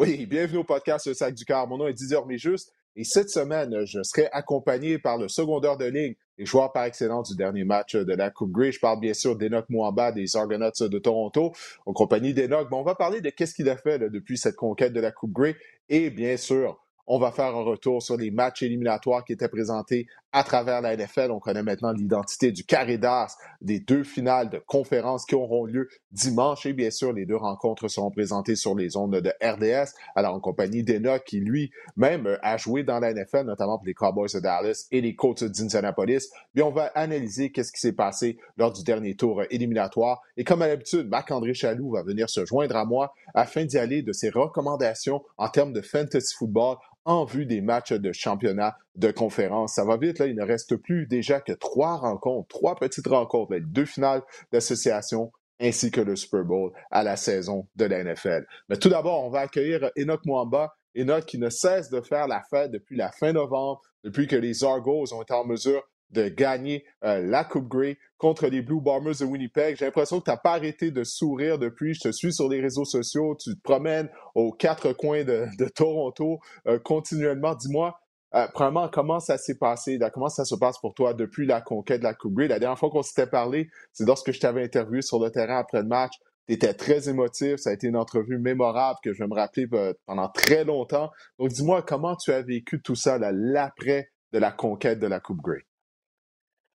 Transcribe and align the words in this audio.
Oui, 0.00 0.24
bienvenue 0.24 0.60
au 0.60 0.64
podcast 0.64 1.06
Le 1.08 1.12
Sac 1.12 1.34
du 1.34 1.44
Car. 1.44 1.68
Mon 1.68 1.76
nom 1.76 1.86
est 1.86 1.92
Didier 1.92 2.16
juste 2.38 2.72
et 2.96 3.04
cette 3.04 3.28
semaine, 3.28 3.84
je 3.84 4.02
serai 4.02 4.30
accompagné 4.32 4.98
par 4.98 5.18
le 5.18 5.28
secondaire 5.28 5.76
de 5.76 5.84
ligne 5.84 6.14
et 6.38 6.46
joueur 6.46 6.72
par 6.72 6.86
excellence 6.86 7.28
du 7.28 7.36
dernier 7.36 7.64
match 7.64 7.96
de 7.96 8.14
la 8.14 8.30
Coupe 8.30 8.50
Grey. 8.50 8.72
Je 8.72 8.80
parle 8.80 8.98
bien 8.98 9.12
sûr 9.12 9.36
d'Enoch 9.36 9.66
Mouamba 9.68 10.10
des 10.10 10.36
Argonauts 10.36 10.88
de 10.88 10.98
Toronto, 10.98 11.52
en 11.84 11.92
compagnie 11.92 12.32
d'Enoch. 12.32 12.66
on 12.72 12.82
va 12.82 12.94
parler 12.94 13.20
de 13.20 13.28
qu'est-ce 13.28 13.52
qu'il 13.52 13.68
a 13.68 13.76
fait 13.76 13.98
depuis 13.98 14.38
cette 14.38 14.56
conquête 14.56 14.94
de 14.94 15.00
la 15.00 15.12
Coupe 15.12 15.32
Grey 15.32 15.54
et 15.90 16.08
bien 16.08 16.38
sûr, 16.38 16.80
on 17.06 17.18
va 17.18 17.30
faire 17.30 17.54
un 17.54 17.62
retour 17.62 18.02
sur 18.02 18.16
les 18.16 18.30
matchs 18.30 18.62
éliminatoires 18.62 19.22
qui 19.22 19.34
étaient 19.34 19.50
présentés 19.50 20.06
à 20.32 20.44
travers 20.44 20.80
la 20.80 20.96
NFL. 20.96 21.30
On 21.30 21.40
connaît 21.40 21.62
maintenant 21.62 21.92
l'identité 21.92 22.52
du 22.52 22.64
carré 22.64 22.98
d'as 22.98 23.36
des 23.60 23.80
deux 23.80 24.04
finales 24.04 24.50
de 24.50 24.58
conférences 24.58 25.24
qui 25.24 25.34
auront 25.34 25.64
lieu 25.64 25.88
dimanche. 26.12 26.66
Et 26.66 26.72
bien 26.72 26.90
sûr, 26.90 27.12
les 27.12 27.26
deux 27.26 27.36
rencontres 27.36 27.88
seront 27.88 28.10
présentées 28.10 28.56
sur 28.56 28.74
les 28.74 28.96
ondes 28.96 29.16
de 29.16 29.32
RDS. 29.42 29.92
Alors, 30.14 30.34
en 30.34 30.40
compagnie 30.40 30.82
d'Enoch, 30.82 31.22
qui 31.24 31.40
lui-même 31.40 32.38
a 32.42 32.56
joué 32.56 32.82
dans 32.82 33.00
la 33.00 33.12
NFL, 33.12 33.44
notamment 33.44 33.78
pour 33.78 33.86
les 33.86 33.94
Cowboys 33.94 34.28
de 34.32 34.40
Dallas 34.40 34.86
et 34.90 35.00
les 35.00 35.14
Colts 35.14 35.44
d'Indianapolis. 35.44 36.28
Bien, 36.54 36.66
on 36.66 36.70
va 36.70 36.86
analyser 36.94 37.50
qu'est-ce 37.50 37.72
qui 37.72 37.80
s'est 37.80 37.92
passé 37.92 38.38
lors 38.56 38.72
du 38.72 38.84
dernier 38.84 39.16
tour 39.16 39.42
éliminatoire. 39.50 40.22
Et 40.36 40.44
comme 40.44 40.62
à 40.62 40.68
l'habitude, 40.68 41.08
Marc-André 41.08 41.54
Chaloux 41.54 41.92
va 41.92 42.02
venir 42.02 42.30
se 42.30 42.44
joindre 42.44 42.76
à 42.76 42.84
moi 42.84 43.14
afin 43.34 43.64
d'y 43.64 43.78
aller 43.78 44.02
de 44.02 44.12
ses 44.12 44.30
recommandations 44.30 45.22
en 45.36 45.48
termes 45.48 45.72
de 45.72 45.80
fantasy 45.80 46.34
football 46.34 46.76
en 47.04 47.24
vue 47.24 47.46
des 47.46 47.60
matchs 47.60 47.92
de 47.92 48.12
championnat 48.12 48.76
de 48.94 49.10
conférence. 49.10 49.74
Ça 49.74 49.84
va 49.84 49.96
vite, 49.96 50.18
là. 50.18 50.26
Il 50.26 50.36
ne 50.36 50.44
reste 50.44 50.76
plus 50.76 51.06
déjà 51.06 51.40
que 51.40 51.52
trois 51.52 51.96
rencontres, 51.96 52.48
trois 52.48 52.76
petites 52.76 53.06
rencontres, 53.06 53.56
deux 53.60 53.84
finales 53.84 54.22
d'association 54.52 55.32
ainsi 55.60 55.90
que 55.90 56.00
le 56.00 56.16
Super 56.16 56.44
Bowl 56.44 56.72
à 56.90 57.02
la 57.02 57.16
saison 57.16 57.68
de 57.76 57.84
la 57.84 58.02
NFL. 58.02 58.46
Mais 58.68 58.76
tout 58.76 58.88
d'abord, 58.88 59.24
on 59.24 59.30
va 59.30 59.40
accueillir 59.40 59.90
Enoch 59.96 60.24
Mwamba. 60.24 60.74
Enoch 60.96 61.24
qui 61.24 61.38
ne 61.38 61.50
cesse 61.50 61.90
de 61.90 62.00
faire 62.00 62.26
la 62.26 62.42
fête 62.50 62.72
depuis 62.72 62.96
la 62.96 63.12
fin 63.12 63.32
novembre, 63.32 63.80
depuis 64.02 64.26
que 64.26 64.36
les 64.36 64.64
Argos 64.64 65.12
ont 65.12 65.22
été 65.22 65.34
en 65.34 65.44
mesure 65.44 65.88
de 66.10 66.28
gagner 66.28 66.84
euh, 67.04 67.20
la 67.20 67.44
Coupe 67.44 67.68
Grey 67.68 67.98
contre 68.18 68.46
les 68.48 68.62
Blue 68.62 68.80
Bombers 68.80 69.16
de 69.20 69.24
Winnipeg. 69.24 69.76
J'ai 69.76 69.84
l'impression 69.84 70.18
que 70.20 70.24
tu 70.24 70.30
n'as 70.30 70.36
pas 70.36 70.52
arrêté 70.52 70.90
de 70.90 71.04
sourire 71.04 71.58
depuis. 71.58 71.94
Je 71.94 72.00
te 72.00 72.12
suis 72.12 72.32
sur 72.32 72.48
les 72.48 72.60
réseaux 72.60 72.84
sociaux. 72.84 73.36
Tu 73.36 73.54
te 73.54 73.62
promènes 73.62 74.08
aux 74.34 74.52
quatre 74.52 74.92
coins 74.92 75.24
de, 75.24 75.48
Toronto 75.74 76.40
euh, 76.66 76.78
continuellement. 76.78 77.54
Dis-moi, 77.54 77.98
euh, 78.34 78.46
premièrement, 78.52 78.88
comment 78.88 79.20
ça 79.20 79.38
s'est 79.38 79.58
passé? 79.58 79.98
comment 80.12 80.28
ça 80.28 80.44
se 80.44 80.54
passe 80.54 80.78
pour 80.78 80.94
toi 80.94 81.14
depuis 81.14 81.46
la 81.46 81.60
conquête 81.60 82.00
de 82.00 82.04
la 82.04 82.14
Coupe 82.14 82.34
Grey? 82.34 82.48
La 82.48 82.58
dernière 82.58 82.78
fois 82.78 82.90
qu'on 82.90 83.02
s'était 83.02 83.26
parlé, 83.26 83.70
c'est 83.92 84.06
lorsque 84.06 84.32
je 84.32 84.40
t'avais 84.40 84.64
interviewé 84.64 85.02
sur 85.02 85.18
le 85.18 85.30
terrain 85.30 85.58
après 85.58 85.80
le 85.80 85.88
match. 85.88 86.12
Tu 86.46 86.54
étais 86.54 86.74
très 86.74 87.08
émotif. 87.08 87.56
Ça 87.56 87.70
a 87.70 87.72
été 87.72 87.86
une 87.86 87.96
entrevue 87.96 88.38
mémorable 88.38 88.98
que 89.02 89.12
je 89.12 89.22
vais 89.22 89.28
me 89.28 89.34
rappeler 89.34 89.68
pendant 90.06 90.28
très 90.28 90.64
longtemps. 90.64 91.10
Donc, 91.38 91.48
dis-moi, 91.48 91.82
comment 91.82 92.16
tu 92.16 92.32
as 92.32 92.42
vécu 92.42 92.82
tout 92.82 92.96
ça, 92.96 93.18
l'après 93.18 94.10
de 94.32 94.38
la 94.38 94.50
conquête 94.52 94.98
de 94.98 95.06
la 95.06 95.20
Coupe 95.20 95.40
Grey? 95.42 95.64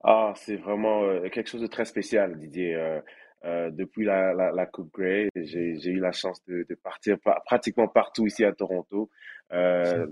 Ah, 0.04 0.32
c'est 0.36 0.56
vraiment 0.56 1.04
euh, 1.04 1.28
quelque 1.28 1.48
chose 1.48 1.60
de 1.60 1.66
très 1.68 1.84
spécial, 1.84 2.36
Didier. 2.36 2.74
Euh, 2.74 3.00
euh, 3.44 3.70
depuis 3.70 4.04
la, 4.04 4.32
la, 4.34 4.52
la 4.52 4.66
Coupe 4.66 4.92
Grey, 4.92 5.28
j'ai, 5.34 5.76
j'ai 5.78 5.90
eu 5.90 5.98
la 5.98 6.12
chance 6.12 6.44
de, 6.46 6.64
de 6.68 6.74
partir 6.76 7.18
pratiquement 7.44 7.88
partout 7.88 8.26
ici 8.26 8.44
à 8.44 8.52
Toronto. 8.52 9.10
Euh, 9.52 10.06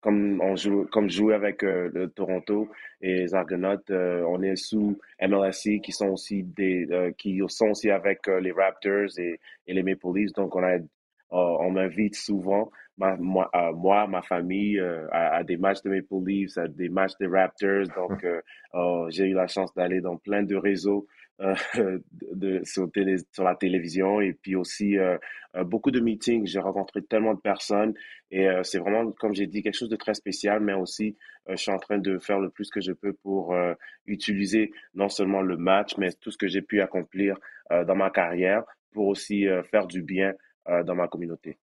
comme 0.00 0.40
on 0.40 0.56
joue, 0.56 0.86
comme 0.90 1.08
jouer 1.10 1.34
avec 1.34 1.62
le 1.62 2.06
Toronto 2.08 2.68
et 3.00 3.14
les 3.14 3.34
Argonauts, 3.34 3.76
on 3.90 4.42
est 4.42 4.56
sous 4.56 4.98
MLSC 5.20 5.80
qui 5.82 5.92
sont 5.92 6.08
aussi 6.08 6.42
des, 6.42 6.88
qui 7.18 7.40
sont 7.48 7.68
aussi 7.68 7.90
avec 7.90 8.26
les 8.26 8.52
Raptors 8.52 9.18
et, 9.18 9.38
et 9.66 9.74
les 9.74 9.82
Maple 9.82 10.14
Leafs. 10.14 10.32
Donc 10.32 10.56
on 10.56 10.64
a, 10.64 10.78
on 11.30 11.70
m'invite 11.70 12.16
souvent 12.16 12.70
ma, 12.98 13.16
moi, 13.16 13.50
euh, 13.54 13.72
moi, 13.72 14.06
ma 14.06 14.22
famille, 14.22 14.78
euh, 14.78 15.06
à, 15.12 15.42
des 15.44 15.56
matchs 15.56 15.82
de 15.82 15.90
Maple 15.90 16.26
Leafs, 16.26 16.58
à 16.58 16.68
des 16.68 16.88
matchs 16.88 17.16
des 17.20 17.26
Raptors. 17.26 17.86
Donc, 17.96 18.24
euh, 18.24 18.40
oh, 18.72 19.06
j'ai 19.10 19.26
eu 19.26 19.34
la 19.34 19.46
chance 19.46 19.74
d'aller 19.74 20.00
dans 20.00 20.16
plein 20.16 20.42
de 20.42 20.56
réseaux 20.56 21.06
de, 21.38 22.62
sur, 22.64 22.90
télé, 22.90 23.16
sur, 23.32 23.44
la 23.44 23.54
télévision 23.54 24.22
et 24.22 24.32
puis 24.32 24.56
aussi 24.56 24.96
beaucoup 25.66 25.90
de 25.90 26.00
meetings. 26.00 26.46
J'ai 26.46 26.60
rencontré 26.60 27.02
tellement 27.02 27.34
de 27.34 27.40
personnes 27.40 27.92
et 28.30 28.48
c'est 28.62 28.78
vraiment, 28.78 29.12
comme 29.12 29.34
j'ai 29.34 29.46
dit, 29.46 29.62
quelque 29.62 29.76
chose 29.76 29.90
de 29.90 29.96
très 29.96 30.14
spécial, 30.14 30.60
mais 30.60 30.72
aussi, 30.72 31.14
je 31.46 31.56
suis 31.56 31.70
en 31.70 31.76
train 31.76 31.98
de 31.98 32.18
faire 32.18 32.40
le 32.40 32.48
plus 32.48 32.70
que 32.70 32.80
je 32.80 32.92
peux 32.92 33.12
pour 33.12 33.54
utiliser 34.06 34.70
non 34.94 35.10
seulement 35.10 35.42
le 35.42 35.58
match, 35.58 35.98
mais 35.98 36.08
tout 36.18 36.30
ce 36.30 36.38
que 36.38 36.48
j'ai 36.48 36.62
pu 36.62 36.80
accomplir 36.80 37.36
dans 37.68 37.96
ma 37.96 38.08
carrière 38.08 38.64
pour 38.92 39.06
aussi 39.06 39.46
faire 39.70 39.86
du 39.86 40.00
bien 40.00 40.32
dans 40.86 40.94
ma 40.94 41.06
communauté. 41.06 41.58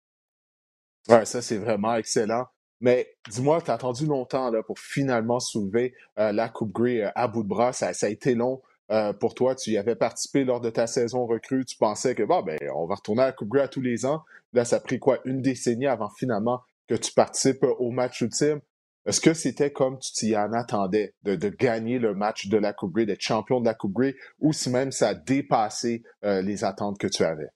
Ouais, 1.10 1.26
ça, 1.26 1.42
c'est 1.42 1.58
vraiment 1.58 1.96
excellent. 1.96 2.46
Mais 2.84 3.08
dis-moi, 3.30 3.62
tu 3.62 3.72
as 3.72 3.76
attendu 3.76 4.06
longtemps 4.06 4.52
là, 4.52 4.62
pour 4.62 4.78
finalement 4.78 5.40
soulever 5.40 5.94
euh, 6.20 6.34
la 6.34 6.50
Coupe 6.50 6.74
Grey 6.74 7.02
euh, 7.02 7.12
à 7.16 7.30
bout 7.30 7.44
de 7.44 7.48
bras. 7.48 7.72
Ça, 7.72 7.92
a 8.02 8.10
été 8.10 8.36
long 8.36 8.62
euh, 8.92 9.14
pour 9.14 9.36
toi. 9.36 9.56
Tu 9.56 9.72
y 9.72 9.78
avais 9.78 9.96
participé 9.96 10.44
lors 10.44 10.60
de 10.60 10.70
ta 10.70 10.86
saison 10.86 11.26
recrue. 11.26 11.64
Tu 11.66 11.78
pensais 11.78 12.14
que 12.14 12.24
bon, 12.24 12.42
ben, 12.42 12.58
on 12.76 12.86
va 12.86 12.96
retourner 12.96 13.24
à 13.24 13.28
la 13.28 13.32
Coupe 13.32 13.50
Grey 13.50 13.62
à 13.64 13.70
tous 13.70 13.82
les 13.82 14.06
ans. 14.06 14.24
Là, 14.52 14.66
ça 14.66 14.78
a 14.78 14.80
pris 14.82 15.00
quoi? 15.00 15.20
Une 15.24 15.42
décennie 15.42 15.88
avant 15.88 16.10
finalement 16.10 16.62
que 16.88 16.96
tu 16.96 17.14
participes 17.14 17.64
au 17.64 17.92
match 17.92 18.20
ultime. 18.20 18.60
Est-ce 19.06 19.22
que 19.22 19.34
c'était 19.34 19.72
comme 19.72 20.00
tu 20.00 20.12
t'y 20.12 20.38
en 20.38 20.52
attendais 20.52 21.14
de, 21.24 21.36
de, 21.36 21.50
gagner 21.50 22.00
le 22.00 22.14
match 22.14 22.48
de 22.48 22.58
la 22.58 22.74
Coupe 22.74 22.94
Grey, 22.94 23.06
d'être 23.06 23.22
champion 23.22 23.62
de 23.62 23.66
la 23.66 23.74
Coupe 23.74 23.94
Grey, 23.94 24.16
ou 24.40 24.54
si 24.54 24.70
même 24.70 24.92
ça 24.92 25.10
a 25.10 25.14
dépassé 25.14 26.04
les 26.22 26.64
attentes 26.64 26.98
que 26.98 27.08
tu 27.08 27.24
avais? 27.24 27.50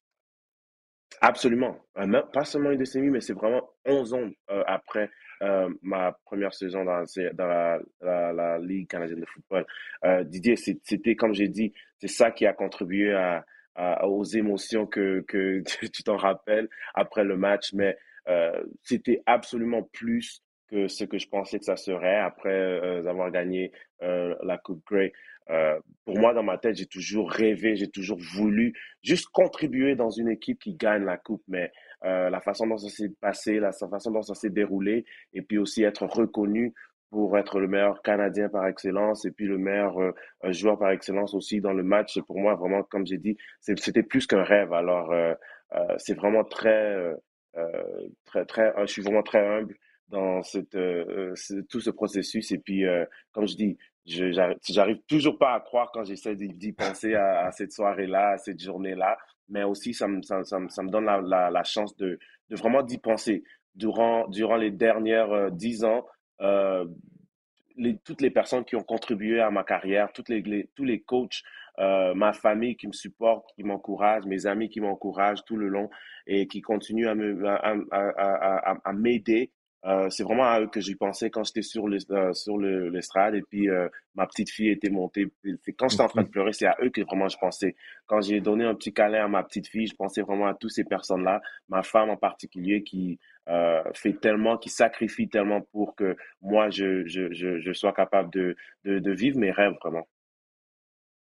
Absolument. 1.21 1.77
Euh, 1.97 2.21
pas 2.33 2.43
seulement 2.43 2.71
une 2.71 2.77
décennie, 2.77 3.09
mais 3.09 3.21
c'est 3.21 3.33
vraiment 3.33 3.69
11 3.85 4.13
ans 4.13 4.29
euh, 4.51 4.63
après 4.67 5.09
euh, 5.41 5.69
ma 5.81 6.11
première 6.25 6.53
saison 6.53 6.83
dans, 6.85 7.03
la, 8.01 8.59
Ligue 8.59 8.87
canadienne 8.87 9.21
de 9.21 9.25
football. 9.25 9.65
Didier, 10.25 10.55
c'était, 10.55 11.15
comme 11.15 11.33
j'ai 11.33 11.47
dit, 11.47 11.73
c'est 11.99 12.07
ça 12.07 12.31
qui 12.31 12.45
a 12.45 12.53
contribué 12.53 13.15
aux 14.03 14.23
émotions 14.23 14.85
que, 14.85 15.23
que 15.27 15.61
tu 15.93 16.03
t'en 16.03 16.17
rappelles 16.17 16.69
après 16.93 17.23
le 17.23 17.37
match, 17.37 17.73
mais 17.73 17.97
c'était 18.83 19.21
absolument 19.25 19.83
plus 19.83 20.43
que 20.69 20.87
ce 20.87 21.05
que 21.05 21.17
je 21.17 21.29
pensais 21.29 21.59
que 21.59 21.65
ça 21.65 21.77
serait 21.77 22.17
après 22.17 23.07
avoir 23.07 23.31
gagné 23.31 23.71
la 24.01 24.57
Coupe 24.57 24.83
Grey. 24.85 25.13
Euh, 25.49 25.79
pour 26.05 26.17
moi, 26.17 26.33
dans 26.33 26.43
ma 26.43 26.57
tête, 26.57 26.75
j'ai 26.75 26.85
toujours 26.85 27.31
rêvé, 27.31 27.75
j'ai 27.75 27.89
toujours 27.89 28.17
voulu 28.35 28.73
juste 29.01 29.27
contribuer 29.29 29.95
dans 29.95 30.09
une 30.09 30.29
équipe 30.29 30.59
qui 30.59 30.75
gagne 30.75 31.03
la 31.03 31.17
coupe. 31.17 31.43
Mais 31.47 31.71
euh, 32.05 32.29
la 32.29 32.41
façon 32.41 32.67
dont 32.67 32.77
ça 32.77 32.89
s'est 32.89 33.11
passé, 33.21 33.59
la 33.59 33.71
façon 33.71 34.11
dont 34.11 34.21
ça 34.21 34.35
s'est 34.35 34.49
déroulé, 34.49 35.05
et 35.33 35.41
puis 35.41 35.57
aussi 35.57 35.83
être 35.83 36.05
reconnu 36.05 36.73
pour 37.09 37.37
être 37.37 37.59
le 37.59 37.69
meilleur 37.69 38.01
Canadien 38.01 38.49
par 38.49 38.67
excellence 38.67 39.23
et 39.23 39.31
puis 39.31 39.45
le 39.45 39.57
meilleur 39.57 39.97
euh, 39.99 40.11
joueur 40.51 40.77
par 40.77 40.91
excellence 40.91 41.33
aussi 41.33 41.61
dans 41.61 41.73
le 41.73 41.83
match. 41.83 42.19
Pour 42.21 42.37
moi 42.37 42.55
vraiment, 42.55 42.83
comme 42.83 43.05
j'ai 43.05 43.17
dit, 43.17 43.37
c'était 43.61 44.03
plus 44.03 44.27
qu'un 44.27 44.43
rêve. 44.43 44.73
Alors, 44.73 45.13
c'est 45.97 46.15
vraiment 46.15 46.43
très, 46.43 47.13
très, 48.25 48.45
très, 48.45 48.73
je 48.81 48.91
suis 48.91 49.01
vraiment 49.01 49.23
très 49.23 49.39
humble 49.39 49.75
dans 50.09 50.41
tout 50.41 51.79
ce 51.79 51.89
processus. 51.89 52.51
Et 52.51 52.57
puis, 52.57 52.83
comme 53.31 53.47
je 53.47 53.55
dis, 53.55 53.77
j'arrive 54.07 54.99
toujours 55.07 55.37
pas 55.37 55.53
à 55.53 55.59
croire 55.59 55.91
quand 55.91 56.03
j'essaie 56.03 56.35
d'y 56.35 56.71
penser 56.71 57.13
à, 57.15 57.51
cette 57.51 57.71
soirée-là, 57.71 58.31
à 58.31 58.37
cette 58.37 58.61
journée-là, 58.61 59.17
mais 59.49 59.63
aussi 59.63 59.93
ça 59.93 60.07
me, 60.07 60.21
ça, 60.21 60.43
ça, 60.43 60.59
me 60.59 60.89
donne 60.89 61.05
la, 61.05 61.49
la, 61.49 61.63
chance 61.63 61.95
de, 61.97 62.17
de 62.49 62.55
vraiment 62.55 62.83
d'y 62.83 62.97
penser. 62.97 63.43
Durant, 63.75 64.27
durant 64.29 64.55
les 64.55 64.71
dernières 64.71 65.31
euh, 65.31 65.49
dix 65.51 65.83
ans, 65.83 66.05
euh, 66.41 66.85
les, 67.75 67.97
toutes 67.99 68.21
les 68.21 68.31
personnes 68.31 68.65
qui 68.65 68.75
ont 68.75 68.83
contribué 68.83 69.39
à 69.39 69.51
ma 69.51 69.63
carrière, 69.63 70.11
toutes 70.13 70.29
les, 70.29 70.67
tous 70.75 70.83
les 70.83 71.01
coachs, 71.01 71.43
euh, 71.79 72.15
ma 72.15 72.33
famille 72.33 72.75
qui 72.75 72.87
me 72.87 72.93
supporte, 72.93 73.45
qui 73.55 73.63
m'encourage, 73.63 74.25
mes 74.25 74.47
amis 74.47 74.69
qui 74.69 74.81
m'encouragent 74.81 75.45
tout 75.45 75.57
le 75.57 75.67
long 75.67 75.91
et 76.25 76.47
qui 76.47 76.61
continuent 76.61 77.07
à 77.07 78.93
m'aider 78.93 79.51
euh, 79.85 80.09
c'est 80.09 80.23
vraiment 80.23 80.45
à 80.45 80.59
eux 80.59 80.67
que 80.67 80.81
j'y 80.81 80.95
pensais 80.95 81.29
quand 81.29 81.43
j'étais 81.43 81.61
sur 81.61 81.87
le 81.87 81.97
euh, 82.11 82.33
sur 82.33 82.57
l'estrade 82.57 83.35
et 83.35 83.43
puis 83.43 83.69
euh, 83.69 83.87
ma 84.15 84.25
petite 84.25 84.49
fille 84.49 84.69
était 84.69 84.89
montée. 84.89 85.27
Quand 85.77 85.87
j'étais 85.87 86.03
en 86.03 86.07
train 86.07 86.23
de 86.23 86.29
pleurer, 86.29 86.51
c'est 86.51 86.65
à 86.65 86.75
eux 86.81 86.89
que 86.89 87.01
vraiment 87.01 87.27
je 87.27 87.37
pensais. 87.37 87.75
Quand 88.07 88.21
j'ai 88.21 88.41
donné 88.41 88.65
un 88.65 88.73
petit 88.73 88.93
câlin 88.93 89.25
à 89.25 89.27
ma 89.27 89.43
petite 89.43 89.67
fille, 89.67 89.87
je 89.87 89.95
pensais 89.95 90.21
vraiment 90.21 90.47
à 90.47 90.55
toutes 90.55 90.71
ces 90.71 90.83
personnes-là, 90.83 91.41
ma 91.69 91.83
femme 91.83 92.09
en 92.09 92.17
particulier 92.17 92.83
qui 92.83 93.19
fait 93.93 94.19
tellement, 94.19 94.57
qui 94.57 94.69
sacrifie 94.69 95.29
tellement 95.29 95.61
pour 95.61 95.95
que 95.95 96.17
moi 96.41 96.69
je 96.69 97.05
je, 97.05 97.31
je, 97.31 97.59
je 97.59 97.73
sois 97.73 97.93
capable 97.93 98.29
de, 98.33 98.55
de, 98.83 98.99
de 98.99 99.11
vivre 99.11 99.37
mes 99.37 99.51
rêves 99.51 99.75
vraiment. 99.81 100.07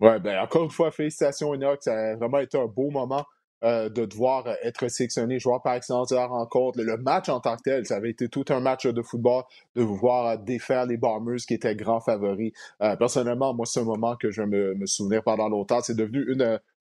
Ouais, 0.01 0.21
ben 0.21 0.39
encore 0.41 0.65
une 0.65 0.71
fois, 0.71 0.93
félicitations 0.93 1.53
Enoch, 1.55 1.83
ça 1.83 1.93
a 1.93 2.15
vraiment 2.15 2.39
été 2.39 2.57
un 2.57 2.67
beau 2.67 2.89
moment. 2.91 3.27
Euh, 3.65 3.89
de 3.89 4.05
devoir 4.05 4.47
euh, 4.47 4.55
être 4.63 4.87
sélectionné 4.87 5.41
joueur 5.41 5.61
par 5.61 5.75
excellence 5.75 6.11
de 6.11 6.15
la 6.15 6.27
rencontre. 6.27 6.81
Le 6.81 6.97
match 6.97 7.29
en 7.29 7.41
tant 7.41 7.57
que 7.57 7.63
tel, 7.65 7.87
ça 7.87 7.97
avait 7.97 8.11
été 8.11 8.29
tout 8.29 8.45
un 8.51 8.61
match 8.61 8.87
de 8.87 9.03
football, 9.03 9.43
de 9.75 9.83
voir 9.83 10.27
euh, 10.27 10.37
défaire 10.37 10.87
les 10.87 10.97
Bombers 10.97 11.39
qui 11.39 11.55
étaient 11.55 11.75
grands 11.75 11.99
favoris. 11.99 12.53
personnellement, 13.01 13.55
moi, 13.55 13.67
c'est 13.67 13.81
un 13.81 13.85
moment 13.85 14.15
que 14.15 14.31
je 14.31 14.43
me, 14.43 14.77
me 14.77 14.87
souvenir 14.87 15.25
pendant 15.25 15.49
longtemps. 15.49 15.81
C'est 15.81 15.97
devenu 15.97 16.25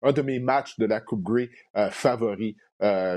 un 0.04 0.12
de 0.12 0.22
mes 0.22 0.40
matchs 0.40 0.78
de 0.78 0.86
la 0.86 1.00
Coupe 1.00 1.24
Grey 1.24 1.50
favoris. 1.92 2.56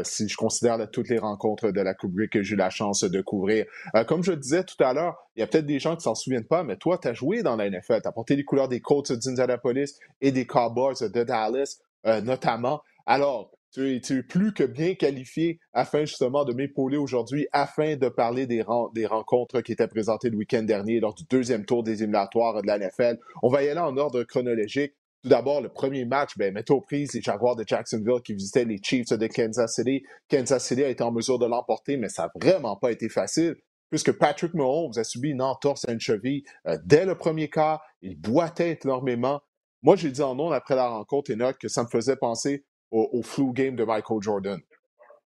si 0.04 0.28
je 0.28 0.36
considère 0.36 0.78
toutes 0.92 1.08
les 1.08 1.18
rencontres 1.18 1.72
de 1.72 1.80
la 1.80 1.94
Coupe 1.94 2.14
Grey 2.14 2.28
que 2.28 2.44
j'ai 2.44 2.54
eu 2.54 2.56
la 2.56 2.70
chance 2.70 3.02
de 3.02 3.20
couvrir. 3.20 3.66
comme 4.06 4.22
je 4.22 4.32
disais 4.32 4.62
tout 4.62 4.82
à 4.82 4.92
l'heure, 4.92 5.16
il 5.34 5.40
y 5.40 5.42
a 5.42 5.48
peut-être 5.48 5.66
des 5.66 5.80
gens 5.80 5.96
qui 5.96 6.02
s'en 6.02 6.14
souviennent 6.14 6.46
pas, 6.46 6.62
mais 6.62 6.76
toi, 6.76 6.96
tu 6.98 7.08
as 7.08 7.12
joué 7.12 7.42
dans 7.42 7.56
la 7.56 7.68
NFL, 7.68 8.02
tu 8.02 8.08
as 8.08 8.12
porté 8.12 8.36
les 8.36 8.44
couleurs 8.44 8.68
des 8.68 8.80
Colts 8.80 9.12
d'Indianapolis 9.12 9.98
et 10.20 10.30
des 10.30 10.46
Cowboys 10.46 10.94
de 11.00 11.24
Dallas, 11.24 11.80
notamment. 12.22 12.82
Alors, 13.10 13.50
tu 13.72 13.96
es, 13.96 14.22
plus 14.22 14.52
que 14.52 14.64
bien 14.64 14.94
qualifié 14.94 15.60
afin 15.72 16.04
justement 16.04 16.44
de 16.44 16.52
m'épauler 16.52 16.98
aujourd'hui, 16.98 17.48
afin 17.52 17.96
de 17.96 18.10
parler 18.10 18.46
des, 18.46 18.62
des, 18.94 19.06
rencontres 19.06 19.62
qui 19.62 19.72
étaient 19.72 19.88
présentées 19.88 20.28
le 20.28 20.36
week-end 20.36 20.62
dernier 20.62 21.00
lors 21.00 21.14
du 21.14 21.24
deuxième 21.24 21.64
tour 21.64 21.82
des 21.82 22.02
éliminatoires 22.02 22.60
de 22.60 22.66
la 22.66 22.78
NFL. 22.78 23.18
On 23.42 23.48
va 23.48 23.62
y 23.62 23.70
aller 23.70 23.80
en 23.80 23.96
ordre 23.96 24.24
chronologique. 24.24 24.92
Tout 25.22 25.30
d'abord, 25.30 25.62
le 25.62 25.70
premier 25.70 26.04
match, 26.04 26.36
ben, 26.36 26.52
mettez 26.52 26.74
aux 26.74 26.82
prises 26.82 27.14
les 27.14 27.22
Jaguars 27.22 27.56
de 27.56 27.64
Jacksonville 27.66 28.20
qui 28.22 28.34
visitaient 28.34 28.66
les 28.66 28.78
Chiefs 28.82 29.08
de 29.08 29.26
Kansas 29.26 29.74
City. 29.74 30.02
Kansas 30.28 30.66
City 30.66 30.84
a 30.84 30.90
été 30.90 31.02
en 31.02 31.10
mesure 31.10 31.38
de 31.38 31.46
l'emporter, 31.46 31.96
mais 31.96 32.10
ça 32.10 32.24
n'a 32.24 32.32
vraiment 32.38 32.76
pas 32.76 32.92
été 32.92 33.08
facile 33.08 33.56
puisque 33.88 34.12
Patrick 34.12 34.52
Mahomes 34.52 34.92
a 34.96 35.04
subi 35.04 35.30
une 35.30 35.40
entorse 35.40 35.88
à 35.88 35.92
une 35.92 36.00
cheville 36.00 36.42
euh, 36.66 36.76
dès 36.84 37.06
le 37.06 37.14
premier 37.14 37.48
quart. 37.48 37.82
Il 38.02 38.20
boitait 38.20 38.78
énormément. 38.84 39.40
Moi, 39.82 39.96
j'ai 39.96 40.10
dit 40.10 40.20
en 40.20 40.34
nom 40.34 40.50
après 40.50 40.76
la 40.76 40.88
rencontre, 40.90 41.32
Enoch, 41.32 41.56
que 41.58 41.68
ça 41.68 41.84
me 41.84 41.88
faisait 41.88 42.16
penser 42.16 42.66
au, 42.90 43.08
au 43.12 43.22
flu 43.22 43.52
game 43.52 43.76
de 43.76 43.84
Michael 43.84 44.20
Jordan. 44.20 44.60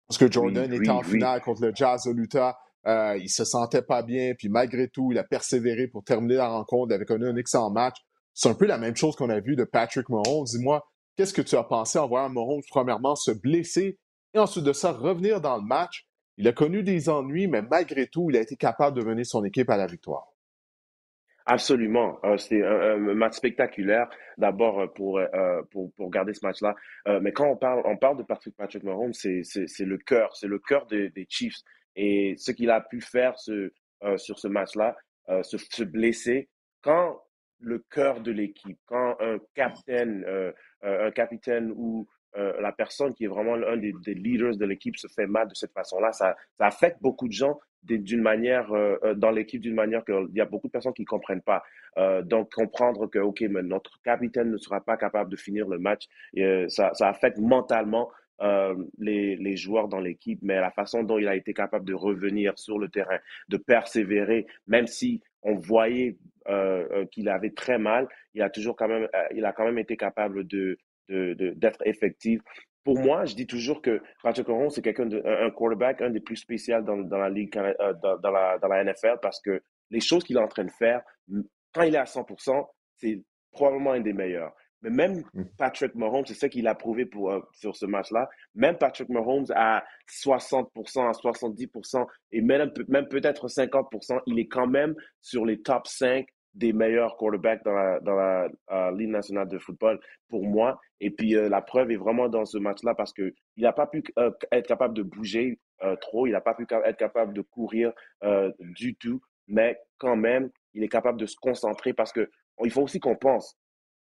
Parce 0.06 0.18
que 0.18 0.30
Jordan 0.30 0.72
était 0.72 0.90
en 0.90 1.02
finale 1.02 1.40
contre 1.42 1.62
le 1.62 1.72
Jazz 1.74 2.04
de 2.04 2.12
l'Utah. 2.12 2.58
Euh, 2.86 3.18
il 3.20 3.28
se 3.28 3.44
sentait 3.44 3.82
pas 3.82 4.02
bien, 4.02 4.34
puis 4.38 4.48
malgré 4.48 4.88
tout, 4.88 5.12
il 5.12 5.18
a 5.18 5.24
persévéré 5.24 5.88
pour 5.88 6.04
terminer 6.04 6.36
la 6.36 6.48
rencontre 6.48 6.94
avec 6.94 7.10
un, 7.10 7.20
un 7.20 7.36
excellent 7.36 7.70
match. 7.70 7.96
C'est 8.32 8.48
un 8.48 8.54
peu 8.54 8.66
la 8.66 8.78
même 8.78 8.96
chose 8.96 9.16
qu'on 9.16 9.28
a 9.30 9.40
vu 9.40 9.56
de 9.56 9.64
Patrick 9.64 10.08
Mahomes. 10.08 10.44
Dis-moi, 10.46 10.86
qu'est-ce 11.16 11.34
que 11.34 11.42
tu 11.42 11.56
as 11.56 11.64
pensé 11.64 11.98
en 11.98 12.08
voyant 12.08 12.30
Mahomes, 12.30 12.62
premièrement, 12.70 13.16
se 13.16 13.32
blesser 13.32 13.98
et 14.32 14.38
ensuite 14.38 14.64
de 14.64 14.72
ça, 14.72 14.92
revenir 14.92 15.40
dans 15.40 15.56
le 15.56 15.64
match? 15.64 16.06
Il 16.36 16.46
a 16.46 16.52
connu 16.52 16.84
des 16.84 17.08
ennuis, 17.08 17.48
mais 17.48 17.62
malgré 17.62 18.06
tout, 18.06 18.30
il 18.30 18.36
a 18.36 18.40
été 18.40 18.56
capable 18.56 18.96
de 18.96 19.04
mener 19.04 19.24
son 19.24 19.44
équipe 19.44 19.68
à 19.68 19.76
la 19.76 19.86
victoire. 19.88 20.28
Absolument. 21.50 22.20
Euh, 22.24 22.36
c'est 22.36 22.62
un, 22.62 22.98
match 22.98 23.36
spectaculaire, 23.36 24.10
d'abord 24.36 24.80
euh, 24.80 24.86
pour, 24.86 25.18
euh, 25.18 25.62
pour, 25.70 25.90
pour 25.94 26.10
garder 26.10 26.34
ce 26.34 26.44
match-là. 26.44 26.76
mais 27.22 27.32
quand 27.32 27.48
on 27.48 27.56
parle, 27.56 27.80
on 27.86 27.96
parle 27.96 28.18
de 28.18 28.22
Patrick, 28.22 28.54
Patrick 28.54 28.82
Mahomes, 28.84 29.14
c'est, 29.14 29.42
c'est, 29.44 29.84
le 29.86 29.96
cœur, 29.96 30.36
c'est 30.36 30.46
le 30.46 30.58
cœur 30.58 30.84
des, 30.86 31.08
des 31.08 31.26
Chiefs. 31.28 31.60
Et 31.96 32.34
ce 32.36 32.52
qu'il 32.52 32.70
a 32.70 32.82
pu 32.82 33.00
faire 33.00 33.38
ce, 33.38 33.72
sur 34.16 34.38
ce 34.38 34.46
match-là, 34.46 34.94
se, 35.42 35.56
se, 35.56 35.82
blesser, 35.82 36.50
quand 36.82 37.18
le 37.60 37.78
cœur 37.90 38.20
de 38.20 38.30
l'équipe, 38.30 38.78
quand 38.84 39.16
un 39.20 39.38
capitaine, 39.54 40.26
un 40.82 41.10
capitaine 41.10 41.72
ou 41.74 42.06
la 42.60 42.72
personne 42.72 43.14
qui 43.14 43.24
est 43.24 43.28
vraiment 43.28 43.56
l'un 43.56 43.76
des, 43.76 43.92
leaders 44.14 44.56
de 44.56 44.64
l'équipe 44.64 44.96
se 44.96 45.08
fait 45.08 45.26
mal 45.26 45.48
de 45.48 45.54
cette 45.54 45.72
façon-là, 45.72 46.12
ça, 46.12 46.36
affecte 46.58 47.00
beaucoup 47.00 47.26
de 47.26 47.32
gens 47.32 47.58
d'une 47.84 48.20
manière 48.20 48.72
euh, 48.72 48.96
euh, 49.04 49.14
dans 49.14 49.30
l'équipe 49.30 49.60
d'une 49.60 49.74
manière 49.74 50.04
qu'il 50.04 50.28
y 50.34 50.40
a 50.40 50.44
beaucoup 50.44 50.66
de 50.66 50.72
personnes 50.72 50.92
qui 50.92 51.04
comprennent 51.04 51.42
pas. 51.42 51.62
Euh, 51.96 52.22
donc 52.22 52.52
comprendre 52.52 53.06
que 53.06 53.18
ok, 53.18 53.42
mais 53.50 53.62
notre 53.62 54.00
capitaine 54.02 54.50
ne 54.50 54.58
sera 54.58 54.80
pas 54.80 54.96
capable 54.96 55.30
de 55.30 55.36
finir 55.36 55.68
le 55.68 55.78
match, 55.78 56.06
ça, 56.68 56.92
affecte 57.00 57.38
mentalement 57.38 58.10
les, 58.98 59.34
les, 59.36 59.56
joueurs 59.56 59.88
dans 59.88 59.98
l'équipe, 59.98 60.38
mais 60.42 60.60
la 60.60 60.70
façon 60.70 61.02
dont 61.02 61.18
il 61.18 61.26
a 61.26 61.34
été 61.34 61.52
capable 61.52 61.84
de 61.84 61.94
revenir 61.94 62.56
sur 62.56 62.78
le 62.78 62.88
terrain, 62.88 63.18
de 63.48 63.56
persévérer, 63.56 64.46
même 64.68 64.86
si 64.86 65.22
on 65.42 65.54
voyait 65.54 66.16
qu'il 67.10 67.28
avait 67.28 67.50
très 67.50 67.78
mal, 67.78 68.08
il 68.34 68.42
a 68.42 68.50
toujours 68.50 68.76
quand 68.76 68.86
même, 68.86 69.08
il 69.34 69.44
a 69.44 69.52
quand 69.52 69.64
même 69.64 69.78
été 69.78 69.96
capable 69.96 70.46
de 70.46 70.78
d'être 71.08 71.80
de, 71.80 71.88
effectif 71.88 72.40
pour 72.88 72.98
moi, 72.98 73.26
je 73.26 73.34
dis 73.34 73.46
toujours 73.46 73.82
que 73.82 74.00
Patrick 74.22 74.48
Mahomes, 74.48 74.70
c'est 74.70 74.80
quelqu'un 74.80 75.04
de, 75.04 75.22
un 75.22 75.50
quarterback, 75.50 76.00
un 76.00 76.08
des 76.08 76.20
plus 76.20 76.36
spéciaux 76.36 76.80
dans, 76.80 76.96
dans 76.96 77.18
la 77.18 77.28
ligue, 77.28 77.54
euh, 77.58 77.92
dans, 78.02 78.30
la, 78.30 78.56
dans 78.56 78.68
la 78.68 78.82
NFL, 78.82 79.18
parce 79.20 79.42
que 79.42 79.60
les 79.90 80.00
choses 80.00 80.24
qu'il 80.24 80.38
est 80.38 80.40
en 80.40 80.48
train 80.48 80.64
de 80.64 80.70
faire, 80.70 81.02
quand 81.74 81.82
il 81.82 81.94
est 81.94 81.98
à 81.98 82.04
100%, 82.04 82.66
c'est 82.96 83.22
probablement 83.52 83.92
un 83.92 84.00
des 84.00 84.14
meilleurs. 84.14 84.54
Mais 84.80 84.88
même 84.88 85.22
mm. 85.34 85.42
Patrick 85.58 85.94
Mahomes, 85.96 86.24
c'est 86.24 86.32
ce 86.32 86.46
qu'il 86.46 86.66
a 86.66 86.74
prouvé 86.74 87.04
pour, 87.04 87.30
euh, 87.30 87.40
sur 87.52 87.76
ce 87.76 87.84
match-là. 87.84 88.26
Même 88.54 88.78
Patrick 88.78 89.10
Mahomes 89.10 89.46
à 89.54 89.84
60%, 90.08 91.08
à 91.08 91.12
70%, 91.12 92.06
et 92.32 92.40
même, 92.40 92.72
même 92.88 93.08
peut-être 93.08 93.48
50%, 93.48 94.22
il 94.24 94.38
est 94.38 94.48
quand 94.48 94.66
même 94.66 94.94
sur 95.20 95.44
les 95.44 95.60
top 95.60 95.86
5 95.86 96.26
des 96.58 96.72
meilleurs 96.72 97.16
quarterbacks 97.16 97.64
dans 97.64 97.72
la, 97.72 98.00
dans 98.00 98.16
la 98.16 98.48
euh, 98.72 98.90
Ligue 98.90 99.10
nationale 99.10 99.48
de 99.48 99.58
football 99.58 100.00
pour 100.28 100.44
moi. 100.44 100.80
Et 101.00 101.10
puis 101.10 101.36
euh, 101.36 101.48
la 101.48 101.62
preuve 101.62 101.92
est 101.92 101.96
vraiment 101.96 102.28
dans 102.28 102.44
ce 102.44 102.58
match-là 102.58 102.94
parce 102.94 103.12
qu'il 103.12 103.32
n'a 103.56 103.72
pas 103.72 103.86
pu 103.86 104.02
euh, 104.18 104.32
être 104.50 104.66
capable 104.66 104.94
de 104.94 105.02
bouger 105.02 105.58
trop, 106.00 106.26
il 106.26 106.32
n'a 106.32 106.40
pas 106.40 106.54
pu 106.54 106.66
être 106.84 106.96
capable 106.96 107.32
de 107.32 107.40
courir 107.40 107.92
du 108.58 108.96
tout, 108.96 109.20
mais 109.46 109.78
quand 109.96 110.16
même, 110.16 110.50
il 110.74 110.82
est 110.82 110.88
capable 110.88 111.20
de 111.20 111.26
se 111.26 111.36
concentrer 111.36 111.92
parce 111.92 112.12
que 112.12 112.28
il 112.64 112.72
faut 112.72 112.82
aussi 112.82 112.98
qu'on 112.98 113.14
pense, 113.14 113.56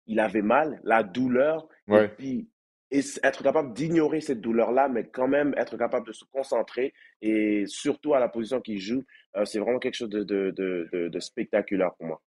il 0.09 0.19
avait 0.19 0.43
mal, 0.43 0.81
la 0.83 1.05
douleur, 1.05 1.69
et 1.89 2.09
puis 2.09 2.51
être 2.91 3.45
capable 3.45 3.75
d'ignorer 3.75 4.21
cette 4.21 4.41
douleur-là, 4.41 4.89
mais 4.89 5.05
quand 5.05 5.29
même 5.29 5.55
être 5.57 5.77
capable 5.77 6.05
de 6.05 6.13
se 6.13 6.25
concentrer 6.33 6.95
et 7.21 7.65
surtout 7.69 8.13
à 8.13 8.19
la 8.19 8.29
position 8.29 8.61
qu'il 8.61 8.81
joue, 8.81 9.05
c'est 9.45 9.61
vraiment 9.61 9.79
quelque 9.79 9.95
chose 9.95 10.11
de, 10.11 10.25
de, 10.25 10.51
de, 10.51 11.07
de 11.07 11.21
spectaculaire 11.21 11.95
pour 11.95 12.09
moi. 12.09 12.23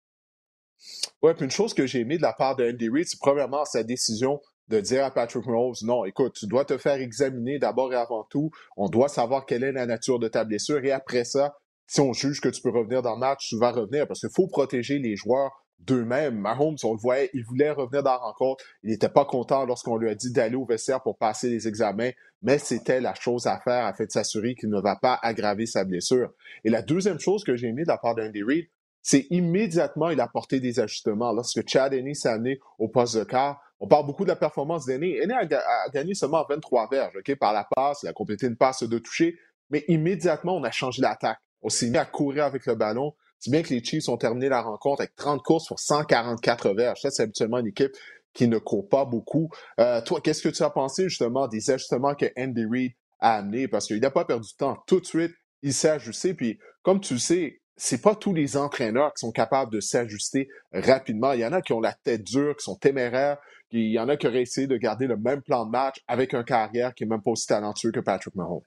Oui, 1.22 1.32
puis 1.34 1.44
une 1.44 1.50
chose 1.50 1.74
que 1.74 1.86
j'ai 1.86 2.00
aimé 2.00 2.16
de 2.16 2.22
la 2.22 2.32
part 2.32 2.56
de 2.56 2.68
Andy 2.68 2.88
Reid, 2.88 3.06
c'est 3.06 3.20
premièrement 3.20 3.64
sa 3.64 3.82
décision 3.82 4.40
de 4.68 4.80
dire 4.80 5.04
à 5.04 5.10
Patrick 5.10 5.46
Mahomes, 5.46 5.74
non, 5.82 6.04
écoute, 6.04 6.34
tu 6.38 6.46
dois 6.46 6.64
te 6.64 6.78
faire 6.78 6.94
examiner 6.94 7.58
d'abord 7.58 7.92
et 7.92 7.96
avant 7.96 8.24
tout. 8.24 8.50
On 8.76 8.88
doit 8.88 9.08
savoir 9.08 9.44
quelle 9.44 9.64
est 9.64 9.72
la 9.72 9.84
nature 9.84 10.18
de 10.18 10.28
ta 10.28 10.44
blessure. 10.44 10.84
Et 10.84 10.92
après 10.92 11.24
ça, 11.24 11.56
si 11.88 12.00
on 12.00 12.12
juge 12.12 12.40
que 12.40 12.48
tu 12.48 12.62
peux 12.62 12.70
revenir 12.70 13.02
dans 13.02 13.14
le 13.14 13.18
match, 13.18 13.48
tu 13.48 13.58
vas 13.58 13.72
revenir 13.72 14.06
parce 14.06 14.20
qu'il 14.20 14.30
faut 14.30 14.46
protéger 14.46 15.00
les 15.00 15.16
joueurs 15.16 15.50
d'eux-mêmes. 15.80 16.38
Mahomes, 16.38 16.76
on 16.84 16.92
le 16.92 17.00
voyait, 17.00 17.30
il 17.34 17.44
voulait 17.44 17.70
revenir 17.70 18.04
dans 18.04 18.12
la 18.12 18.18
rencontre. 18.18 18.64
Il 18.84 18.90
n'était 18.90 19.08
pas 19.08 19.24
content 19.24 19.64
lorsqu'on 19.64 19.96
lui 19.96 20.08
a 20.08 20.14
dit 20.14 20.32
d'aller 20.32 20.54
au 20.54 20.64
vestiaire 20.64 21.02
pour 21.02 21.18
passer 21.18 21.48
les 21.48 21.66
examens, 21.66 22.10
mais 22.42 22.58
c'était 22.58 23.00
la 23.00 23.14
chose 23.14 23.46
à 23.46 23.58
faire 23.58 23.86
afin 23.86 24.04
de 24.04 24.10
s'assurer 24.10 24.54
qu'il 24.54 24.68
ne 24.68 24.80
va 24.80 24.94
pas 24.94 25.18
aggraver 25.22 25.66
sa 25.66 25.84
blessure. 25.84 26.30
Et 26.64 26.70
la 26.70 26.82
deuxième 26.82 27.18
chose 27.18 27.42
que 27.42 27.56
j'ai 27.56 27.68
aimé 27.68 27.82
de 27.82 27.88
la 27.88 27.98
part 27.98 28.14
d'Andy 28.14 28.42
Reid, 28.42 28.66
c'est 29.02 29.26
immédiatement, 29.30 30.10
il 30.10 30.20
a 30.20 30.24
apporté 30.24 30.60
des 30.60 30.80
ajustements. 30.80 31.32
Lorsque 31.32 31.66
Chad 31.68 31.94
Henney 31.94 32.14
s'est 32.14 32.28
amené 32.28 32.60
au 32.78 32.88
poste 32.88 33.16
de 33.16 33.24
quart, 33.24 33.60
on 33.80 33.88
parle 33.88 34.06
beaucoup 34.06 34.24
de 34.24 34.28
la 34.28 34.36
performance 34.36 34.84
d'Henney. 34.84 35.16
Henney 35.22 35.34
a, 35.34 35.88
gagné 35.92 36.14
seulement 36.14 36.44
23 36.48 36.88
verges 36.90 37.16
ok, 37.16 37.34
par 37.36 37.52
la 37.52 37.66
passe, 37.74 38.02
il 38.02 38.08
a 38.08 38.12
complété 38.12 38.46
une 38.46 38.56
passe 38.56 38.82
de 38.82 38.98
toucher, 38.98 39.36
mais 39.70 39.84
immédiatement, 39.88 40.56
on 40.56 40.64
a 40.64 40.70
changé 40.70 41.00
l'attaque. 41.00 41.38
On 41.62 41.70
s'est 41.70 41.88
mis 41.88 41.96
à 41.96 42.04
courir 42.04 42.44
avec 42.44 42.66
le 42.66 42.74
ballon. 42.74 43.14
C'est 43.38 43.50
bien 43.50 43.62
que 43.62 43.70
les 43.70 43.82
Chiefs 43.82 44.08
ont 44.08 44.18
terminé 44.18 44.48
la 44.48 44.60
rencontre 44.60 45.00
avec 45.00 45.16
30 45.16 45.42
courses 45.42 45.66
pour 45.66 45.80
144 45.80 46.74
verges. 46.74 47.00
Ça, 47.00 47.10
c'est 47.10 47.22
habituellement 47.22 47.58
une 47.58 47.68
équipe 47.68 47.92
qui 48.34 48.48
ne 48.48 48.58
court 48.58 48.88
pas 48.88 49.04
beaucoup. 49.06 49.48
Euh, 49.78 50.02
toi, 50.02 50.20
qu'est-ce 50.20 50.42
que 50.42 50.48
tu 50.48 50.62
as 50.62 50.70
pensé 50.70 51.08
justement 51.08 51.48
des 51.48 51.70
ajustements 51.70 52.14
que 52.14 52.26
Andy 52.36 52.64
Reid 52.70 52.92
a 53.18 53.36
amenés? 53.36 53.66
Parce 53.66 53.86
qu'il 53.86 54.00
n'a 54.00 54.10
pas 54.10 54.24
perdu 54.24 54.48
de 54.52 54.56
temps. 54.56 54.82
Tout 54.86 55.00
de 55.00 55.06
suite, 55.06 55.32
il 55.62 55.72
s'est 55.72 55.88
ajusté. 55.88 56.34
Puis, 56.34 56.58
comme 56.82 57.00
tu 57.00 57.14
le 57.14 57.20
sais, 57.20 57.59
c'est 57.80 58.02
pas 58.02 58.14
tous 58.14 58.34
les 58.34 58.58
entraîneurs 58.58 59.14
qui 59.14 59.20
sont 59.20 59.32
capables 59.32 59.72
de 59.72 59.80
s'ajuster 59.80 60.50
rapidement. 60.70 61.32
Il 61.32 61.40
y 61.40 61.46
en 61.46 61.52
a 61.52 61.62
qui 61.62 61.72
ont 61.72 61.80
la 61.80 61.94
tête 61.94 62.22
dure, 62.22 62.54
qui 62.54 62.64
sont 62.64 62.76
téméraires. 62.76 63.38
Il 63.70 63.90
y 63.90 63.98
en 63.98 64.06
a 64.10 64.18
qui 64.18 64.26
auraient 64.26 64.42
essayé 64.42 64.66
de 64.66 64.76
garder 64.76 65.06
le 65.06 65.16
même 65.16 65.40
plan 65.40 65.64
de 65.64 65.70
match 65.70 66.02
avec 66.06 66.34
un 66.34 66.42
carrière 66.42 66.94
qui 66.94 67.04
est 67.04 67.06
même 67.06 67.22
pas 67.22 67.30
aussi 67.30 67.46
talentueux 67.46 67.90
que 67.90 68.00
Patrick 68.00 68.34
Mahomes. 68.34 68.60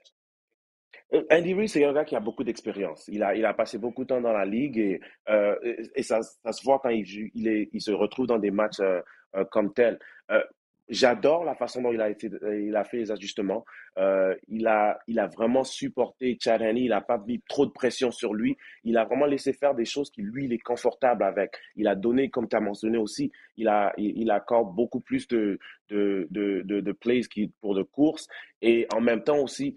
Euh, 1.13 1.21
Andy 1.29 1.53
Reid, 1.53 1.69
c'est 1.69 1.85
un 1.85 1.93
gars 1.93 2.05
qui 2.05 2.15
a 2.15 2.19
beaucoup 2.19 2.43
d'expérience. 2.43 3.07
Il 3.07 3.21
a, 3.21 3.35
il 3.35 3.45
a 3.45 3.53
passé 3.53 3.77
beaucoup 3.77 4.01
de 4.01 4.07
temps 4.07 4.21
dans 4.21 4.33
la 4.33 4.45
ligue 4.45 4.79
et, 4.79 4.99
euh, 5.29 5.55
et 5.93 6.01
ça, 6.01 6.23
ça, 6.23 6.51
se 6.51 6.63
voit 6.63 6.79
quand 6.79 6.89
il, 6.89 7.05
il, 7.35 7.81
se 7.81 7.91
retrouve 7.91 8.25
dans 8.25 8.39
des 8.39 8.49
matchs 8.49 8.79
euh, 8.79 9.01
comme 9.51 9.73
tel. 9.73 9.99
J'adore 10.89 11.45
la 11.45 11.55
façon 11.55 11.81
dont 11.81 11.93
il 11.93 12.01
a, 12.01 12.09
été, 12.09 12.29
il 12.61 12.75
a 12.75 12.83
fait 12.83 12.97
les 12.97 13.11
ajustements. 13.11 13.63
Euh, 13.97 14.35
il, 14.49 14.67
a, 14.67 14.99
il 15.07 15.17
a 15.17 15.27
vraiment 15.27 15.63
supporté 15.63 16.37
Chad 16.41 16.61
Henney. 16.61 16.81
Il 16.81 16.89
n'a 16.89 16.99
pas 16.99 17.17
mis 17.17 17.41
trop 17.47 17.65
de 17.65 17.71
pression 17.71 18.11
sur 18.11 18.33
lui. 18.33 18.57
Il 18.83 18.97
a 18.97 19.05
vraiment 19.05 19.25
laissé 19.25 19.53
faire 19.53 19.75
des 19.75 19.85
choses 19.85 20.09
qui, 20.09 20.21
lui, 20.21 20.45
il 20.45 20.53
est 20.53 20.59
confortable 20.59 21.23
avec. 21.23 21.55
Il 21.77 21.87
a 21.87 21.95
donné, 21.95 22.29
comme 22.29 22.49
tu 22.49 22.55
as 22.57 22.59
mentionné 22.59 22.97
aussi, 22.97 23.31
il, 23.55 23.69
a, 23.69 23.93
il, 23.97 24.29
accorde 24.29 24.75
beaucoup 24.75 24.99
plus 24.99 25.25
de, 25.29 25.57
de, 25.89 26.27
de, 26.31 26.61
de, 26.61 26.91
plays 26.91 27.21
qui, 27.21 27.47
pour 27.61 27.75
de 27.75 27.83
courses. 27.83 28.27
Et 28.61 28.85
en 28.93 28.99
même 28.99 29.23
temps 29.23 29.39
aussi, 29.39 29.75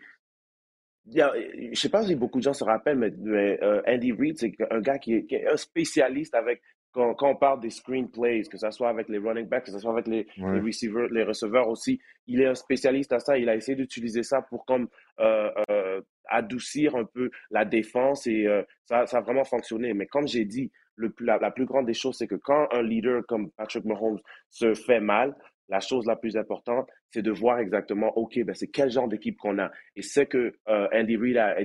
je 1.15 1.69
ne 1.71 1.75
sais 1.75 1.89
pas 1.89 2.03
si 2.05 2.17
beaucoup 2.17 2.39
de 2.39 2.43
gens 2.43 2.53
se 2.53 2.65
rappellent, 2.65 2.99
mais, 2.99 3.63
euh, 3.63 3.81
Andy 3.87 4.13
Reid, 4.13 4.39
c'est 4.39 4.53
un 4.71 4.81
gars 4.81 4.99
qui 4.99 5.15
est, 5.15 5.47
un 5.47 5.57
spécialiste 5.57 6.35
avec 6.35 6.63
quand, 6.97 7.31
on 7.31 7.37
parle 7.37 7.61
des 7.61 7.71
screenplays, 7.71 8.45
que 8.45 8.57
ce 8.59 8.71
soit 8.71 8.89
avec 8.89 9.09
les 9.09 9.19
running 9.19 9.47
backs, 9.47 9.65
que 9.65 9.71
ce 9.71 9.79
soit 9.79 9.93
avec 9.93 10.07
les, 10.07 10.27
receivers, 10.39 11.09
les 11.09 11.23
receveurs 11.23 11.69
aussi, 11.69 12.01
il 12.27 12.41
est 12.41 12.47
un 12.47 12.55
spécialiste 12.55 13.13
à 13.13 13.19
ça. 13.19 13.37
Il 13.39 13.49
a 13.49 13.55
essayé 13.55 13.77
d'utiliser 13.77 14.23
ça 14.23 14.43
pour 14.43 14.65
comme 14.65 14.89
euh, 15.21 15.51
euh, 15.71 16.01
adoucir 16.29 16.97
un 16.97 17.05
peu 17.05 17.31
la 17.51 17.65
défense 17.65 18.27
et 18.27 18.47
euh, 18.47 18.63
ça, 18.85 19.07
ça, 19.07 19.19
a 19.19 19.21
vraiment 19.21 19.45
fonctionné. 19.45 19.93
Mais 19.95 20.07
comme 20.07 20.27
j'ai 20.27 20.45
dit, 20.45 20.73
le, 20.97 21.15
la, 21.21 21.39
la, 21.39 21.51
plus 21.51 21.67
grande 21.67 21.87
des 21.87 21.95
choses, 21.95 22.17
c'est 22.17 22.27
que 22.27 22.35
quand 22.35 22.69
un 22.73 22.83
leader 22.83 23.25
comme 23.27 23.51
Patrick 23.53 23.85
Mahomes 23.85 24.21
se 24.51 24.75
fait 24.75 25.01
mal, 25.01 25.37
la 25.69 25.81
chose 25.81 26.07
la 26.07 26.17
plus 26.17 26.37
importante, 26.37 26.89
c'est 27.11 27.23
de 27.23 27.31
voir 27.31 27.59
exactement, 27.59 28.17
OK, 28.17 28.39
ben 28.45 28.55
c'est 28.55 28.69
quel 28.69 28.91
genre 28.91 29.09
d'équipe 29.09 29.37
qu'on 29.37 29.59
a. 29.59 29.71
Et 29.97 30.03
ce 30.03 30.21
que 30.21 30.55
euh, 30.69 30.89
Andy 30.93 31.17
Reid 31.17 31.37
a, 31.37 31.57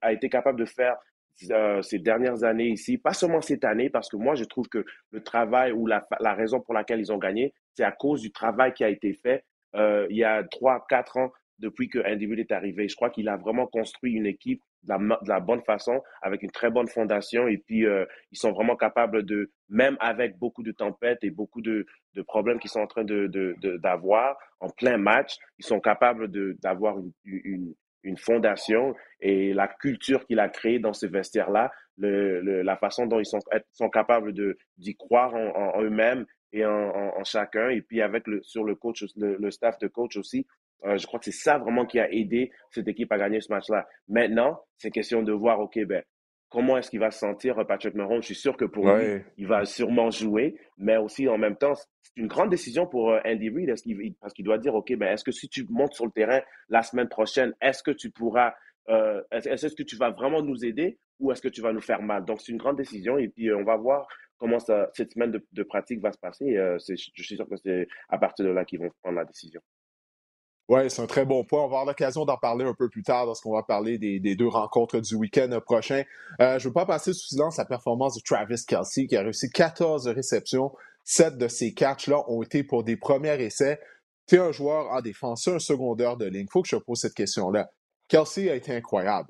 a, 0.00 0.12
été 0.12 0.28
capable 0.28 0.58
de 0.58 0.64
faire 0.64 0.96
euh, 1.50 1.82
ces 1.82 1.98
dernières 1.98 2.44
années 2.44 2.68
ici, 2.68 2.98
pas 2.98 3.12
seulement 3.12 3.40
cette 3.40 3.64
année, 3.64 3.90
parce 3.90 4.08
que 4.08 4.16
moi, 4.16 4.34
je 4.34 4.44
trouve 4.44 4.68
que 4.68 4.84
le 5.10 5.22
travail 5.22 5.72
ou 5.72 5.86
la, 5.86 6.06
la 6.20 6.34
raison 6.34 6.60
pour 6.60 6.74
laquelle 6.74 7.00
ils 7.00 7.12
ont 7.12 7.18
gagné, 7.18 7.54
c'est 7.74 7.84
à 7.84 7.92
cause 7.92 8.22
du 8.22 8.32
travail 8.32 8.72
qui 8.72 8.84
a 8.84 8.88
été 8.88 9.12
fait 9.12 9.44
euh, 9.76 10.06
il 10.10 10.16
y 10.16 10.24
a 10.24 10.42
trois, 10.42 10.84
quatre 10.88 11.16
ans 11.16 11.32
depuis 11.58 11.88
que 11.88 11.98
Reid 11.98 12.22
est 12.38 12.52
arrivé. 12.52 12.88
Je 12.88 12.96
crois 12.96 13.10
qu'il 13.10 13.28
a 13.28 13.36
vraiment 13.36 13.66
construit 13.66 14.12
une 14.12 14.26
équipe 14.26 14.62
de 14.82 14.94
la, 15.28 15.40
bonne 15.40 15.62
façon, 15.62 16.00
avec 16.22 16.42
une 16.42 16.50
très 16.50 16.70
bonne 16.70 16.86
fondation. 16.86 17.48
Et 17.48 17.58
puis, 17.58 17.86
euh, 17.86 18.04
ils 18.30 18.38
sont 18.38 18.52
vraiment 18.52 18.76
capables 18.76 19.24
de, 19.24 19.50
même 19.68 19.96
avec 20.00 20.38
beaucoup 20.38 20.62
de 20.62 20.72
tempêtes 20.72 21.18
et 21.22 21.30
beaucoup 21.30 21.60
de, 21.60 21.86
problèmes 22.26 22.58
qu'ils 22.58 22.70
sont 22.70 22.80
en 22.80 22.86
train 22.86 23.04
d'avoir 23.04 24.34
de, 24.34 24.66
en 24.66 24.70
plein 24.70 24.96
match, 24.96 25.36
ils 25.58 25.64
sont 25.64 25.80
capables 25.80 26.28
d'avoir 26.60 26.98
une, 27.24 27.74
fondation 28.16 28.94
et 29.20 29.52
la 29.52 29.68
culture 29.68 30.24
qu'il 30.26 30.38
a 30.38 30.48
créée 30.48 30.78
dans 30.78 30.92
ce 30.92 31.06
vestiaire-là, 31.06 31.72
le, 31.98 32.62
la 32.62 32.76
façon 32.76 33.06
dont 33.06 33.18
ils 33.18 33.26
sont, 33.26 33.40
sont 33.72 33.88
capables 33.88 34.32
d'y 34.76 34.96
croire 34.96 35.34
en, 35.34 35.82
eux-mêmes 35.82 36.26
et 36.52 36.64
en, 36.64 37.24
chacun. 37.24 37.70
Et 37.70 37.82
puis, 37.82 38.02
avec 38.02 38.26
le, 38.26 38.42
sur 38.42 38.64
le 38.64 38.74
coach, 38.74 39.04
le 39.16 39.50
staff 39.50 39.78
de 39.78 39.88
coach 39.88 40.16
aussi, 40.16 40.46
euh, 40.84 40.98
je 40.98 41.06
crois 41.06 41.18
que 41.18 41.24
c'est 41.24 41.32
ça 41.32 41.58
vraiment 41.58 41.86
qui 41.86 41.98
a 41.98 42.10
aidé 42.12 42.50
cette 42.70 42.86
équipe 42.88 43.10
à 43.12 43.18
gagner 43.18 43.40
ce 43.40 43.50
match-là. 43.50 43.86
Maintenant, 44.08 44.60
c'est 44.76 44.90
question 44.90 45.22
de 45.22 45.32
voir, 45.32 45.60
OK, 45.60 45.78
ben, 45.84 46.02
comment 46.56 46.78
est-ce 46.78 46.88
qu'il 46.88 47.00
va 47.00 47.10
se 47.10 47.18
sentir, 47.18 47.58
euh, 47.58 47.64
Patrick 47.64 47.94
Mahomes? 47.94 48.22
Je 48.22 48.28
suis 48.28 48.34
sûr 48.34 48.56
que 48.56 48.64
pour 48.64 48.88
lui, 48.88 49.20
il 49.36 49.46
va 49.46 49.66
sûrement 49.66 50.10
jouer, 50.10 50.56
mais 50.78 50.96
aussi 50.96 51.28
en 51.28 51.36
même 51.36 51.54
temps, 51.54 51.74
c'est 51.74 52.16
une 52.16 52.28
grande 52.28 52.48
décision 52.48 52.86
pour 52.86 53.10
euh, 53.10 53.20
Andy 53.26 53.50
Reid 53.50 53.68
parce 54.18 54.32
qu'il 54.32 54.46
doit 54.46 54.56
dire, 54.56 54.74
OK, 54.74 54.90
ben, 54.96 55.12
est-ce 55.12 55.22
que 55.22 55.32
si 55.32 55.50
tu 55.50 55.66
montes 55.68 55.92
sur 55.92 56.06
le 56.06 56.12
terrain 56.12 56.40
la 56.70 56.82
semaine 56.82 57.10
prochaine, 57.10 57.52
est-ce 57.60 57.82
que 57.82 57.90
tu 57.90 58.10
pourras, 58.10 58.54
est-ce 58.88 59.74
que 59.74 59.82
tu 59.82 59.96
vas 59.96 60.08
vraiment 60.08 60.40
nous 60.40 60.64
aider 60.64 60.96
ou 61.20 61.30
est-ce 61.30 61.42
que 61.42 61.48
tu 61.48 61.60
vas 61.60 61.74
nous 61.74 61.82
faire 61.82 62.00
mal? 62.00 62.24
Donc, 62.24 62.40
c'est 62.40 62.52
une 62.52 62.58
grande 62.58 62.78
décision 62.78 63.18
et 63.18 63.28
puis 63.28 63.52
on 63.52 63.62
va 63.62 63.76
voir 63.76 64.08
comment 64.38 64.58
ça, 64.58 64.88
cette 64.94 65.12
semaine 65.12 65.32
de, 65.32 65.62
pratique 65.62 66.00
va 66.00 66.10
se 66.10 66.18
passer. 66.18 66.56
je 66.56 66.94
suis 66.94 67.36
sûr 67.36 67.46
que 67.46 67.56
c'est 67.56 67.86
à 68.08 68.16
partir 68.16 68.46
de 68.46 68.50
là 68.50 68.64
qu'ils 68.64 68.78
vont 68.78 68.88
prendre 69.02 69.18
la 69.18 69.26
décision. 69.26 69.60
Oui, 70.68 70.90
c'est 70.90 71.00
un 71.00 71.06
très 71.06 71.24
bon 71.24 71.44
point. 71.44 71.60
On 71.60 71.68
va 71.68 71.78
avoir 71.78 71.84
l'occasion 71.84 72.24
d'en 72.24 72.36
parler 72.36 72.64
un 72.64 72.74
peu 72.74 72.88
plus 72.88 73.04
tard 73.04 73.26
lorsqu'on 73.26 73.52
va 73.52 73.62
parler 73.62 73.98
des, 73.98 74.34
deux 74.34 74.48
rencontres 74.48 74.98
du 75.00 75.14
week-end 75.14 75.48
prochain. 75.64 76.02
Euh, 76.40 76.58
je 76.58 76.64
ne 76.64 76.70
veux 76.70 76.72
pas 76.72 76.86
passer 76.86 77.12
sous 77.12 77.28
silence 77.28 77.58
la 77.58 77.64
performance 77.64 78.16
de 78.16 78.20
Travis 78.20 78.64
Kelsey 78.66 79.06
qui 79.06 79.16
a 79.16 79.22
réussi 79.22 79.48
14 79.50 80.08
réceptions. 80.08 80.72
7 81.04 81.38
de 81.38 81.46
ces 81.46 81.72
catchs-là 81.72 82.24
ont 82.28 82.42
été 82.42 82.64
pour 82.64 82.82
des 82.82 82.96
premiers 82.96 83.40
essais. 83.40 83.78
Tu 84.26 84.40
un 84.40 84.50
joueur 84.50 84.90
en 84.90 85.00
défense, 85.00 85.46
un 85.46 85.60
secondaire 85.60 86.16
de 86.16 86.26
ligne. 86.26 86.46
Il 86.48 86.52
faut 86.52 86.62
que 86.62 86.68
je 86.68 86.76
pose 86.76 86.98
cette 86.98 87.14
question-là. 87.14 87.70
Kelsey 88.08 88.50
a 88.50 88.56
été 88.56 88.74
incroyable. 88.74 89.28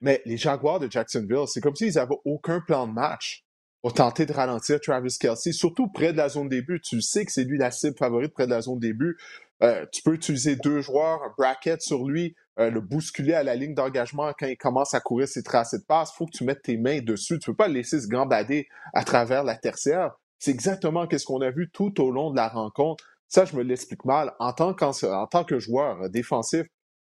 Mais 0.00 0.22
les 0.26 0.36
Jaguars 0.36 0.78
de 0.78 0.88
Jacksonville, 0.88 1.48
c'est 1.48 1.60
comme 1.60 1.74
s'ils 1.74 1.94
n'avaient 1.94 2.14
aucun 2.24 2.60
plan 2.60 2.86
de 2.86 2.92
match 2.92 3.44
pour 3.82 3.94
tenter 3.94 4.26
de 4.26 4.32
ralentir 4.32 4.80
Travis 4.80 5.16
Kelsey, 5.18 5.52
surtout 5.52 5.88
près 5.88 6.12
de 6.12 6.18
la 6.18 6.28
zone 6.28 6.48
début. 6.48 6.80
Tu 6.80 7.00
sais 7.00 7.24
que 7.24 7.32
c'est 7.32 7.44
lui 7.44 7.58
la 7.58 7.72
cible 7.72 7.96
favorite 7.96 8.32
près 8.32 8.46
de 8.46 8.50
la 8.50 8.60
zone 8.60 8.78
début. 8.78 9.16
Euh, 9.62 9.84
tu 9.92 10.02
peux 10.02 10.14
utiliser 10.14 10.56
deux 10.56 10.80
joueurs, 10.80 11.22
un 11.22 11.32
bracket 11.36 11.80
sur 11.82 12.06
lui, 12.06 12.34
euh, 12.60 12.70
le 12.70 12.80
bousculer 12.80 13.34
à 13.34 13.42
la 13.42 13.56
ligne 13.56 13.74
d'engagement 13.74 14.32
quand 14.38 14.46
il 14.46 14.56
commence 14.56 14.94
à 14.94 15.00
courir 15.00 15.26
ses 15.26 15.42
tracés 15.42 15.78
de 15.78 15.84
passe. 15.84 16.10
Il 16.12 16.16
faut 16.16 16.26
que 16.26 16.36
tu 16.36 16.44
mettes 16.44 16.62
tes 16.62 16.76
mains 16.76 17.00
dessus. 17.00 17.38
Tu 17.38 17.50
ne 17.50 17.52
peux 17.52 17.56
pas 17.56 17.68
le 17.68 17.74
laisser 17.74 18.00
se 18.00 18.08
gambader 18.08 18.68
à 18.94 19.04
travers 19.04 19.42
la 19.44 19.56
tertiaire. 19.56 20.12
C'est 20.38 20.52
exactement 20.52 21.06
ce 21.10 21.24
qu'on 21.24 21.40
a 21.40 21.50
vu 21.50 21.70
tout 21.72 22.00
au 22.00 22.10
long 22.10 22.30
de 22.30 22.36
la 22.36 22.48
rencontre. 22.48 23.04
Ça, 23.26 23.44
je 23.44 23.56
me 23.56 23.62
l'explique 23.62 24.04
mal. 24.04 24.32
En 24.38 24.52
tant, 24.52 24.72
tant 24.74 25.44
que 25.44 25.58
joueur 25.58 26.02
euh, 26.02 26.08
défensif, 26.08 26.66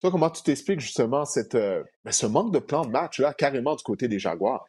toi, 0.02 0.12
comment 0.12 0.30
tu 0.30 0.44
t'expliques 0.44 0.82
justement 0.82 1.24
cette, 1.24 1.56
ben, 1.56 2.12
ce 2.12 2.26
manque 2.26 2.54
de 2.54 2.60
plan 2.60 2.84
de 2.84 2.90
match 2.90 3.22
là, 3.22 3.34
carrément 3.34 3.76
du 3.76 3.84
côté 3.84 4.10
des 4.10 4.20
Jaguars? 4.20 4.66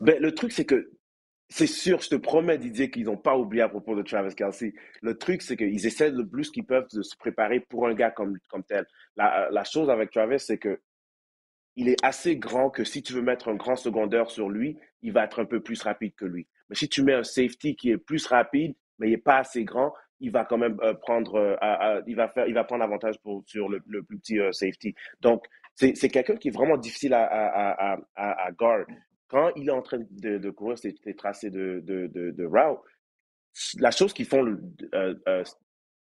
Ben, 0.00 0.22
le 0.22 0.32
truc, 0.32 0.52
c'est 0.52 0.64
que 0.64 0.92
c'est 1.48 1.66
sûr, 1.66 2.00
je 2.00 2.10
te 2.10 2.14
promets, 2.16 2.58
Didier, 2.58 2.90
qu'ils 2.90 3.04
n'ont 3.04 3.16
pas 3.16 3.36
oublié 3.36 3.62
à 3.62 3.68
propos 3.68 3.96
de 3.96 4.02
Travis 4.02 4.34
Kelsey. 4.34 4.74
Le 5.00 5.16
truc, 5.16 5.40
c'est 5.42 5.56
qu'ils 5.56 5.86
essaient 5.86 6.10
le 6.10 6.26
plus 6.26 6.50
qu'ils 6.50 6.66
peuvent 6.66 6.88
de 6.92 7.02
se 7.02 7.16
préparer 7.16 7.60
pour 7.60 7.86
un 7.86 7.94
gars 7.94 8.10
comme, 8.10 8.38
comme 8.48 8.64
tel. 8.64 8.86
La, 9.16 9.48
la 9.50 9.64
chose 9.64 9.88
avec 9.88 10.10
Travis, 10.10 10.40
c'est 10.40 10.58
que 10.58 10.80
il 11.76 11.88
est 11.88 12.04
assez 12.04 12.36
grand 12.36 12.70
que 12.70 12.84
si 12.84 13.02
tu 13.02 13.12
veux 13.12 13.22
mettre 13.22 13.48
un 13.48 13.54
grand 13.54 13.76
secondaire 13.76 14.30
sur 14.30 14.50
lui, 14.50 14.76
il 15.02 15.12
va 15.12 15.24
être 15.24 15.40
un 15.40 15.44
peu 15.44 15.60
plus 15.60 15.80
rapide 15.82 16.12
que 16.16 16.24
lui. 16.24 16.46
Mais 16.68 16.76
si 16.76 16.88
tu 16.88 17.02
mets 17.02 17.14
un 17.14 17.22
safety 17.22 17.76
qui 17.76 17.90
est 17.90 17.98
plus 17.98 18.26
rapide, 18.26 18.74
mais 18.98 19.06
il 19.06 19.10
n'est 19.12 19.16
pas 19.16 19.38
assez 19.38 19.64
grand, 19.64 19.94
il 20.20 20.32
va 20.32 20.44
quand 20.44 20.58
même 20.58 20.76
euh, 20.82 20.94
prendre, 20.94 21.36
euh, 21.36 22.02
il 22.06 22.16
va 22.16 22.28
faire, 22.28 22.48
il 22.48 22.54
va 22.54 22.64
prendre 22.64 22.82
avantage 22.82 23.14
sur 23.46 23.68
le, 23.68 23.80
le 23.86 24.02
plus 24.02 24.18
petit 24.18 24.40
euh, 24.40 24.50
safety. 24.50 24.94
Donc, 25.20 25.44
c'est 25.76 26.08
quelqu'un 26.08 26.34
qui 26.34 26.48
est 26.48 26.50
vraiment 26.50 26.76
difficile 26.76 27.14
à, 27.14 27.24
à, 27.24 28.00
à, 28.16 28.46
à 28.46 28.50
guard 28.50 28.84
quand 29.28 29.50
il 29.56 29.68
est 29.68 29.72
en 29.72 29.82
train 29.82 29.98
de, 30.10 30.50
courir 30.50 30.78
ses, 30.78 30.94
tracés 31.14 31.50
de, 31.50 31.80
de, 31.84 32.44
route, 32.44 32.80
la 33.78 33.90
chose 33.90 34.12
qu'ils 34.12 34.26
font 34.26 34.44
euh, 34.94 35.14
euh, 35.28 35.44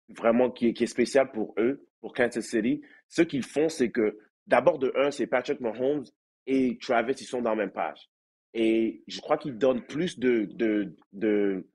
vraiment 0.08 0.50
qui 0.50 0.68
est, 0.68 0.72
qui 0.72 0.84
est 0.84 0.88
spéciale 0.88 1.30
pour 1.32 1.54
eux, 1.58 1.86
pour 2.00 2.14
Kansas 2.14 2.46
City, 2.46 2.80
ce 3.08 3.22
qu'ils 3.22 3.42
font, 3.42 3.68
c'est 3.68 3.90
que 3.90 4.18
d'abord 4.46 4.78
de 4.78 4.92
un, 4.96 5.10
c'est 5.10 5.26
Patrick 5.26 5.60
Mahomes 5.60 6.04
et 6.46 6.78
Travis, 6.80 7.14
ils 7.20 7.26
sont 7.26 7.42
dans 7.42 7.50
la 7.50 7.56
même 7.56 7.72
page. 7.72 8.08
Et 8.54 9.02
je 9.08 9.20
crois 9.20 9.36
qu'ils 9.36 9.58
donnent 9.58 9.84
plus 9.84 10.18
de... 10.18 10.46
de, 10.52 10.96
de 11.12 11.68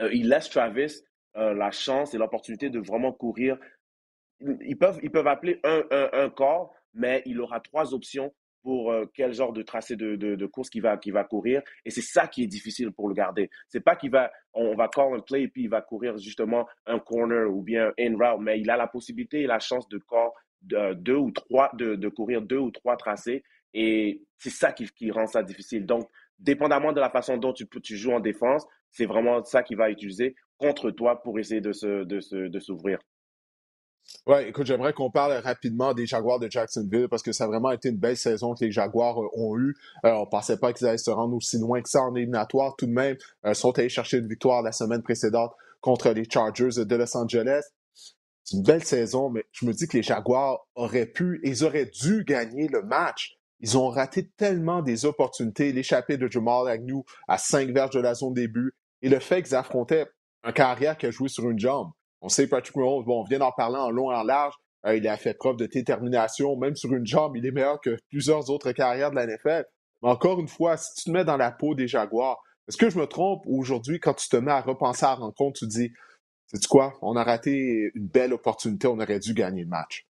euh, 0.00 0.10
ils 0.12 0.28
laissent 0.28 0.50
Travis 0.50 1.02
la 1.34 1.70
chance 1.70 2.12
et 2.12 2.18
l'opportunité 2.18 2.70
de 2.70 2.80
vraiment 2.80 3.12
courir. 3.12 3.56
Ils 4.40 4.76
peuvent, 4.76 4.98
ils 5.02 5.12
peuvent 5.12 5.28
appeler 5.28 5.60
un, 5.62 5.84
un, 5.92 6.10
un 6.12 6.28
corps, 6.28 6.74
mais 6.92 7.22
il 7.24 7.40
aura 7.40 7.60
trois 7.60 7.94
options 7.94 8.34
pour 8.62 8.92
euh, 8.92 9.06
quel 9.14 9.32
genre 9.32 9.52
de 9.52 9.62
tracé 9.62 9.96
de, 9.96 10.16
de, 10.16 10.46
course 10.46 10.70
qu'il 10.70 10.82
va, 10.82 10.98
va 11.06 11.24
courir. 11.24 11.62
Et 11.84 11.90
c'est 11.90 12.02
ça 12.02 12.26
qui 12.26 12.42
est 12.42 12.46
difficile 12.46 12.92
pour 12.92 13.08
le 13.08 13.14
garder. 13.14 13.50
C'est 13.68 13.80
pas 13.80 13.96
qu'il 13.96 14.10
va, 14.10 14.30
on 14.52 14.74
va 14.74 14.88
call 14.88 15.14
un 15.14 15.20
play 15.20 15.42
et 15.42 15.48
puis 15.48 15.64
il 15.64 15.70
va 15.70 15.80
courir 15.80 16.16
justement 16.18 16.66
un 16.86 16.98
corner 16.98 17.50
ou 17.50 17.62
bien 17.62 17.92
in 17.98 18.16
route, 18.16 18.40
mais 18.40 18.60
il 18.60 18.70
a 18.70 18.76
la 18.76 18.86
possibilité 18.86 19.42
et 19.42 19.46
la 19.46 19.58
chance 19.58 19.88
de 19.88 19.98
call 19.98 20.30
de, 20.62 20.94
deux 20.94 21.16
ou 21.16 21.30
trois, 21.30 21.70
de, 21.74 21.94
de 21.94 22.08
courir 22.08 22.42
deux 22.42 22.58
ou 22.58 22.70
trois 22.70 22.96
tracés. 22.96 23.42
Et 23.72 24.22
c'est 24.38 24.50
ça 24.50 24.72
qui, 24.72 24.86
qui 24.88 25.10
rend 25.10 25.26
ça 25.26 25.42
difficile. 25.42 25.86
Donc, 25.86 26.08
dépendamment 26.38 26.92
de 26.92 27.00
la 27.00 27.10
façon 27.10 27.36
dont 27.36 27.52
tu, 27.52 27.66
tu 27.82 27.96
joues 27.96 28.12
en 28.12 28.20
défense, 28.20 28.66
c'est 28.90 29.06
vraiment 29.06 29.44
ça 29.44 29.62
qu'il 29.62 29.76
va 29.76 29.90
utiliser 29.90 30.34
contre 30.58 30.90
toi 30.90 31.22
pour 31.22 31.38
essayer 31.38 31.60
de 31.60 31.72
se, 31.72 32.04
de, 32.04 32.48
de 32.48 32.60
s'ouvrir. 32.60 32.98
Ouais, 34.26 34.48
écoute, 34.48 34.66
j'aimerais 34.66 34.92
qu'on 34.92 35.10
parle 35.10 35.32
rapidement 35.32 35.94
des 35.94 36.06
Jaguars 36.06 36.38
de 36.38 36.50
Jacksonville 36.50 37.08
parce 37.08 37.22
que 37.22 37.32
ça 37.32 37.44
a 37.44 37.46
vraiment 37.46 37.70
été 37.70 37.88
une 37.88 37.96
belle 37.96 38.18
saison 38.18 38.54
que 38.54 38.64
les 38.64 38.70
Jaguars 38.70 39.22
euh, 39.22 39.28
ont 39.34 39.58
eue. 39.58 39.74
Euh, 40.04 40.12
on 40.12 40.26
pensait 40.26 40.58
pas 40.58 40.72
qu'ils 40.72 40.86
allaient 40.86 40.98
se 40.98 41.10
rendre 41.10 41.34
aussi 41.34 41.58
loin 41.58 41.80
que 41.80 41.88
ça 41.88 42.02
en 42.02 42.14
éliminatoire. 42.14 42.76
Tout 42.76 42.86
de 42.86 42.92
même, 42.92 43.16
ils 43.44 43.50
euh, 43.50 43.54
sont 43.54 43.76
allés 43.78 43.88
chercher 43.88 44.18
une 44.18 44.28
victoire 44.28 44.62
la 44.62 44.72
semaine 44.72 45.02
précédente 45.02 45.52
contre 45.80 46.10
les 46.10 46.28
Chargers 46.30 46.84
de 46.84 46.96
Los 46.96 47.16
Angeles. 47.16 47.62
C'est 48.44 48.56
une 48.58 48.62
belle 48.62 48.84
saison, 48.84 49.30
mais 49.30 49.44
je 49.52 49.64
me 49.64 49.72
dis 49.72 49.88
que 49.88 49.96
les 49.96 50.02
Jaguars 50.02 50.66
auraient 50.74 51.06
pu, 51.06 51.40
ils 51.42 51.64
auraient 51.64 51.86
dû 51.86 52.24
gagner 52.24 52.68
le 52.68 52.82
match. 52.82 53.38
Ils 53.60 53.78
ont 53.78 53.88
raté 53.88 54.30
tellement 54.36 54.82
des 54.82 55.06
opportunités. 55.06 55.72
L'échappée 55.72 56.18
de 56.18 56.30
Jamal 56.30 56.68
Agnew 56.68 57.04
à 57.26 57.38
cinq 57.38 57.70
verges 57.70 57.94
de 57.94 58.00
la 58.00 58.14
zone 58.14 58.34
début 58.34 58.74
et 59.02 59.08
le 59.08 59.18
fait 59.18 59.42
qu'ils 59.42 59.54
affrontaient 59.54 60.06
un 60.42 60.52
carrière 60.52 60.98
qui 60.98 61.06
a 61.06 61.10
joué 61.10 61.28
sur 61.28 61.48
une 61.48 61.58
jambe. 61.58 61.90
On 62.22 62.28
sait 62.28 62.46
Patrick 62.46 62.76
Mahomes, 62.76 63.08
on 63.08 63.24
vient 63.24 63.38
d'en 63.38 63.52
parler 63.52 63.78
en 63.78 63.90
long 63.90 64.10
et 64.12 64.14
en 64.14 64.22
large. 64.22 64.54
Euh, 64.86 64.96
il 64.96 65.06
a 65.08 65.16
fait 65.16 65.34
preuve 65.34 65.56
de 65.56 65.66
détermination, 65.66 66.56
même 66.56 66.76
sur 66.76 66.92
une 66.94 67.06
jambe, 67.06 67.36
il 67.36 67.46
est 67.46 67.50
meilleur 67.50 67.80
que 67.80 67.98
plusieurs 68.08 68.50
autres 68.50 68.72
carrières 68.72 69.10
de 69.10 69.16
la 69.16 69.26
NFL. 69.26 69.64
Mais 70.02 70.08
encore 70.08 70.40
une 70.40 70.48
fois, 70.48 70.76
si 70.76 70.94
tu 70.94 71.04
te 71.04 71.10
mets 71.10 71.24
dans 71.24 71.36
la 71.36 71.50
peau 71.50 71.74
des 71.74 71.86
Jaguars, 71.86 72.42
est-ce 72.68 72.76
que 72.76 72.88
je 72.88 72.98
me 72.98 73.06
trompe 73.06 73.42
aujourd'hui 73.46 74.00
quand 74.00 74.14
tu 74.14 74.28
te 74.28 74.36
mets 74.36 74.52
à 74.52 74.60
repenser 74.60 75.04
à 75.04 75.10
la 75.10 75.14
rencontre, 75.16 75.58
tu 75.58 75.66
dis, 75.66 75.92
c'est 76.46 76.66
quoi, 76.66 76.94
on 77.02 77.16
a 77.16 77.24
raté 77.24 77.90
une 77.94 78.08
belle 78.08 78.32
opportunité, 78.32 78.86
on 78.86 78.98
aurait 78.98 79.18
dû 79.18 79.34
gagner 79.34 79.62
le 79.62 79.68
match. 79.68 80.06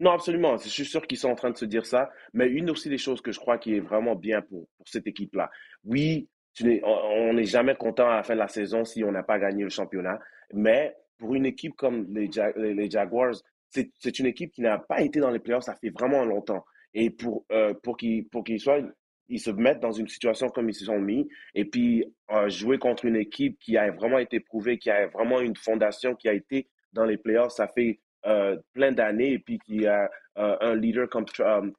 Non, 0.00 0.12
absolument. 0.12 0.56
Je 0.56 0.68
suis 0.68 0.84
sûr 0.84 1.06
qu'ils 1.06 1.18
sont 1.18 1.28
en 1.28 1.34
train 1.34 1.50
de 1.50 1.56
se 1.56 1.64
dire 1.64 1.84
ça. 1.84 2.10
Mais 2.32 2.46
une 2.46 2.70
aussi 2.70 2.88
des 2.88 2.98
choses 2.98 3.20
que 3.20 3.32
je 3.32 3.40
crois 3.40 3.58
qui 3.58 3.74
est 3.74 3.80
vraiment 3.80 4.14
bien 4.14 4.42
pour, 4.42 4.68
pour 4.76 4.88
cette 4.88 5.06
équipe-là. 5.06 5.50
Oui, 5.84 6.28
on 6.62 7.32
n'est 7.32 7.44
jamais 7.44 7.74
content 7.74 8.08
à 8.08 8.16
la 8.16 8.22
fin 8.22 8.34
de 8.34 8.38
la 8.38 8.48
saison 8.48 8.84
si 8.84 9.02
on 9.02 9.10
n'a 9.10 9.22
pas 9.22 9.38
gagné 9.38 9.64
le 9.64 9.70
championnat. 9.70 10.18
Mais 10.52 10.94
pour 11.18 11.34
une 11.34 11.46
équipe 11.46 11.74
comme 11.76 12.06
les, 12.14 12.30
les, 12.56 12.90
Jaguars, 12.90 13.34
c'est 13.68 14.18
une 14.18 14.26
équipe 14.26 14.52
qui 14.52 14.62
n'a 14.62 14.78
pas 14.78 15.02
été 15.02 15.20
dans 15.20 15.30
les 15.30 15.40
playoffs, 15.40 15.64
ça 15.64 15.74
fait 15.74 15.90
vraiment 15.90 16.24
longtemps. 16.24 16.64
Et 16.94 17.10
pour, 17.10 17.44
euh, 17.52 17.74
pour 17.82 17.96
qu'ils 17.96 18.60
soient, 18.60 18.80
ils 19.28 19.40
se 19.40 19.50
mettent 19.50 19.80
dans 19.80 19.92
une 19.92 20.08
situation 20.08 20.48
comme 20.48 20.70
ils 20.70 20.74
se 20.74 20.86
sont 20.86 20.98
mis, 20.98 21.28
et 21.54 21.64
puis 21.64 22.04
euh, 22.30 22.48
jouer 22.48 22.78
contre 22.78 23.04
une 23.04 23.16
équipe 23.16 23.58
qui 23.58 23.76
a 23.76 23.90
vraiment 23.90 24.18
été 24.18 24.40
prouvée, 24.40 24.78
qui 24.78 24.90
a 24.90 25.06
vraiment 25.08 25.40
une 25.40 25.56
fondation, 25.56 26.14
qui 26.14 26.28
a 26.28 26.32
été 26.32 26.68
dans 26.92 27.04
les 27.04 27.18
playoffs, 27.18 27.52
ça 27.52 27.68
fait 27.68 28.00
euh, 28.26 28.56
plein 28.72 28.92
d'années, 28.92 29.32
et 29.32 29.38
puis 29.38 29.58
qui 29.58 29.86
a 29.86 30.10
un 30.36 30.76
leader 30.76 31.08
comme, 31.08 31.24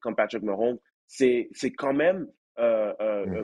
comme 0.02 0.14
Patrick 0.14 0.42
Mahomes, 0.42 0.76
c'est 1.06 1.48
quand 1.78 1.94
même 1.94 2.28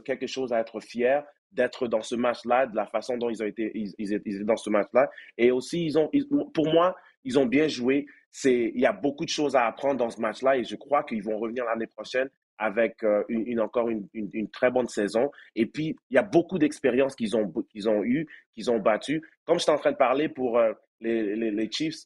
quelque 0.05 0.27
chose 0.27 0.53
à 0.53 0.61
être 0.61 0.79
fier 0.81 1.25
d'être 1.57 1.89
dans 1.89 2.03
ce 2.03 2.15
match-là, 2.15 2.67
de 2.67 2.77
la 2.77 2.87
façon 2.87 3.17
dont 3.17 3.31
ils 3.31 3.43
ont 3.43 3.47
été, 3.47 3.73
ils, 3.75 4.13
étaient 4.13 4.45
dans 4.45 4.57
ce 4.57 4.71
match-là. 4.71 5.11
Et 5.39 5.51
aussi, 5.51 5.87
ils 5.87 5.99
ont, 5.99 6.11
pour 6.53 6.73
moi, 6.73 6.95
ils 7.25 7.39
ont 7.39 7.47
bien 7.47 7.67
joué. 7.67 8.07
C'est, 8.31 8.71
il 8.75 8.81
y 8.81 8.87
a 8.87 8.93
beaucoup 8.93 9.25
de 9.25 9.31
choses 9.31 9.57
à 9.57 9.67
apprendre 9.67 9.97
dans 9.97 10.11
ce 10.11 10.21
match-là 10.21 10.59
et 10.59 10.65
je 10.65 10.77
crois 10.77 11.03
qu'ils 11.03 11.23
vont 11.23 11.39
revenir 11.39 11.65
l'année 11.65 11.87
prochaine 11.87 12.29
avec 12.59 13.03
euh, 13.03 13.25
une, 13.29 13.61
encore 13.61 13.89
une, 13.89 14.07
une, 14.15 14.51
très 14.51 14.71
bonne 14.71 14.89
saison. 14.89 15.31
Et 15.55 15.67
puis, 15.67 15.97
il 16.11 16.15
y 16.15 16.19
a 16.19 16.23
beaucoup 16.23 16.59
d'expériences 16.59 17.15
qu'ils 17.15 17.37
ont, 17.37 17.53
qu'ils 17.71 17.89
ont 17.89 18.03
eues, 18.05 18.27
qu'ils 18.55 18.71
ont 18.71 18.79
battues. 18.79 19.23
Comme 19.45 19.59
je 19.59 19.65
suis 19.65 19.73
en 19.73 19.79
train 19.79 19.93
de 19.93 19.97
parler 19.97 20.29
pour 20.29 20.59
euh, 20.59 20.73
les, 21.01 21.37
les, 21.37 21.51
les, 21.51 21.71
Chiefs, 21.71 22.05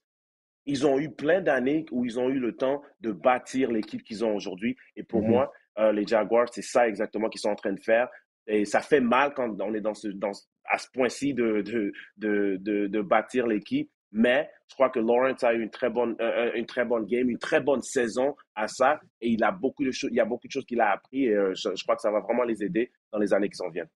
ils 0.66 0.86
ont 0.86 0.98
eu 0.98 1.10
plein 1.10 1.40
d'années 1.40 1.86
où 1.90 2.04
ils 2.04 2.18
ont 2.18 2.28
eu 2.28 2.38
le 2.38 2.56
temps 2.56 2.82
de 3.00 3.12
bâtir 3.12 3.70
l'équipe 3.70 4.02
qu'ils 4.02 4.24
ont 4.24 4.34
aujourd'hui. 4.34 4.76
Et 4.96 5.02
pour 5.04 5.22
mm-hmm. 5.22 5.28
moi, 5.28 5.52
euh, 5.78 5.92
les 5.92 6.06
Jaguars, 6.06 6.48
c'est 6.52 6.62
ça 6.62 6.88
exactement 6.88 7.28
qu'ils 7.28 7.40
sont 7.40 7.50
en 7.50 7.56
train 7.56 7.72
de 7.72 7.80
faire. 7.80 8.08
Et 8.46 8.64
ça 8.64 8.80
fait 8.80 9.00
mal 9.00 9.32
quand 9.34 9.60
on 9.60 9.74
est 9.74 9.80
dans 9.80 9.94
ce, 9.94 10.08
dans, 10.08 10.32
à 10.64 10.78
ce 10.78 10.88
point-ci 10.92 11.34
de, 11.34 11.62
de, 11.62 11.92
de, 12.16 12.56
de, 12.60 12.86
de 12.86 13.00
bâtir 13.02 13.46
l'équipe. 13.46 13.90
Mais 14.12 14.50
je 14.68 14.74
crois 14.74 14.90
que 14.90 14.98
Lawrence 14.98 15.44
a 15.44 15.54
eu 15.54 15.62
une 15.62 15.70
très 15.70 15.88
bonne, 15.88 16.16
euh, 16.20 16.48
euh, 16.48 16.52
une 16.54 16.66
très 16.66 16.84
bonne 16.84 17.06
game, 17.06 17.30
une 17.30 17.38
très 17.38 17.60
bonne 17.60 17.82
saison 17.82 18.34
à 18.56 18.66
ça. 18.66 19.00
Et 19.20 19.28
il 19.28 19.44
a 19.44 19.52
beaucoup 19.52 19.84
de 19.84 19.90
il 20.08 20.14
y 20.14 20.20
a 20.20 20.24
beaucoup 20.24 20.48
de 20.48 20.52
choses 20.52 20.66
qu'il 20.66 20.80
a 20.80 20.90
appris. 20.90 21.26
Et 21.26 21.34
je, 21.54 21.82
crois 21.84 21.94
que 21.94 22.02
ça 22.02 22.10
va 22.10 22.20
vraiment 22.20 22.42
les 22.42 22.64
aider 22.64 22.90
dans 23.12 23.18
les 23.18 23.32
années 23.32 23.48
qui 23.48 23.56
s'en 23.56 23.68
viennent. 23.68 23.90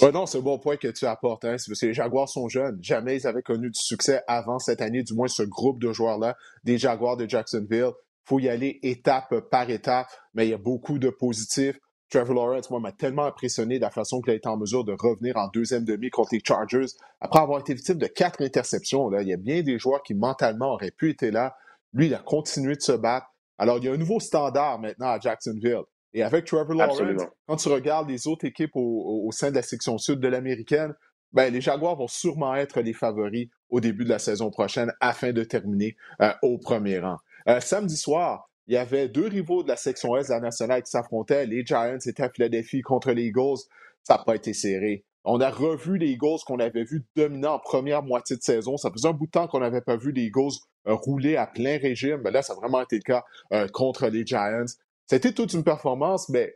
Ouais, 0.00 0.12
non, 0.12 0.26
c'est 0.26 0.38
un 0.38 0.42
bon 0.42 0.58
point 0.58 0.76
que 0.76 0.88
tu 0.88 1.06
apportes. 1.06 1.44
Hein. 1.44 1.56
Parce 1.66 1.66
que 1.66 1.86
les 1.86 1.92
Jaguars 1.92 2.28
sont 2.28 2.48
jeunes. 2.48 2.78
Jamais 2.80 3.16
ils 3.16 3.26
avaient 3.26 3.42
connu 3.42 3.68
du 3.68 3.80
succès 3.80 4.22
avant 4.28 4.58
cette 4.58 4.80
année, 4.80 5.02
du 5.02 5.12
moins 5.12 5.26
ce 5.26 5.42
groupe 5.42 5.82
de 5.82 5.92
joueurs-là, 5.92 6.36
des 6.62 6.78
Jaguars 6.78 7.16
de 7.16 7.28
Jacksonville. 7.28 7.90
Il 7.90 8.28
faut 8.28 8.38
y 8.38 8.48
aller 8.48 8.78
étape 8.82 9.34
par 9.50 9.68
étape, 9.70 10.06
mais 10.34 10.46
il 10.46 10.50
y 10.50 10.54
a 10.54 10.58
beaucoup 10.58 10.98
de 10.98 11.10
positifs. 11.10 11.78
Trevor 12.10 12.34
Lawrence, 12.34 12.70
moi, 12.70 12.80
m'a 12.80 12.92
tellement 12.92 13.26
impressionné 13.26 13.76
de 13.76 13.82
la 13.82 13.90
façon 13.90 14.20
qu'il 14.20 14.32
a 14.32 14.36
été 14.36 14.48
en 14.48 14.56
mesure 14.56 14.84
de 14.84 14.94
revenir 14.98 15.36
en 15.36 15.48
deuxième 15.48 15.84
demi 15.84 16.08
contre 16.08 16.30
les 16.32 16.40
Chargers 16.44 16.86
après 17.20 17.40
avoir 17.40 17.60
été 17.60 17.74
victime 17.74 17.98
de 17.98 18.06
quatre 18.06 18.42
interceptions. 18.42 19.10
Là. 19.10 19.22
Il 19.22 19.28
y 19.28 19.32
a 19.32 19.36
bien 19.36 19.62
des 19.62 19.78
joueurs 19.78 20.02
qui 20.02 20.14
mentalement 20.14 20.72
auraient 20.72 20.90
pu 20.90 21.10
être 21.10 21.26
là. 21.26 21.56
Lui, 21.92 22.06
il 22.06 22.14
a 22.14 22.18
continué 22.18 22.76
de 22.76 22.80
se 22.80 22.92
battre. 22.92 23.26
Alors, 23.58 23.78
il 23.78 23.84
y 23.84 23.88
a 23.88 23.92
un 23.92 23.98
nouveau 23.98 24.20
standard 24.20 24.78
maintenant 24.78 25.08
à 25.08 25.20
Jacksonville. 25.20 25.82
Et 26.14 26.22
avec 26.22 26.46
Trevor 26.46 26.74
Lawrence, 26.74 27.26
quand 27.46 27.56
tu 27.56 27.68
regardes 27.68 28.08
les 28.08 28.26
autres 28.26 28.46
équipes 28.46 28.70
au, 28.74 29.28
sein 29.32 29.50
de 29.50 29.56
la 29.56 29.62
section 29.62 29.98
sud 29.98 30.20
de 30.20 30.28
l'américaine, 30.28 30.94
ben, 31.32 31.52
les 31.52 31.60
Jaguars 31.60 31.96
vont 31.96 32.08
sûrement 32.08 32.54
être 32.54 32.80
les 32.80 32.94
favoris 32.94 33.48
au 33.68 33.80
début 33.80 34.04
de 34.04 34.08
la 34.08 34.18
saison 34.18 34.50
prochaine 34.50 34.92
afin 35.00 35.32
de 35.32 35.44
terminer 35.44 35.94
euh, 36.22 36.32
au 36.42 36.56
premier 36.56 37.00
rang. 37.00 37.18
Euh, 37.48 37.60
samedi 37.60 37.96
soir, 37.96 38.47
il 38.68 38.74
y 38.74 38.76
avait 38.76 39.08
deux 39.08 39.26
rivaux 39.26 39.62
de 39.62 39.68
la 39.68 39.76
section 39.76 40.16
Est 40.16 40.28
de 40.28 40.34
la 40.34 40.40
nationale 40.40 40.82
qui 40.82 40.90
s'affrontaient. 40.90 41.46
Les 41.46 41.64
Giants 41.64 41.98
étaient 42.04 42.22
à 42.22 42.30
Philadelphie 42.30 42.82
contre 42.82 43.12
les 43.12 43.24
Eagles. 43.24 43.58
Ça 44.02 44.16
n'a 44.16 44.24
pas 44.24 44.36
été 44.36 44.52
serré. 44.52 45.04
On 45.24 45.40
a 45.40 45.50
revu 45.50 45.98
les 45.98 46.10
Eagles 46.10 46.38
qu'on 46.46 46.58
avait 46.58 46.84
vu 46.84 47.04
dominer 47.16 47.48
en 47.48 47.58
première 47.58 48.02
moitié 48.02 48.36
de 48.36 48.42
saison. 48.42 48.76
Ça 48.76 48.90
faisait 48.90 49.08
un 49.08 49.12
bout 49.12 49.26
de 49.26 49.30
temps 49.30 49.48
qu'on 49.48 49.60
n'avait 49.60 49.80
pas 49.80 49.96
vu 49.96 50.12
les 50.12 50.24
Eagles 50.24 50.52
euh, 50.86 50.94
rouler 50.94 51.36
à 51.36 51.46
plein 51.46 51.78
régime. 51.78 52.20
Mais 52.22 52.30
là, 52.30 52.42
ça 52.42 52.52
a 52.52 52.56
vraiment 52.56 52.82
été 52.82 52.96
le 52.96 53.02
cas 53.02 53.24
contre 53.72 54.06
les 54.06 54.24
Giants. 54.24 54.64
C'était 55.06 55.32
toute 55.32 55.54
une 55.54 55.64
performance, 55.64 56.28
mais 56.28 56.54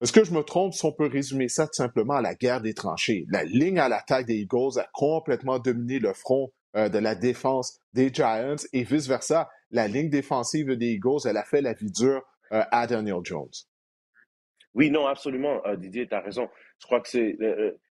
est-ce 0.00 0.12
que 0.12 0.22
je 0.22 0.32
me 0.32 0.42
trompe 0.42 0.74
si 0.74 0.84
on 0.84 0.92
peut 0.92 1.08
résumer 1.08 1.48
ça 1.48 1.66
tout 1.66 1.74
simplement 1.74 2.14
à 2.14 2.22
la 2.22 2.34
guerre 2.34 2.60
des 2.60 2.74
tranchées? 2.74 3.24
La 3.30 3.42
ligne 3.42 3.80
à 3.80 3.88
l'attaque 3.88 4.26
des 4.26 4.36
Eagles 4.36 4.78
a 4.78 4.86
complètement 4.92 5.58
dominé 5.58 5.98
le 5.98 6.12
front 6.12 6.52
euh, 6.76 6.88
de 6.88 6.98
la 6.98 7.14
défense 7.14 7.80
des 7.94 8.12
Giants 8.12 8.56
et 8.72 8.84
vice-versa. 8.84 9.48
La 9.70 9.88
ligne 9.88 10.10
défensive 10.10 10.76
des 10.76 10.92
Eagles, 10.92 11.26
elle 11.26 11.36
a 11.36 11.44
fait 11.44 11.60
la 11.60 11.74
vie 11.74 11.90
dure 11.90 12.22
euh, 12.52 12.62
à 12.70 12.86
Daniel 12.86 13.20
Jones. 13.22 13.50
Oui, 14.74 14.90
non, 14.90 15.06
absolument. 15.06 15.64
Euh, 15.66 15.76
Didier, 15.76 16.06
tu 16.06 16.14
as 16.14 16.20
raison. 16.20 16.48
Je 16.80 16.86
crois 16.86 17.00
que 17.00 17.08
c'est. 17.08 17.36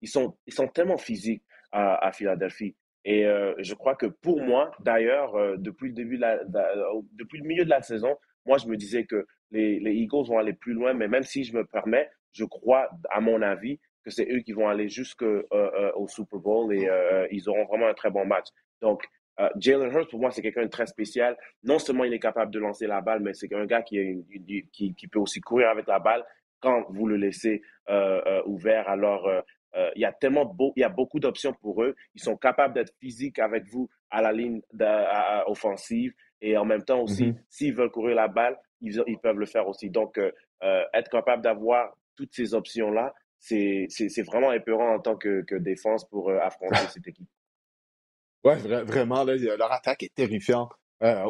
ils, 0.00 0.08
sont, 0.08 0.36
ils 0.46 0.54
sont 0.54 0.68
tellement 0.68 0.98
physiques 0.98 1.42
à, 1.72 2.10
Philadelphie. 2.12 2.74
Et 3.04 3.22
je 3.58 3.74
crois 3.74 3.94
que 3.94 4.06
pour 4.06 4.40
moi, 4.40 4.72
d'ailleurs, 4.80 5.34
depuis, 5.58 5.88
le 5.88 5.94
début 5.94 6.18
depuis 7.12 7.38
le 7.38 7.46
milieu 7.46 7.64
de 7.64 7.70
la 7.70 7.82
saison, 7.82 8.16
moi, 8.46 8.58
je 8.58 8.66
me 8.66 8.76
disais 8.76 9.04
que 9.04 9.26
les, 9.50 9.78
Eagles 9.92 10.26
vont 10.26 10.38
aller 10.38 10.52
plus 10.52 10.72
loin, 10.72 10.94
mais 10.94 11.08
même 11.08 11.22
si 11.22 11.44
je 11.44 11.54
me 11.54 11.64
permets, 11.64 12.10
je 12.32 12.44
crois, 12.44 12.88
à 13.11 13.20
mon 13.20 13.42
avis, 13.42 13.78
que 14.04 14.11
c'est 14.11 14.26
eux 14.30 14.40
qui 14.40 14.52
vont 14.52 14.68
aller 14.68 14.88
jusqu'au 14.88 15.24
euh, 15.24 15.44
euh, 15.52 16.06
Super 16.06 16.38
Bowl 16.38 16.74
et 16.74 16.88
euh, 16.88 17.26
ils 17.30 17.48
auront 17.48 17.66
vraiment 17.66 17.87
un 17.88 17.94
très 17.94 18.11
bon 18.11 18.24
match. 18.24 18.46
Donc, 18.80 19.04
Jalen 19.57 19.90
Hurts, 19.90 20.09
pour 20.09 20.21
moi, 20.21 20.31
c'est 20.31 20.43
quelqu'un 20.43 20.64
de 20.64 20.71
très 20.71 20.87
spécial. 20.87 21.37
Non 21.62 21.79
seulement 21.79 22.05
il 22.05 22.12
est 22.12 22.19
capable 22.19 22.53
de 22.53 22.59
lancer 22.59 22.87
la 22.87 23.01
balle, 23.01 23.21
mais 23.21 23.33
c'est 23.33 23.51
un 23.55 23.64
gars 23.64 23.83
qui, 23.83 23.99
qui, 24.71 24.95
qui, 24.95 25.09
peut 25.09 25.19
aussi 25.19 25.40
courir 25.40 25.71
avec 25.71 25.87
la 25.87 25.99
balle 25.99 26.23
quand 26.61 26.85
vous 26.90 27.07
le 27.07 27.16
laissez 27.16 27.62
ouvert. 28.45 28.87
Alors, 28.88 29.31
il 29.97 30.03
y 30.03 30.05
a 30.05 30.12
tellement 30.12 30.45
beau, 30.45 30.75
il 30.77 30.81
y 30.81 30.85
a 30.85 30.90
beaucoup 30.90 31.21
d'options 31.21 31.55
pour 31.55 31.83
eux. 31.83 31.97
Ils 32.14 32.23
sont 32.23 32.37
capables 32.37 32.75
d'être 32.75 32.93
physiques 33.01 33.38
avec 33.38 33.64
vous 33.66 33.88
à 34.11 34.21
la 34.21 34.33
ligne 34.33 34.61
offensive 35.47 36.12
et 36.43 36.57
en 36.57 36.64
même 36.64 36.85
temps 36.85 37.03
aussi, 37.03 37.27
mm-hmm. 37.27 37.43
s'ils 37.49 37.75
veulent 37.75 37.90
courir 37.90 38.16
la 38.16 38.29
balle, 38.29 38.59
ils, 38.81 39.19
peuvent 39.23 39.38
le 39.38 39.47
faire 39.47 39.69
aussi. 39.69 39.90
Donc, 39.90 40.19
euh, 40.19 40.31
euh, 40.62 40.83
être 40.95 41.11
capable 41.11 41.43
d'avoir 41.43 41.97
toutes 42.16 42.35
ces 42.35 42.55
options-là, 42.55 43.14
c'est 43.38 43.88
vraiment 44.27 44.53
épeurant 44.53 44.95
en 44.95 45.01
tant 45.01 45.16
que, 45.16 45.45
défense 45.59 46.09
pour 46.09 46.31
euh, 46.31 46.38
affronter 46.40 46.77
cette 46.90 47.07
équipe. 47.07 47.29
Oui, 48.44 48.55
vraiment, 48.85 49.24
leur 49.24 49.72
attaque 49.72 50.03
est 50.03 50.14
terrifiante. 50.14 50.70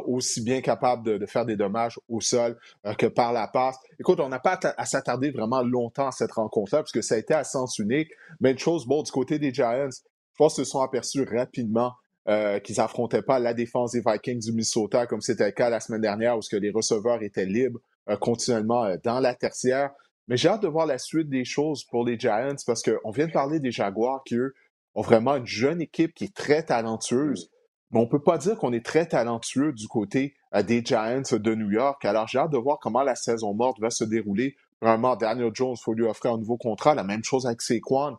aussi 0.07 0.43
bien 0.43 0.61
capable 0.61 1.19
de, 1.19 1.27
faire 1.27 1.45
des 1.47 1.57
dommages 1.57 1.99
au 2.09 2.21
sol 2.21 2.59
que 2.99 3.07
par 3.07 3.33
la 3.33 3.49
passe. 3.49 3.79
Écoute, 3.99 4.21
on 4.21 4.29
n'a 4.29 4.41
pas 4.41 4.59
à, 4.77 4.85
s'attarder 4.85 5.31
vraiment 5.31 5.63
longtemps 5.63 6.09
à 6.09 6.13
cette 6.13 6.33
rencontre-là, 6.33 6.83
parce 6.83 6.93
que 6.93 7.03
ça 7.03 7.15
a 7.15 7.19
été 7.19 7.35
à 7.35 7.45
sens 7.45 7.79
unique. 7.79 8.11
Mais 8.41 8.53
une 8.53 8.59
chose, 8.59 8.87
bon, 8.87 9.03
du 9.03 9.11
côté 9.11 9.39
des 9.39 9.53
Giants, 9.53 9.89
je 9.91 10.37
pense 10.37 10.55
qu'ils 10.55 10.65
se 10.65 10.71
sont 10.71 10.81
aperçus 10.81 11.25
rapidement 11.25 11.93
euh, 12.29 12.61
qu'ils 12.61 12.77
n'affrontaient 12.77 13.23
pas 13.23 13.39
la 13.39 13.55
défense 13.55 13.93
des 13.93 14.03
Vikings 14.07 14.41
du 14.41 14.53
Minnesota 14.53 15.07
comme 15.07 15.23
c'était 15.23 15.47
le 15.47 15.53
cas 15.53 15.71
la 15.71 15.81
semaine 15.81 16.03
dernière 16.03 16.37
où 16.37 16.41
que 16.41 16.57
les 16.57 16.71
receveurs 16.71 17.23
étaient 17.23 17.47
libres 17.47 17.81
euh, 18.11 18.17
continuellement 18.17 18.85
euh, 18.85 18.97
dans 19.03 19.21
la 19.21 19.35
tertiaire. 19.35 19.91
Mais 20.29 20.37
j'ai 20.37 20.49
hâte 20.49 20.63
de 20.63 20.69
voir 20.69 20.85
la 20.85 20.99
suite 20.99 21.31
des 21.31 21.47
choses 21.47 21.83
pour 21.85 22.05
les 22.05 22.19
Giants 22.19 22.57
parce 22.67 22.83
qu'on 22.83 23.11
vient 23.11 23.27
de 23.27 23.33
parler 23.33 23.59
des 23.59 23.71
Jaguars 23.71 24.23
qui, 24.27 24.37
eux, 24.37 24.53
ont 24.95 25.03
vraiment 25.03 25.37
une 25.37 25.47
jeune 25.47 25.81
équipe 25.81 26.15
qui 26.15 26.25
est 26.25 26.35
très 26.35 26.65
talentueuse. 26.65 27.51
Mais 27.91 27.99
on 27.99 28.05
ne 28.05 28.09
peut 28.09 28.23
pas 28.23 28.39
dire 28.39 28.57
qu'on 28.57 28.73
est 28.73 28.85
très 28.85 29.07
talentueux 29.07 29.73
du 29.73 29.89
côté 29.89 30.35
des 30.65 30.85
Giants 30.85 31.23
de 31.33 31.55
New 31.55 31.71
York. 31.71 32.05
Alors 32.05 32.29
j'ai 32.29 32.39
hâte 32.39 32.53
de 32.53 32.59
voir 32.59 32.79
comment 32.81 33.03
la 33.03 33.17
saison 33.17 33.55
morte 33.55 33.81
va 33.81 33.91
se 33.91 34.05
dérouler. 34.05 34.57
Vraiment, 34.81 35.17
Daniel 35.17 35.51
Jones, 35.53 35.75
il 35.79 35.83
faut 35.83 35.93
lui 35.93 36.05
offrir 36.05 36.33
un 36.33 36.39
nouveau 36.39 36.57
contrat. 36.57 36.95
La 36.95 37.05
même 37.05 37.25
chose 37.25 37.47
avec 37.47 37.61
Saquon. 37.61 38.17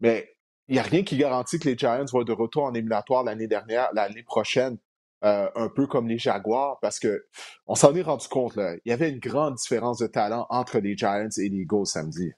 Mais 0.00 0.34
il 0.68 0.74
n'y 0.74 0.78
a 0.78 0.82
rien 0.82 1.02
qui 1.02 1.16
garantit 1.16 1.58
que 1.58 1.68
les 1.68 1.76
Giants 1.76 2.04
vont 2.10 2.22
de 2.22 2.32
retour 2.32 2.64
en 2.64 2.74
éliminatoire 2.74 3.24
l'année 3.24 3.46
dernière, 3.46 3.88
l'année 3.92 4.22
prochaine, 4.22 4.78
euh, 5.24 5.48
un 5.54 5.68
peu 5.68 5.86
comme 5.86 6.08
les 6.08 6.18
Jaguars, 6.18 6.78
parce 6.80 6.98
que 6.98 7.26
on 7.66 7.74
s'en 7.74 7.94
est 7.94 8.02
rendu 8.02 8.28
compte, 8.28 8.56
là, 8.56 8.74
il 8.84 8.90
y 8.90 8.92
avait 8.92 9.10
une 9.10 9.18
grande 9.18 9.54
différence 9.54 9.98
de 9.98 10.06
talent 10.06 10.46
entre 10.50 10.78
les 10.78 10.96
Giants 10.96 11.28
et 11.36 11.48
les 11.48 11.62
Eagles 11.62 11.86
samedi. 11.86 12.32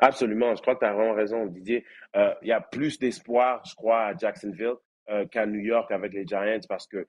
Absolument, 0.00 0.54
je 0.54 0.62
crois 0.62 0.74
que 0.74 0.80
tu 0.80 0.86
as 0.86 0.92
vraiment 0.92 1.14
raison, 1.14 1.46
Didier. 1.46 1.84
Euh, 2.16 2.34
il 2.42 2.48
y 2.48 2.52
a 2.52 2.60
plus 2.60 2.98
d'espoir, 2.98 3.62
je 3.64 3.74
crois, 3.74 4.06
à 4.06 4.16
Jacksonville 4.16 4.74
euh, 5.08 5.26
qu'à 5.26 5.46
New 5.46 5.60
York 5.60 5.90
avec 5.90 6.12
les 6.12 6.26
Giants, 6.26 6.60
parce 6.68 6.86
que, 6.86 7.06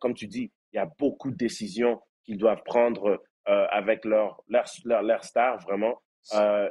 comme 0.00 0.14
tu 0.14 0.26
dis, 0.26 0.52
il 0.72 0.76
y 0.76 0.78
a 0.78 0.88
beaucoup 0.98 1.30
de 1.30 1.36
décisions 1.36 2.00
qu'ils 2.24 2.38
doivent 2.38 2.62
prendre 2.64 3.22
avec 3.46 4.04
leur, 4.04 4.42
leur, 4.48 4.64
leur, 4.84 5.02
leur 5.02 5.24
star, 5.24 5.58
vraiment. 5.62 6.00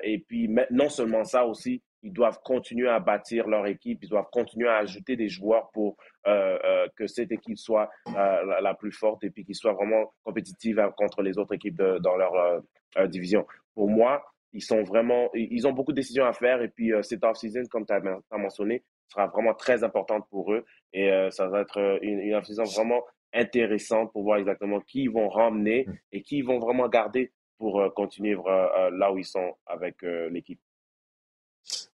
et 0.04 0.24
puis, 0.28 0.50
non 0.72 0.90
seulement 0.90 1.24
ça 1.24 1.46
aussi, 1.46 1.82
ils 2.06 2.14
doivent 2.14 2.40
continuer 2.44 2.88
à 2.88 3.00
bâtir 3.00 3.48
leur 3.48 3.66
équipe, 3.66 4.00
ils 4.04 4.10
doivent 4.10 4.30
continuer 4.32 4.70
à 4.70 4.78
ajouter 4.78 5.16
des 5.16 5.28
joueurs 5.28 5.72
pour 5.72 5.98
euh, 6.28 6.58
euh, 6.64 6.88
que 6.96 7.08
cette 7.08 7.32
équipe 7.32 7.58
soit 7.58 7.90
euh, 8.10 8.62
la, 8.62 8.74
plus 8.76 8.92
forte 8.92 9.24
et 9.24 9.32
puis 9.32 9.44
qu'ils 9.44 9.56
soient 9.56 9.74
vraiment 9.74 10.14
compétitive 10.24 10.80
contre 10.98 11.24
les 11.24 11.40
autres 11.40 11.56
équipes 11.56 11.82
dans 11.82 12.16
leur 12.16 12.62
division. 13.08 13.46
Pour 13.74 13.90
moi, 13.90 14.24
ils 14.56 14.64
sont 14.64 14.84
vraiment, 14.84 15.30
ils 15.34 15.68
ont 15.68 15.74
beaucoup 15.74 15.92
de 15.92 15.98
décisions 15.98 16.26
à 16.26 16.34
faire 16.34 16.62
et 16.62 16.70
puis 16.70 16.92
cette 17.04 17.24
off-season, 17.24 17.64
comme 17.70 17.86
tu 17.86 17.94
as, 17.94 18.38
mentionné, 18.38 18.84
sera 19.08 19.28
vraiment 19.28 19.54
très 19.54 19.84
importante 19.84 20.26
pour 20.30 20.54
eux 20.54 20.66
et 20.94 21.10
ça 21.30 21.48
va 21.48 21.62
être 21.62 22.00
une, 22.02 22.20
une 22.20 22.34
off-season 22.34 22.64
vraiment 22.64 23.04
intéressante 23.34 24.12
pour 24.12 24.24
voir 24.24 24.40
exactement 24.40 24.80
qui 24.80 25.04
ils 25.04 25.12
vont 25.12 25.30
ramener 25.30 25.86
mm. 25.86 25.94
et 26.14 26.22
qui 26.22 26.38
ils 26.38 26.46
vont 26.46 26.60
vraiment 26.60 26.88
garder 26.88 27.32
pour 27.58 27.82
continuer 27.94 28.36
là 28.36 29.12
où 29.12 29.18
ils 29.18 29.26
sont 29.26 29.54
avec 29.68 30.02
l'équipe. 30.02 30.60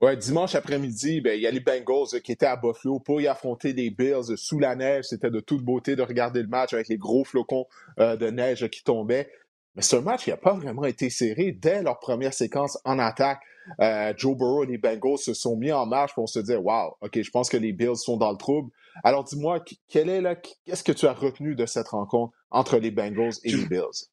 Ouais, 0.02 0.16
dimanche 0.16 0.56
après-midi, 0.56 1.22
ben, 1.22 1.34
il 1.36 1.42
y 1.42 1.48
a 1.48 1.52
les 1.52 1.60
Bengals 1.60 2.16
euh, 2.16 2.20
qui 2.20 2.32
étaient 2.32 2.46
à 2.46 2.56
Buffalo 2.56 3.00
pour 3.00 3.22
y 3.22 3.28
affronter 3.28 3.74
les 3.74 3.90
Bills 3.90 4.38
sous 4.38 4.58
la 4.58 4.76
neige. 4.76 5.06
C'était 5.06 5.30
de 5.30 5.40
toute 5.40 5.62
beauté 5.62 5.96
de 5.96 6.02
regarder 6.02 6.42
le 6.42 6.48
match 6.48 6.74
avec 6.74 6.88
les 6.88 6.98
gros 6.98 7.24
flocons 7.24 7.66
euh, 8.00 8.16
de 8.16 8.30
neige 8.30 8.68
qui 8.70 8.84
tombaient. 8.84 9.30
Mais 9.76 9.82
ce 9.82 9.96
match, 9.96 10.28
il 10.28 10.32
n'a 10.32 10.38
pas 10.38 10.54
vraiment 10.54 10.86
été 10.86 11.10
serré. 11.10 11.52
Dès 11.52 11.82
leur 11.84 12.00
première 12.00 12.34
séquence 12.34 12.78
en 12.86 13.00
attaque, 13.00 13.42
euh, 13.80 14.14
Joe 14.18 14.36
Burrow 14.36 14.64
et 14.64 14.68
les 14.68 14.78
Bengals 14.78 15.20
se 15.20 15.34
sont 15.34 15.56
mis 15.56 15.72
en 15.72 15.86
marche 15.86 16.14
pour 16.16 16.28
se 16.28 16.40
dire 16.40 16.64
Wow, 16.64 16.98
OK, 17.02 17.22
je 17.22 17.30
pense 17.30 17.50
que 17.50 17.58
les 17.58 17.72
Bills 17.72 17.98
sont 17.98 18.18
dans 18.18 18.32
le 18.32 18.38
trouble. 18.38 18.72
Alors 19.04 19.24
dis-moi, 19.24 19.64
quel 19.88 20.10
est 20.10 20.24
qu'est-ce 20.66 20.84
que 20.84 20.92
tu 20.92 21.06
as 21.06 21.14
retenu 21.14 21.56
de 21.56 21.66
cette 21.66 21.90
rencontre 21.90 22.34
entre 22.50 22.78
les 22.78 22.92
Bengals 22.92 23.34
et 23.44 23.52
les 23.52 23.66
Bills? 23.66 24.10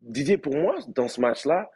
Didier, 0.00 0.38
pour 0.38 0.54
moi, 0.54 0.76
dans 0.88 1.08
ce 1.08 1.20
match-là, 1.20 1.68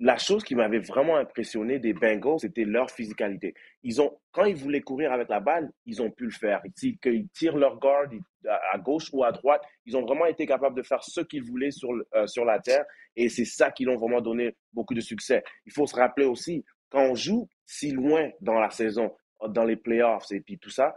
la 0.00 0.16
chose 0.16 0.44
qui 0.44 0.54
m'avait 0.54 0.78
vraiment 0.78 1.16
impressionné 1.16 1.80
des 1.80 1.92
Bengals, 1.92 2.38
c'était 2.40 2.64
leur 2.64 2.90
physicalité. 2.90 3.54
Ils 3.82 4.00
ont, 4.00 4.16
quand 4.30 4.44
ils 4.44 4.54
voulaient 4.54 4.80
courir 4.80 5.12
avec 5.12 5.28
la 5.28 5.40
balle, 5.40 5.72
ils 5.86 6.00
ont 6.00 6.10
pu 6.10 6.24
le 6.24 6.30
faire. 6.30 6.62
Ils, 6.82 7.28
tirent 7.34 7.56
leur 7.56 7.80
garde 7.80 8.12
à 8.46 8.78
gauche 8.78 9.10
ou 9.12 9.24
à 9.24 9.32
droite, 9.32 9.62
ils 9.86 9.96
ont 9.96 10.02
vraiment 10.02 10.26
été 10.26 10.46
capables 10.46 10.76
de 10.76 10.84
faire 10.84 11.02
ce 11.02 11.20
qu'ils 11.22 11.42
voulaient 11.42 11.72
sur, 11.72 11.90
euh, 12.14 12.26
sur 12.26 12.44
la 12.44 12.60
terre. 12.60 12.84
Et 13.16 13.28
c'est 13.28 13.44
ça 13.44 13.72
qui 13.72 13.84
leur 13.84 13.98
vraiment 13.98 14.20
donné 14.20 14.54
beaucoup 14.72 14.94
de 14.94 15.00
succès. 15.00 15.42
Il 15.66 15.72
faut 15.72 15.86
se 15.86 15.96
rappeler 15.96 16.26
aussi, 16.26 16.64
quand 16.90 17.02
on 17.02 17.14
joue 17.16 17.48
si 17.66 17.90
loin 17.90 18.30
dans 18.40 18.60
la 18.60 18.70
saison, 18.70 19.12
dans 19.48 19.64
les 19.64 19.76
playoffs 19.76 20.30
et 20.30 20.40
puis 20.40 20.58
tout 20.58 20.70
ça, 20.70 20.96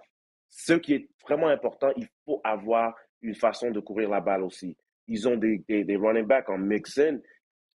ce 0.49 0.73
qui 0.73 0.93
est 0.93 1.09
vraiment 1.23 1.47
important, 1.47 1.91
il 1.97 2.07
faut 2.25 2.39
avoir 2.43 2.95
une 3.21 3.35
façon 3.35 3.71
de 3.71 3.79
courir 3.79 4.09
la 4.09 4.21
balle 4.21 4.43
aussi. 4.43 4.77
Ils 5.07 5.27
ont 5.27 5.37
des, 5.37 5.63
des, 5.67 5.95
running 5.95 6.25
backs 6.25 6.49
en 6.49 6.57
mixing 6.57 7.19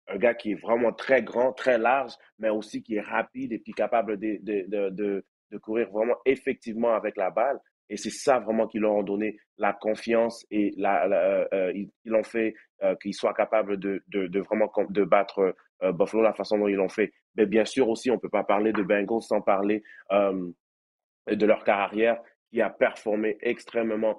un 0.09 0.17
gars 0.17 0.35
qui 0.35 0.53
est 0.53 0.61
vraiment 0.61 0.93
très 0.93 1.23
grand, 1.23 1.53
très 1.53 1.79
large, 1.79 2.13
mais 2.39 2.49
aussi 2.49 2.83
qui 2.83 2.97
est 2.97 3.01
rapide 3.01 3.53
et 3.53 3.59
puis 3.59 3.73
capable 3.73 4.19
de, 4.19 4.39
de, 4.43 4.91
de, 4.91 5.25
de 5.51 5.59
courir 5.59 5.91
vraiment 5.91 6.17
effectivement 6.25 6.95
avec 6.95 7.17
la 7.17 7.31
balle. 7.31 7.59
Et 7.89 7.97
c'est 7.97 8.11
ça 8.11 8.41
vraiment 8.41 8.67
qui 8.67 8.79
leur 8.79 8.93
ont 8.95 9.05
donné 9.05 9.39
la 9.59 9.73
confiance 9.73 10.45
et 10.51 10.73
la, 10.77 11.05
euh, 11.07 11.47
euh, 11.53 11.73
ils, 11.73 11.91
l'ont 12.05 12.25
fait 12.25 12.55
euh, 12.83 12.97
qu'ils 12.97 13.15
soient 13.15 13.35
capables 13.35 13.79
de, 13.79 14.03
de, 14.09 14.27
de, 14.27 14.41
vraiment 14.41 14.71
de 14.89 15.05
battre 15.05 15.55
Buffalo 15.93 16.23
la 16.23 16.33
façon 16.33 16.59
dont 16.59 16.69
ils 16.69 16.77
l'ont 16.77 16.89
fait. 16.89 17.13
Mais 17.37 17.47
bien 17.47 17.65
sûr 17.65 17.89
aussi, 17.89 18.11
on 18.11 18.15
ne 18.15 18.19
peut 18.21 18.31
pas 18.31 18.45
parler 18.45 18.73
de 18.73 18.83
Bengals 18.83 19.23
sans 19.23 19.41
parler 19.41 19.83
de 20.11 21.47
leur 21.47 21.65
carrière 21.65 22.19
qui 22.51 22.61
a 22.63 22.71
performé 22.71 23.37
extrêmement 23.41 24.17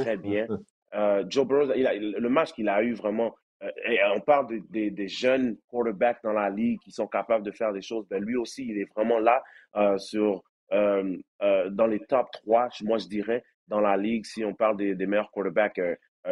très 0.00 0.16
bien. 0.16 0.46
Joe 1.28 1.46
Burrow, 1.46 1.72
il 1.76 1.86
a, 1.86 1.94
le 1.94 2.28
match 2.30 2.52
qu'il 2.52 2.68
a 2.70 2.82
eu 2.82 2.94
vraiment 2.94 3.34
euh, 3.34 3.47
et 3.60 3.98
on 4.14 4.20
parle 4.20 4.60
des 4.70 5.08
jeunes 5.08 5.56
quarterbacks 5.68 6.22
dans 6.22 6.32
la 6.32 6.48
ligue 6.48 6.80
qui 6.80 6.92
sont 6.92 7.08
capables 7.08 7.44
de 7.44 7.50
faire 7.50 7.72
des 7.72 7.82
choses. 7.82 8.06
Ben, 8.08 8.22
lui 8.22 8.36
aussi, 8.36 8.66
il 8.68 8.78
est 8.78 8.88
vraiment 8.94 9.18
là 9.18 9.42
euh, 9.76 9.98
sur, 9.98 10.44
euh, 10.72 11.16
dans 11.40 11.86
les 11.86 12.00
top 12.00 12.30
3, 12.32 12.68
moi 12.82 12.98
je 12.98 13.08
dirais, 13.08 13.44
dans 13.66 13.80
la 13.80 13.96
ligue, 13.96 14.24
si 14.24 14.44
on 14.44 14.54
parle 14.54 14.76
des, 14.76 14.94
meilleurs 15.06 15.30
quarterbacks. 15.30 15.80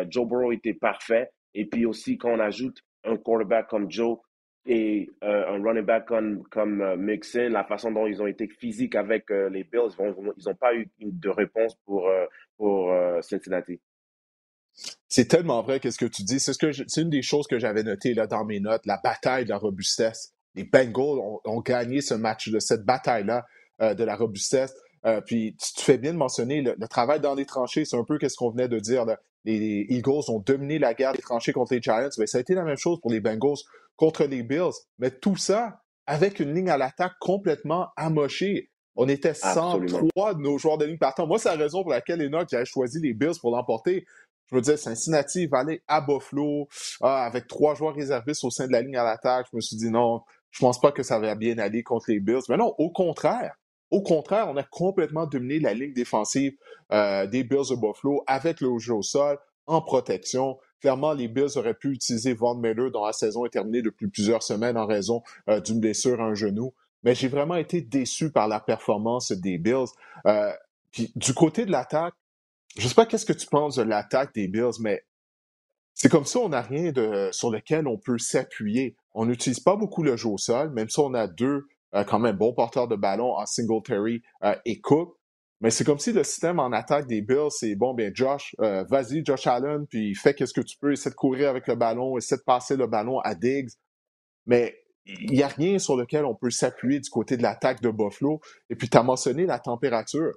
Joe 0.09 0.27
Burrow 0.27 0.53
était 0.53 0.75
parfait. 0.75 1.31
Et 1.55 1.65
puis 1.65 1.87
aussi, 1.87 2.19
quand 2.19 2.31
on 2.31 2.41
ajoute 2.41 2.79
un 3.05 3.17
quarterback 3.17 3.69
comme 3.69 3.91
Joe 3.91 4.19
et 4.67 5.09
un 5.23 5.63
running 5.63 5.85
back 5.85 6.07
comme, 6.07 6.43
comme 6.51 6.97
Mixon, 6.97 7.49
la 7.51 7.65
façon 7.65 7.93
dont 7.93 8.07
ils 8.07 8.21
ont 8.21 8.27
été 8.27 8.47
physiques 8.49 8.95
avec 8.95 9.31
les 9.31 9.65
Bills, 9.65 9.95
ils 9.99 10.47
n'ont 10.47 10.55
pas 10.55 10.75
eu 10.75 10.89
de 11.01 11.29
réponse 11.29 11.77
pour, 11.87 12.11
pour 12.59 12.93
Cincinnati. 13.23 13.81
C'est 15.17 15.29
tellement 15.29 15.63
vrai 15.63 15.81
qu'est-ce 15.81 15.97
que 15.97 16.05
tu 16.05 16.25
dis. 16.25 16.39
C'est 16.39 16.53
ce 16.53 17.01
une 17.01 17.09
des 17.09 17.23
choses 17.23 17.47
que 17.47 17.59
j'avais 17.59 17.83
notées 17.83 18.13
là 18.13 18.27
dans 18.27 18.45
mes 18.45 18.61
notes, 18.61 18.85
la 18.85 19.01
bataille 19.03 19.47
de 19.47 19.49
la 19.49 19.57
robustesse. 19.57 20.35
Les 20.55 20.65
Bengals 20.65 21.41
ont, 21.43 21.61
gagné 21.63 22.03
ce 22.03 22.13
match, 22.13 22.51
de 22.51 22.59
cette 22.59 22.85
bataille-là 22.85 23.47
euh, 23.81 23.95
de 23.95 24.05
la 24.05 24.15
robustesse. 24.15 24.75
Euh, 25.07 25.23
puis 25.23 25.57
tu, 25.57 25.83
fais 25.83 25.97
bien 25.97 26.13
de 26.13 26.19
mentionner 26.19 26.61
le, 26.61 26.77
travail 26.87 27.21
dans 27.21 27.35
les 27.35 27.47
tranchées, 27.47 27.87
c'est 27.87 27.97
un 27.97 28.05
peu 28.05 28.19
ce 28.21 28.37
qu'on 28.37 28.51
venait 28.51 28.69
de 28.69 28.79
dire. 28.79 29.07
Les, 29.47 29.87
Eagles 29.89 30.29
ont 30.29 30.41
dominé 30.41 30.79
la 30.79 30.93
guerre 30.93 31.15
des 31.15 31.23
tranchées 31.23 31.55
contre 31.55 31.73
les 31.73 31.81
Giants. 31.81 32.11
Mais 32.19 32.27
ça 32.27 32.37
a 32.37 32.43
été 32.43 32.53
la 32.53 32.65
même 32.65 32.77
chose 32.77 33.01
pour 33.01 33.11
les 33.11 33.21
Bengals 33.21 33.57
contre 33.97 34.25
les 34.25 34.43
Bills. 34.43 34.77
Mais 34.99 35.11
tout 35.11 35.37
ça 35.37 35.81
avec 36.07 36.41
une 36.41 36.53
ligne 36.53 36.69
à 36.69 36.77
l'attaque 36.77 37.15
complètement 37.21 37.89
amochée. 37.97 38.71
On 38.97 39.09
était 39.09 39.33
103 39.33 40.35
de 40.35 40.41
nos 40.41 40.59
joueurs 40.59 40.77
de 40.77 40.85
ligne 40.85 40.99
partant. 40.99 41.27
Moi, 41.27 41.39
c'est 41.39 41.49
la 41.49 41.57
raison 41.57 41.83
pour 41.83 41.93
laquelle 41.93 42.21
Enoch 42.21 42.49
j'avais 42.51 42.67
choisi 42.67 43.01
les 43.01 43.15
Bills 43.15 43.39
pour 43.41 43.51
l'emporter. 43.51 44.07
Je 44.51 44.57
me 44.57 44.61
disais, 44.61 44.77
Cincinnati 44.77 45.47
va 45.47 45.59
aller 45.59 45.83
à 45.89 46.01
Buffalo 46.01 46.69
ah, 47.01 47.25
avec 47.25 47.47
trois 47.49 47.75
joueurs 47.75 47.95
réservistes 47.95 48.45
au 48.45 48.51
sein 48.51 48.67
de 48.67 48.73
la 48.73 48.83
ligne 48.83 48.97
à 48.97 49.05
l'attaque. 49.05 49.47
Je 49.51 49.57
me 49.57 49.61
suis 49.61 49.77
dit 49.77 49.91
non, 49.91 50.23
je 50.51 50.61
pense 50.61 50.81
pas 50.81 50.93
que 50.93 51.03
ça 51.03 51.19
va 51.19 51.35
bien 51.35 51.59
aller 51.59 51.83
contre 51.83 52.07
les 52.11 52.21
Bills. 52.21 52.43
Mais 52.49 52.57
non, 52.57 52.75
au 52.79 52.91
contraire. 52.91 53.57
Au 53.91 54.03
contraire, 54.03 54.49
on 54.49 54.57
a 54.57 54.65
complètement 54.65 55.27
dominé 55.27 55.61
la 55.61 55.75
ligne 55.75 55.93
défensive 55.93 56.57
euh, 56.93 57.27
des 57.27 57.45
Bills 57.45 57.71
de 57.71 57.77
Buffalo 57.77 58.23
avec 58.27 58.61
le 58.61 58.77
jeu 58.79 58.95
au 58.95 59.03
sol, 59.03 59.39
en 59.67 59.81
protection. 59.81 60.59
Clairement, 60.81 61.13
les 61.13 61.29
Bills 61.29 61.57
auraient 61.57 61.75
pu 61.75 61.93
utiliser 61.93 62.35
Von 62.35 62.57
Miller 62.57 62.91
dont 62.91 63.05
la 63.05 63.13
saison 63.13 63.45
est 63.47 63.51
terminée 63.51 63.83
depuis 63.83 64.09
plusieurs 64.09 64.43
semaines 64.43 64.77
en 64.77 64.87
raison 64.87 65.23
euh, 65.49 65.61
d'une 65.61 65.81
blessure 65.81 66.21
à 66.21 66.25
un 66.25 66.35
genou. 66.35 66.75
Mais 67.03 67.15
j'ai 67.15 67.29
vraiment 67.29 67.57
été 67.57 67.81
déçu 67.81 68.31
par 68.31 68.49
la 68.49 68.61
performance 68.61 69.33
des 69.33 69.59
Bills. 69.59 69.87
Euh, 70.27 70.53
puis, 70.91 71.13
du 71.15 71.35
côté 71.35 71.65
de 71.65 71.71
l'attaque, 71.71 72.15
je 72.77 72.89
sais 72.89 72.95
pas 72.95 73.07
qu'est-ce 73.07 73.27
que 73.27 73.33
tu 73.33 73.47
penses 73.47 73.77
de 73.77 73.83
l'attaque 73.83 74.35
des 74.35 74.49
Bills, 74.49 74.81
mais 74.81 75.03
c'est 75.95 76.11
comme 76.11 76.27
ça, 76.27 76.41
on 76.41 76.51
n'a 76.51 76.61
rien 76.61 76.93
de, 76.93 77.31
sur 77.33 77.51
lequel 77.51 77.87
on 77.89 77.99
peut 77.99 78.19
s'appuyer. 78.19 78.97
On 79.15 79.25
n'utilise 79.25 79.61
pas 79.61 79.77
beaucoup 79.77 80.03
le 80.03 80.17
jeu 80.17 80.29
au 80.29 80.37
sol, 80.39 80.71
même 80.73 80.91
si 80.91 81.01
on 81.01 81.15
a 81.15 81.27
deux 81.27 81.65
euh, 81.95 82.05
quand 82.05 82.19
même 82.19 82.37
bons 82.37 82.53
porteurs 82.53 82.87
de 82.87 82.97
ballon 82.97 83.33
en 83.35 83.47
Singletary 83.47 84.23
euh, 84.45 84.55
et 84.67 84.81
Cook. 84.81 85.17
Mais 85.63 85.71
c'est 85.71 85.85
comme 85.85 85.99
si 85.99 86.13
le 86.13 86.23
système 86.23 86.59
en 86.59 86.71
attaque 86.73 87.07
des 87.07 87.23
Bills, 87.23 87.51
c'est 87.51 87.75
bon, 87.77 87.95
bien 87.95 88.11
Josh, 88.13 88.55
euh, 88.61 88.85
vas-y 88.91 89.25
Josh 89.25 89.47
Allen, 89.47 89.87
puis 89.87 90.15
fais 90.15 90.35
qu'est-ce 90.35 90.53
que 90.53 90.61
tu 90.61 90.77
peux, 90.79 90.93
essaie 90.93 91.09
de 91.09 91.15
courir 91.15 91.49
avec 91.49 91.67
le 91.67 91.77
ballon, 91.77 92.19
essaie 92.19 92.37
de 92.37 92.43
passer 92.43 92.77
le 92.77 92.87
ballon 92.87 93.21
à 93.21 93.35
Diggs. 93.35 93.71
Mais 94.45 94.77
il 95.07 95.31
n'y 95.31 95.43
a 95.43 95.49
rien 95.49 95.79
sur 95.79 95.97
lequel 95.97 96.27
on 96.27 96.35
peut 96.35 96.51
s'appuyer 96.51 97.01
du 97.01 97.09
côté 97.09 97.39
de 97.39 97.43
l'attaque 97.43 97.81
de 97.81 97.91
Buffalo. 97.91 98.41
Et 98.69 98.77
puis, 98.77 98.91
tu 98.91 98.99
as 98.99 99.03
mentionné 99.03 99.47
la 99.47 99.59
température 99.59 100.35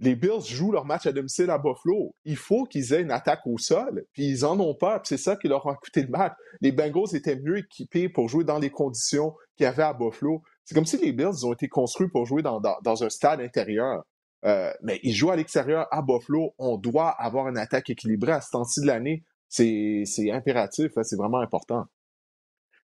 les 0.00 0.16
Bills 0.16 0.44
jouent 0.44 0.72
leur 0.72 0.84
match 0.84 1.06
à 1.06 1.12
domicile 1.12 1.50
à 1.50 1.58
Buffalo. 1.58 2.14
Il 2.24 2.36
faut 2.36 2.64
qu'ils 2.64 2.92
aient 2.92 3.02
une 3.02 3.10
attaque 3.10 3.46
au 3.46 3.58
sol, 3.58 4.04
puis 4.12 4.26
ils 4.26 4.44
en 4.44 4.58
ont 4.58 4.74
pas, 4.74 5.00
c'est 5.04 5.16
ça 5.16 5.36
qui 5.36 5.48
leur 5.48 5.66
a 5.68 5.76
coûté 5.76 6.02
le 6.02 6.08
match. 6.08 6.32
Les 6.60 6.72
Bengals 6.72 7.14
étaient 7.14 7.36
mieux 7.36 7.58
équipés 7.58 8.08
pour 8.08 8.28
jouer 8.28 8.44
dans 8.44 8.58
les 8.58 8.70
conditions 8.70 9.34
qu'il 9.56 9.64
y 9.64 9.66
avait 9.66 9.84
à 9.84 9.92
Buffalo. 9.92 10.42
C'est 10.64 10.74
comme 10.74 10.86
si 10.86 10.98
les 10.98 11.12
Bills 11.12 11.44
ont 11.44 11.52
été 11.52 11.68
construits 11.68 12.08
pour 12.08 12.26
jouer 12.26 12.42
dans, 12.42 12.60
un 12.84 13.10
stade 13.10 13.40
intérieur. 13.40 14.02
Euh, 14.44 14.72
mais 14.82 14.98
ils 15.04 15.14
jouent 15.14 15.30
à 15.30 15.36
l'extérieur 15.36 15.86
à 15.92 16.02
Buffalo. 16.02 16.54
On 16.58 16.76
doit 16.76 17.10
avoir 17.10 17.48
une 17.48 17.58
attaque 17.58 17.90
équilibrée 17.90 18.32
à 18.32 18.40
ce 18.40 18.50
temps-ci 18.50 18.80
de 18.80 18.86
l'année. 18.86 19.22
C'est 19.48 20.04
impératif, 20.32 20.92
c'est 21.02 21.16
vraiment 21.16 21.40
important. 21.40 21.84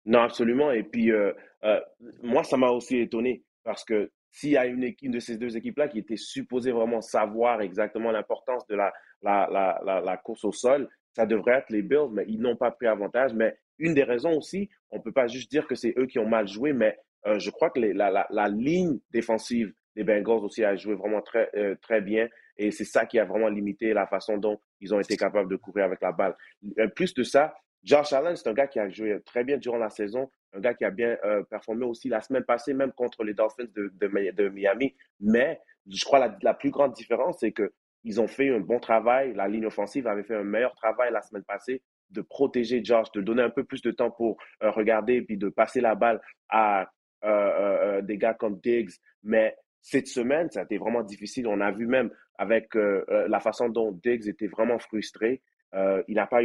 Non, 0.05 0.19
absolument. 0.19 0.71
Et 0.71 0.83
puis, 0.83 1.11
euh, 1.11 1.31
euh, 1.63 1.79
moi, 2.23 2.43
ça 2.43 2.57
m'a 2.57 2.69
aussi 2.69 2.97
étonné 2.97 3.43
parce 3.63 3.83
que 3.83 4.11
s'il 4.35 4.49
y 4.49 4.57
a 4.57 4.65
une, 4.65 4.83
équipe 4.83 5.11
de 5.11 5.19
ces 5.19 5.37
deux 5.37 5.55
équipes-là 5.55 5.87
qui 5.87 5.97
était 5.97 6.17
supposée 6.17 6.73
vraiment 6.73 6.99
savoir 6.99 7.61
exactement 7.61 8.11
l'importance 8.11 8.67
de 8.67 8.75
la, 8.75 8.91
la, 9.21 9.47
la, 9.49 10.01
la, 10.01 10.17
course 10.17 10.43
au 10.43 10.51
sol, 10.51 10.89
ça 11.13 11.25
devrait 11.25 11.53
être 11.53 11.69
les 11.69 11.81
Bills, 11.81 12.09
mais 12.11 12.25
ils 12.27 12.41
n'ont 12.41 12.57
pas 12.57 12.69
pris 12.71 12.85
avantage. 12.85 13.33
Mais 13.33 13.55
une 13.79 13.93
des 13.93 14.03
raisons 14.03 14.35
aussi, 14.35 14.69
on 14.91 14.97
ne 14.97 15.01
peut 15.01 15.13
pas 15.13 15.27
juste 15.27 15.49
dire 15.49 15.65
que 15.65 15.75
c'est 15.75 15.93
eux 15.97 16.05
qui 16.05 16.19
ont 16.19 16.27
mal 16.27 16.49
joué, 16.49 16.73
mais 16.73 16.99
euh, 17.25 17.39
je 17.39 17.49
crois 17.49 17.69
que 17.69 17.79
la, 17.79 18.49
ligne 18.49 18.99
défensive 19.09 19.73
des 19.95 20.03
Bengals 20.03 20.43
aussi 20.43 20.65
a 20.65 20.75
joué 20.75 20.95
vraiment 20.95 21.21
très, 21.21 21.49
euh, 21.55 21.75
très 21.81 22.01
bien. 22.01 22.27
Et 22.57 22.71
c'est 22.71 22.83
ça 22.83 23.05
qui 23.05 23.17
a 23.19 23.23
vraiment 23.23 23.47
limité 23.47 23.93
la 23.93 24.05
façon 24.05 24.37
dont 24.37 24.59
ils 24.81 24.93
ont 24.93 24.99
été 24.99 25.15
capables 25.15 25.49
de 25.49 25.55
courir 25.55 25.85
avec 25.85 26.01
la 26.01 26.11
balle. 26.11 26.35
Euh, 26.77 26.89
plus 26.89 27.13
de 27.13 27.23
ça, 27.23 27.55
Josh 27.85 28.11
Allen, 28.13 28.35
c'est 28.35 28.49
un 28.49 28.53
gars 28.53 28.67
qui 28.67 28.79
a 28.79 28.89
joué 28.89 29.21
très 29.25 29.43
bien 29.43 29.57
durant 29.57 29.77
la 29.77 29.89
saison 29.89 30.29
un 30.55 30.59
gars 30.59 30.73
qui 30.73 30.85
a 30.85 30.91
bien 30.91 31.17
euh, 31.23 31.43
performé 31.43 31.85
aussi 31.85 32.09
la 32.09 32.21
semaine 32.21 32.43
passée, 32.43 32.73
même 32.73 32.91
contre 32.93 33.23
les 33.23 33.33
Dolphins 33.33 33.67
de, 33.75 34.47
Miami. 34.49 34.95
Mais 35.19 35.59
je 35.87 36.03
crois 36.05 36.19
la, 36.19 36.37
la 36.41 36.53
plus 36.53 36.71
grande 36.71 36.93
différence, 36.93 37.39
c'est 37.39 37.53
qu'ils 37.53 38.21
ont 38.21 38.27
fait 38.27 38.49
un 38.49 38.59
bon 38.59 38.79
travail. 38.79 39.33
La 39.35 39.47
ligne 39.47 39.65
offensive 39.65 40.07
avait 40.07 40.23
fait 40.23 40.35
un 40.35 40.43
meilleur 40.43 40.75
travail 40.75 41.11
la 41.11 41.21
semaine 41.21 41.43
passée 41.43 41.81
de 42.11 42.21
protéger 42.21 42.83
Josh, 42.83 43.11
de 43.11 43.21
donner 43.21 43.41
un 43.41 43.49
peu 43.49 43.63
plus 43.63 43.81
de 43.81 43.91
temps 43.91 44.11
pour 44.11 44.37
euh, 44.63 44.71
regarder 44.71 45.21
puis 45.21 45.37
de 45.37 45.49
passer 45.49 45.81
la 45.81 45.95
balle 45.95 46.21
à 46.49 46.89
euh, 47.23 48.01
des 48.01 48.17
gars 48.17 48.33
comme 48.33 48.59
Diggs. 48.59 48.91
Mais 49.23 49.57
cette 49.81 50.07
semaine, 50.07 50.49
ça 50.51 50.61
a 50.61 50.63
été 50.63 50.77
vraiment 50.77 51.03
difficile. 51.03 51.47
On 51.47 51.59
a 51.59 51.71
vu 51.71 51.87
même 51.87 52.11
avec 52.37 52.75
la 52.75 53.39
façon 53.39 53.69
dont 53.69 53.91
Diggs 53.91 54.27
était 54.27 54.47
vraiment 54.47 54.77
frustré. 54.77 55.41
Euh, 55.75 56.01
il 56.07 56.15
n'a 56.15 56.25
pas, 56.25 56.39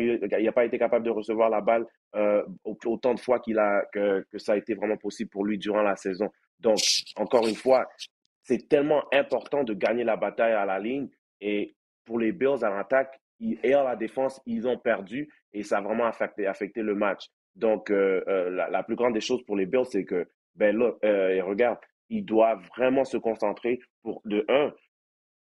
pas 0.54 0.64
été 0.64 0.78
capable 0.78 1.04
de 1.04 1.10
recevoir 1.10 1.50
la 1.50 1.60
balle 1.60 1.86
euh, 2.16 2.42
autant 2.64 3.14
de 3.14 3.20
fois 3.20 3.40
a, 3.56 3.82
que, 3.92 4.24
que, 4.30 4.38
ça 4.38 4.54
a 4.54 4.56
été 4.56 4.74
vraiment 4.74 4.96
possible 4.96 5.30
pour 5.30 5.44
lui 5.44 5.56
durant 5.56 5.82
la 5.82 5.94
saison. 5.94 6.28
Donc, 6.58 6.78
encore 7.16 7.46
une 7.46 7.54
fois, 7.54 7.88
c'est 8.42 8.68
tellement 8.68 9.04
important 9.12 9.62
de 9.62 9.72
gagner 9.72 10.02
la 10.02 10.16
bataille 10.16 10.52
à 10.52 10.66
la 10.66 10.78
ligne. 10.78 11.08
Et 11.40 11.76
pour 12.04 12.18
les 12.18 12.32
Bills 12.32 12.64
à 12.64 12.70
l'attaque 12.70 13.20
et 13.40 13.72
à 13.72 13.84
la 13.84 13.96
défense, 13.96 14.40
ils 14.46 14.66
ont 14.66 14.78
perdu 14.78 15.32
et 15.52 15.62
ça 15.62 15.78
a 15.78 15.80
vraiment 15.80 16.06
affecté, 16.06 16.46
affecté 16.46 16.82
le 16.82 16.94
match. 16.94 17.26
Donc, 17.54 17.90
euh, 17.90 18.50
la, 18.50 18.68
la, 18.68 18.82
plus 18.82 18.96
grande 18.96 19.14
des 19.14 19.20
choses 19.20 19.44
pour 19.44 19.56
les 19.56 19.66
Bills, 19.66 19.86
c'est 19.86 20.04
que, 20.04 20.26
ben 20.56 20.76
là, 20.76 20.92
regarde, 21.42 21.78
ils 22.08 22.24
doivent 22.24 22.66
vraiment 22.76 23.04
se 23.04 23.16
concentrer 23.16 23.78
pour, 24.02 24.20
de 24.24 24.44
un, 24.48 24.72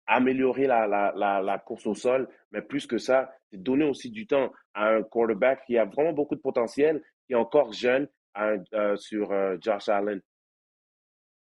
améliorer 0.08 0.68
la, 0.68 0.88
la, 0.88 1.42
la, 1.42 1.60
course 1.60 1.86
au 1.88 1.96
sol, 1.96 2.28
mais 2.52 2.62
plus 2.62 2.86
que 2.86 2.98
ça, 2.98 3.32
c'est 3.50 3.62
donner 3.62 3.86
aussi 3.86 4.10
du 4.10 4.28
temps 4.28 4.52
à 4.74 4.90
un 4.90 5.04
quarterback 5.04 5.64
qui 5.66 5.78
a 5.78 5.86
vraiment 5.86 6.14
beaucoup 6.14 6.36
de 6.36 6.42
potentiel, 6.42 7.02
qui 7.26 7.34
est 7.34 7.38
encore 7.38 7.72
jeune 7.74 8.08
euh, 8.38 8.98
sur 8.98 9.32
euh, 9.32 9.58
Josh 9.62 9.90
Allen. 9.90 10.22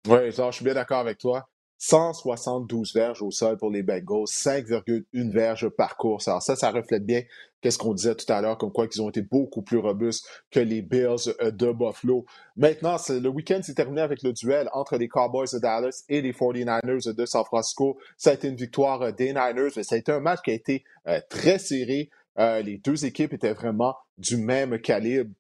Oui, 0.09 0.31
je 0.31 0.51
suis 0.51 0.65
bien 0.65 0.75
d'accord 0.75 0.99
avec 1.01 1.19
toi. 1.19 1.49
172 1.79 2.93
verges 2.93 3.23
au 3.23 3.31
sol 3.31 3.57
pour 3.57 3.71
les 3.71 3.83
Bengals, 3.83 4.27
5,1 4.27 5.31
verges 5.31 5.69
par 5.69 5.97
course. 5.97 6.29
Alors 6.29 6.43
ça, 6.43 6.57
ça 6.57 6.71
reflète 6.71 7.07
bien 7.07 7.23
qu'est-ce 7.61 7.79
qu'on 7.79 7.95
disait 7.95 8.15
tout 8.15 8.31
à 8.33 8.41
l'heure, 8.41 8.59
comme 8.59 8.73
quoi 8.73 8.89
qu'ils 8.89 9.03
ont 9.03 9.09
été 9.09 9.23
beaucoup 9.23 9.63
plus 9.63 9.79
robustes 9.79 10.27
que 10.51 10.61
les 10.61 10.83
Bills 10.83 11.35
euh, 11.41 11.51
de 11.51 11.73
Buffalo. 11.73 12.25
Maintenant, 12.57 12.97
le 13.09 13.29
week-end 13.29 13.61
s'est 13.63 13.75
terminé 13.75 14.01
avec 14.01 14.23
le 14.23 14.33
duel 14.33 14.69
entre 14.73 14.97
les 14.97 15.09
Cowboys 15.09 15.49
de 15.53 15.59
Dallas 15.59 16.05
et 16.09 16.21
les 16.21 16.33
49ers 16.33 17.15
de 17.15 17.27
San 17.27 17.45
Francisco. 17.45 17.99
Ça 18.17 18.31
a 18.31 18.35
été 18.35 18.49
une 18.49 18.57
victoire 18.57 19.03
euh, 19.03 19.13
des 19.13 19.29
Niners, 19.29 19.71
mais 19.77 19.83
ça 19.83 19.95
a 19.95 19.99
été 19.99 20.13
un 20.13 20.21
match 20.21 20.41
qui 20.43 20.51
a 20.51 20.55
été 20.55 20.85
euh, 21.07 21.21
très 21.29 21.59
serré. 21.59 22.11
les 22.37 22.79
deux 22.79 23.05
équipes 23.05 23.33
étaient 23.33 23.53
vraiment 23.53 23.97
du 24.17 24.37
même 24.37 24.81
calibre. 24.81 25.31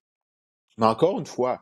Mais 0.78 0.86
encore 0.86 1.18
une 1.18 1.26
fois, 1.26 1.60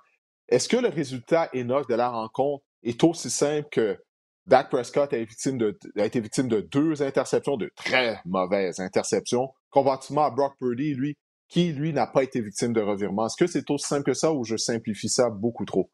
est-ce 0.48 0.68
que 0.68 0.76
le 0.76 0.88
résultat 0.88 1.50
énorme 1.52 1.84
de 1.88 1.94
la 1.94 2.08
rencontre 2.08 2.64
est 2.82 3.02
aussi 3.04 3.30
simple 3.30 3.68
que 3.70 3.98
Dak 4.46 4.70
Prescott 4.70 5.12
a 5.12 5.16
été, 5.16 5.24
victime 5.24 5.58
de, 5.58 5.76
a 5.96 6.04
été 6.04 6.20
victime 6.20 6.48
de 6.48 6.60
deux 6.60 7.02
interceptions, 7.02 7.56
de 7.56 7.70
très 7.74 8.20
mauvaises 8.24 8.80
interceptions, 8.80 9.52
comparativement 9.70 10.24
à 10.24 10.30
Brock 10.30 10.56
Purdy, 10.58 10.94
lui, 10.94 11.16
qui, 11.48 11.72
lui, 11.72 11.92
n'a 11.92 12.06
pas 12.06 12.22
été 12.22 12.40
victime 12.40 12.72
de 12.72 12.80
revirement. 12.80 13.26
Est-ce 13.26 13.36
que 13.36 13.46
c'est 13.46 13.68
aussi 13.70 13.86
simple 13.86 14.04
que 14.04 14.14
ça 14.14 14.32
ou 14.32 14.44
je 14.44 14.56
simplifie 14.56 15.08
ça 15.08 15.30
beaucoup 15.30 15.64
trop? 15.64 15.90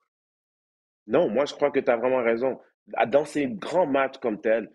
Non, 1.06 1.28
moi, 1.30 1.46
je 1.46 1.54
crois 1.54 1.70
que 1.70 1.80
tu 1.80 1.90
as 1.90 1.96
vraiment 1.96 2.22
raison. 2.22 2.58
Dans 3.08 3.24
ces 3.24 3.46
grands 3.46 3.86
matchs 3.86 4.18
comme 4.18 4.40
tel, 4.40 4.70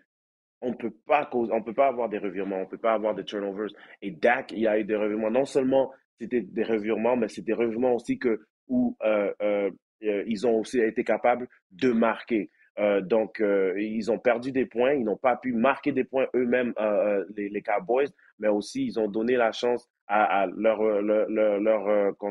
on 0.60 0.74
peut 0.74 0.90
peut 0.90 1.74
pas 1.74 1.88
avoir 1.88 2.08
des 2.08 2.18
revirements, 2.18 2.60
on 2.62 2.66
peut 2.66 2.78
pas 2.78 2.92
avoir 2.92 3.14
des 3.14 3.24
turnovers. 3.24 3.70
Et 4.02 4.10
Dak, 4.10 4.52
il 4.52 4.60
y 4.60 4.66
a 4.66 4.78
eu 4.78 4.84
des 4.84 4.96
revirements. 4.96 5.30
Non 5.30 5.44
seulement 5.44 5.92
c'était 6.20 6.40
des 6.40 6.64
revirements, 6.64 7.16
mais 7.16 7.28
c'était 7.28 7.52
des 7.52 7.54
revirements 7.54 7.94
aussi 7.94 8.18
que 8.18 8.40
où 8.66 8.96
euh, 9.02 9.32
euh, 9.40 9.70
euh, 10.02 10.24
ils 10.26 10.46
ont 10.46 10.58
aussi 10.58 10.80
été 10.80 11.04
capables 11.04 11.48
de 11.70 11.92
marquer. 11.92 12.50
Euh, 12.78 13.00
donc, 13.00 13.40
euh, 13.40 13.74
ils 13.80 14.10
ont 14.10 14.18
perdu 14.18 14.52
des 14.52 14.64
points, 14.66 14.92
ils 14.92 15.04
n'ont 15.04 15.16
pas 15.16 15.36
pu 15.36 15.52
marquer 15.52 15.92
des 15.92 16.04
points 16.04 16.26
eux-mêmes, 16.34 16.72
euh, 16.78 17.24
les, 17.36 17.62
Cowboys, 17.62 18.08
mais 18.38 18.48
aussi 18.48 18.86
ils 18.86 19.00
ont 19.00 19.08
donné 19.08 19.36
la 19.36 19.52
chance 19.52 19.88
à, 20.06 20.46
leur, 20.56 20.82
leur, 21.02 21.28
leur, 21.28 21.60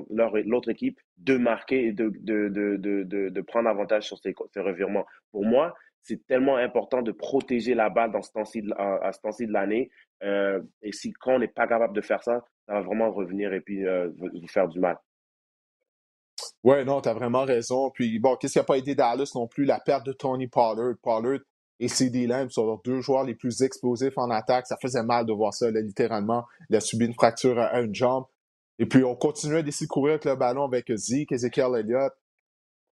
leur, 0.10 0.38
l'autre 0.46 0.70
équipe 0.70 1.00
de 1.18 1.38
marquer 1.38 1.88
et 1.88 1.92
de, 1.92 2.12
de, 2.22 2.48
de, 2.50 2.78
de, 2.78 3.30
de 3.30 3.42
prendre 3.42 3.70
avantage 3.70 4.04
sur 4.08 4.18
ces, 4.18 4.34
ces 4.52 4.62
revirements. 4.62 5.06
Pour 5.32 5.46
moi, 5.46 5.76
c'est 6.02 6.26
tellement 6.26 6.56
important 6.56 7.04
de 7.04 7.12
protéger 7.12 7.76
la 7.76 7.90
balle 7.90 8.12
dans 8.12 8.20
à 8.20 9.12
ce 9.12 9.22
temps-ci 9.22 9.46
de 9.46 9.54
l'année. 9.54 9.92
et 10.22 10.92
si 10.92 11.12
quand 11.14 11.36
on 11.36 11.40
n'est 11.40 11.48
pas 11.48 11.68
capable 11.68 11.94
de 11.94 12.02
faire 12.02 12.24
ça, 12.24 12.44
ça 12.66 12.74
va 12.74 12.82
vraiment 12.82 13.12
revenir 13.12 13.54
et 13.54 13.62
puis 13.62 13.84
vous 13.86 14.48
faire 14.48 14.68
du 14.68 14.80
mal. 14.80 14.98
Ouais, 16.68 16.84
non, 16.84 17.00
tu 17.00 17.08
as 17.08 17.14
vraiment 17.14 17.46
raison. 17.46 17.92
Puis 17.92 18.20
bon, 18.20 18.36
qu'est-ce 18.36 18.52
qui 18.52 18.60
n'a 18.60 18.66
pas 18.66 18.78
aidé 18.78 18.94
Dallas 18.94 19.32
non 19.36 19.48
plus? 19.48 19.64
La 19.64 19.80
perte 19.80 20.06
de 20.06 20.12
Tony 20.12 20.48
Pollard. 20.48 20.96
Pollard 21.02 21.40
et 21.80 21.88
CD 21.88 22.28
Lamb 22.28 22.50
sont 22.50 22.66
leurs 22.66 22.82
deux 22.82 23.00
joueurs 23.00 23.24
les 23.24 23.36
plus 23.36 23.62
explosifs 23.62 24.18
en 24.18 24.30
attaque. 24.30 24.68
Ça 24.68 24.76
faisait 24.82 25.02
mal 25.02 25.26
de 25.26 25.32
voir 25.32 25.54
ça, 25.54 25.72
là, 25.72 25.80
littéralement. 25.80 26.44
Il 26.70 26.76
a 26.76 26.82
subi 26.82 27.06
une 27.06 27.14
fracture 27.14 27.58
à 27.58 27.80
une 27.80 27.96
jambe. 27.96 28.26
Et 28.80 28.86
puis, 28.86 29.06
on 29.06 29.16
continuait 29.16 29.64
d'essayer 29.64 29.86
de 29.86 29.92
courir 29.92 30.16
avec 30.16 30.26
le 30.26 30.36
ballon 30.36 30.66
avec 30.66 30.92
Zeke, 30.94 31.32
Ezekiel 31.32 31.72
Elliott. 31.74 32.12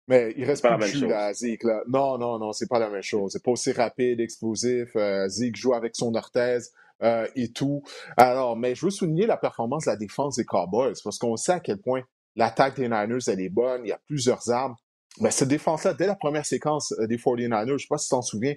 Mais 0.06 0.35
il 0.37 0.44
reste 0.44 0.61
pas 0.61 0.76
plus 0.76 1.00
de 1.00 1.06
à 1.06 1.32
Zeke. 1.32 1.64
Là. 1.64 1.80
Non, 1.88 2.18
non, 2.18 2.38
non, 2.38 2.52
c'est 2.52 2.68
pas 2.68 2.78
la 2.78 2.90
même 2.90 3.00
chose. 3.00 3.32
C'est 3.32 3.42
pas 3.42 3.52
aussi 3.52 3.72
rapide, 3.72 4.20
explosif. 4.20 4.94
Euh, 4.96 5.28
Zeke 5.28 5.56
joue 5.56 5.72
avec 5.72 5.96
son 5.96 6.14
orthèse 6.14 6.74
euh, 7.02 7.26
et 7.37 7.50
tout. 7.52 7.82
Alors, 8.18 8.54
mais 8.54 8.74
je 8.74 8.85
veux 8.85 8.90
souligner 8.90 9.24
la 9.24 9.38
performance 9.38 9.87
de 9.87 9.92
la 9.92 9.96
défense 9.96 10.37
des 10.37 10.44
Cowboys 10.44 10.92
parce 11.02 11.16
qu'on 11.16 11.37
sait 11.37 11.52
à 11.52 11.61
quel 11.61 11.78
point 11.78 12.02
L'attaque 12.36 12.76
des 12.76 12.88
Niners, 12.88 13.28
elle 13.28 13.40
est 13.40 13.48
bonne. 13.48 13.82
Il 13.84 13.88
y 13.88 13.92
a 13.92 14.00
plusieurs 14.06 14.50
armes. 14.50 14.76
Mais 15.20 15.30
cette 15.30 15.48
défense-là, 15.48 15.94
dès 15.94 16.06
la 16.06 16.14
première 16.14 16.46
séquence 16.46 16.92
euh, 16.98 17.06
des 17.06 17.18
49ers, 17.18 17.66
je 17.66 17.72
ne 17.72 17.78
sais 17.78 17.86
pas 17.88 17.98
si 17.98 18.08
tu 18.08 18.10
t'en 18.10 18.22
souviens, 18.22 18.54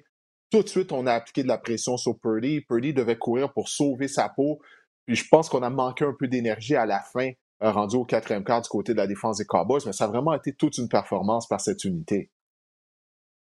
tout 0.51 0.63
de 0.63 0.69
suite, 0.69 0.91
on 0.91 1.05
a 1.05 1.13
appliqué 1.13 1.43
de 1.43 1.47
la 1.47 1.57
pression 1.57 1.97
sur 1.97 2.17
Purdy. 2.19 2.61
Purdy 2.61 2.93
devait 2.93 3.17
courir 3.17 3.51
pour 3.51 3.67
sauver 3.67 4.07
sa 4.07 4.29
peau. 4.29 4.59
Puis 5.05 5.15
je 5.15 5.27
pense 5.29 5.49
qu'on 5.49 5.63
a 5.63 5.69
manqué 5.69 6.05
un 6.05 6.15
peu 6.17 6.27
d'énergie 6.27 6.75
à 6.75 6.85
la 6.85 7.01
fin, 7.01 7.31
euh, 7.61 7.71
rendu 7.71 7.97
au 7.97 8.05
quatrième 8.05 8.43
quart 8.43 8.61
du 8.61 8.69
côté 8.69 8.93
de 8.93 8.97
la 8.97 9.07
défense 9.07 9.38
des 9.38 9.45
Cowboys. 9.45 9.81
Mais 9.85 9.93
ça 9.93 10.05
a 10.05 10.07
vraiment 10.07 10.33
été 10.33 10.53
toute 10.53 10.77
une 10.77 10.88
performance 10.88 11.47
par 11.47 11.59
cette 11.59 11.83
unité. 11.83 12.31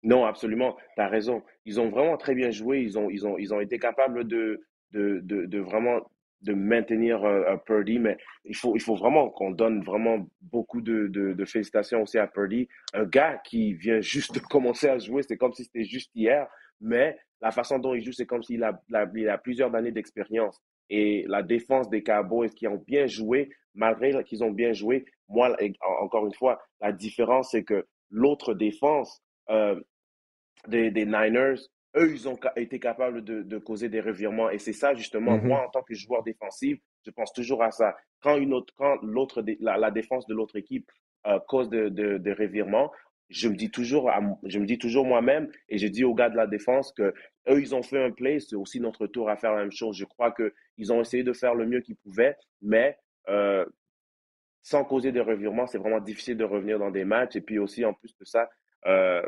Non, 0.02 0.26
absolument. 0.26 0.76
Tu 0.98 1.04
raison. 1.04 1.44
Ils 1.66 1.80
ont 1.80 1.90
vraiment 1.90 2.18
très 2.18 2.36
bien 2.36 2.52
joué. 2.52 2.82
Ils 2.82 2.98
ont, 2.98 3.60
été 3.62 3.80
capables 3.80 4.26
de 4.28 4.60
vraiment 5.60 6.02
de 6.44 6.54
maintenir 6.54 7.24
euh, 7.24 7.56
Purdy, 7.66 8.00
mais 8.00 8.18
il 8.46 8.56
faut, 8.56 8.76
il 8.76 8.82
faut 8.82 8.96
vraiment 8.96 9.30
qu'on 9.30 9.52
donne 9.52 9.82
vraiment 9.84 10.28
beaucoup 10.42 10.82
de, 10.82 11.08
de, 11.08 11.46
félicitations 11.46 12.04
aussi 12.04 12.18
à 12.18 12.28
Purdy. 12.28 12.68
Un 12.94 13.06
gars 13.06 13.42
qui 13.46 13.74
vient 13.74 14.02
juste 14.02 14.36
de 14.36 14.40
commencer 14.50 14.88
à 14.88 14.98
jouer, 15.00 15.24
c'est 15.24 15.38
comme 15.38 15.54
si 15.54 15.64
c'était 15.64 15.86
juste 15.86 16.12
hier, 16.14 16.48
mais 16.82 17.18
la 17.42 17.52
façon 17.52 17.80
dont 17.80 17.94
il 17.94 18.04
joue, 18.04 18.12
c'est 18.12 18.26
comme 18.26 18.44
s'il 18.44 18.64
a, 18.64 18.82
il 19.16 19.30
a 19.30 19.38
plusieurs 19.38 19.74
années 19.76 19.92
d'expérience. 19.92 20.62
Et 20.90 21.26
la 21.28 21.44
défense 21.44 21.90
des 21.90 22.04
Cowboys 22.04 22.50
qui 22.50 22.68
ont 22.68 22.82
bien 22.86 23.08
joué, 23.08 23.50
malgré 23.74 24.24
qu'ils 24.24 24.44
ont 24.44 24.52
bien 24.52 24.74
joué, 24.74 25.06
moi, 25.30 25.56
encore 26.02 26.26
une 26.26 26.34
fois, 26.34 26.62
la 26.82 26.92
différence, 26.92 27.52
c'est 27.52 27.64
que 27.64 27.86
l'autre 28.10 28.54
défense 28.54 29.22
euh, 29.50 29.80
des, 30.68 30.92
des 30.92 31.06
Niners 31.06 31.60
eux, 31.96 32.12
ils 32.12 32.28
ont 32.28 32.38
été 32.56 32.80
capables 32.80 33.24
de, 33.24 33.42
de 33.44 33.58
causer 33.58 33.90
des 33.90 34.02
revirements. 34.02 34.50
Et 34.50 34.60
c'est 34.60 34.74
ça, 34.74 34.94
justement, 34.94 35.38
mm-hmm. 35.38 35.48
moi, 35.48 35.66
en 35.68 35.70
tant 35.70 35.84
que 35.84 35.94
joueur 35.94 36.24
défensif, 36.24 36.80
je 37.06 37.12
pense 37.12 37.34
toujours 37.34 37.64
à 37.64 37.72
ça. 37.72 37.96
Quand, 38.22 38.38
une 38.38 38.54
autre, 38.54 38.74
quand 38.78 38.98
l'autre, 39.02 39.44
la, 39.60 39.78
la, 39.78 39.92
défense 39.92 40.26
de 40.28 40.34
l'autre 40.34 40.56
équipe 40.56 40.92
euh, 41.28 41.40
cause 41.48 41.70
des 41.70 41.90
de, 41.90 42.18
de 42.18 42.32
revirements, 42.32 42.92
je 43.30 43.48
me 43.48 43.56
dis 43.56 43.72
toujours, 43.72 44.12
je 44.44 44.60
me 44.60 44.66
dis 44.66 44.78
toujours 44.78 45.06
moi-même, 45.06 45.50
et 45.70 45.78
je 45.78 45.88
dis 45.88 46.04
aux 46.04 46.14
gars 46.14 46.30
de 46.30 46.36
la 46.36 46.48
défense 46.48 46.92
que 46.92 47.14
eux, 47.50 47.60
ils 47.60 47.74
ont 47.74 47.82
fait 47.82 48.02
un 48.02 48.12
play, 48.12 48.40
c'est 48.40 48.56
aussi 48.56 48.80
notre 48.80 49.08
tour 49.08 49.30
à 49.30 49.38
faire 49.38 49.54
la 49.54 49.62
même 49.62 49.72
chose. 49.72 49.98
Je 49.98 50.06
crois 50.06 50.34
qu'ils 50.34 50.94
ont 50.94 51.02
essayé 51.02 51.24
de 51.24 51.34
faire 51.34 51.56
le 51.56 51.66
mieux 51.66 51.82
qu'ils 51.82 51.96
pouvaient, 51.96 52.36
mais 52.62 52.98
euh, 53.30 53.66
sans 54.62 54.86
causer 54.86 55.12
des 55.12 55.20
revirements, 55.20 55.68
c'est 55.68 55.78
vraiment 55.78 56.00
difficile 56.00 56.38
de 56.38 56.44
revenir 56.44 56.80
dans 56.80 56.92
des 56.92 57.06
matchs. 57.06 57.36
Et 57.36 57.42
puis 57.42 57.60
aussi, 57.60 57.84
en 57.86 57.94
plus 57.94 58.16
de 58.18 58.26
ça, 58.26 58.50
euh, 58.86 59.22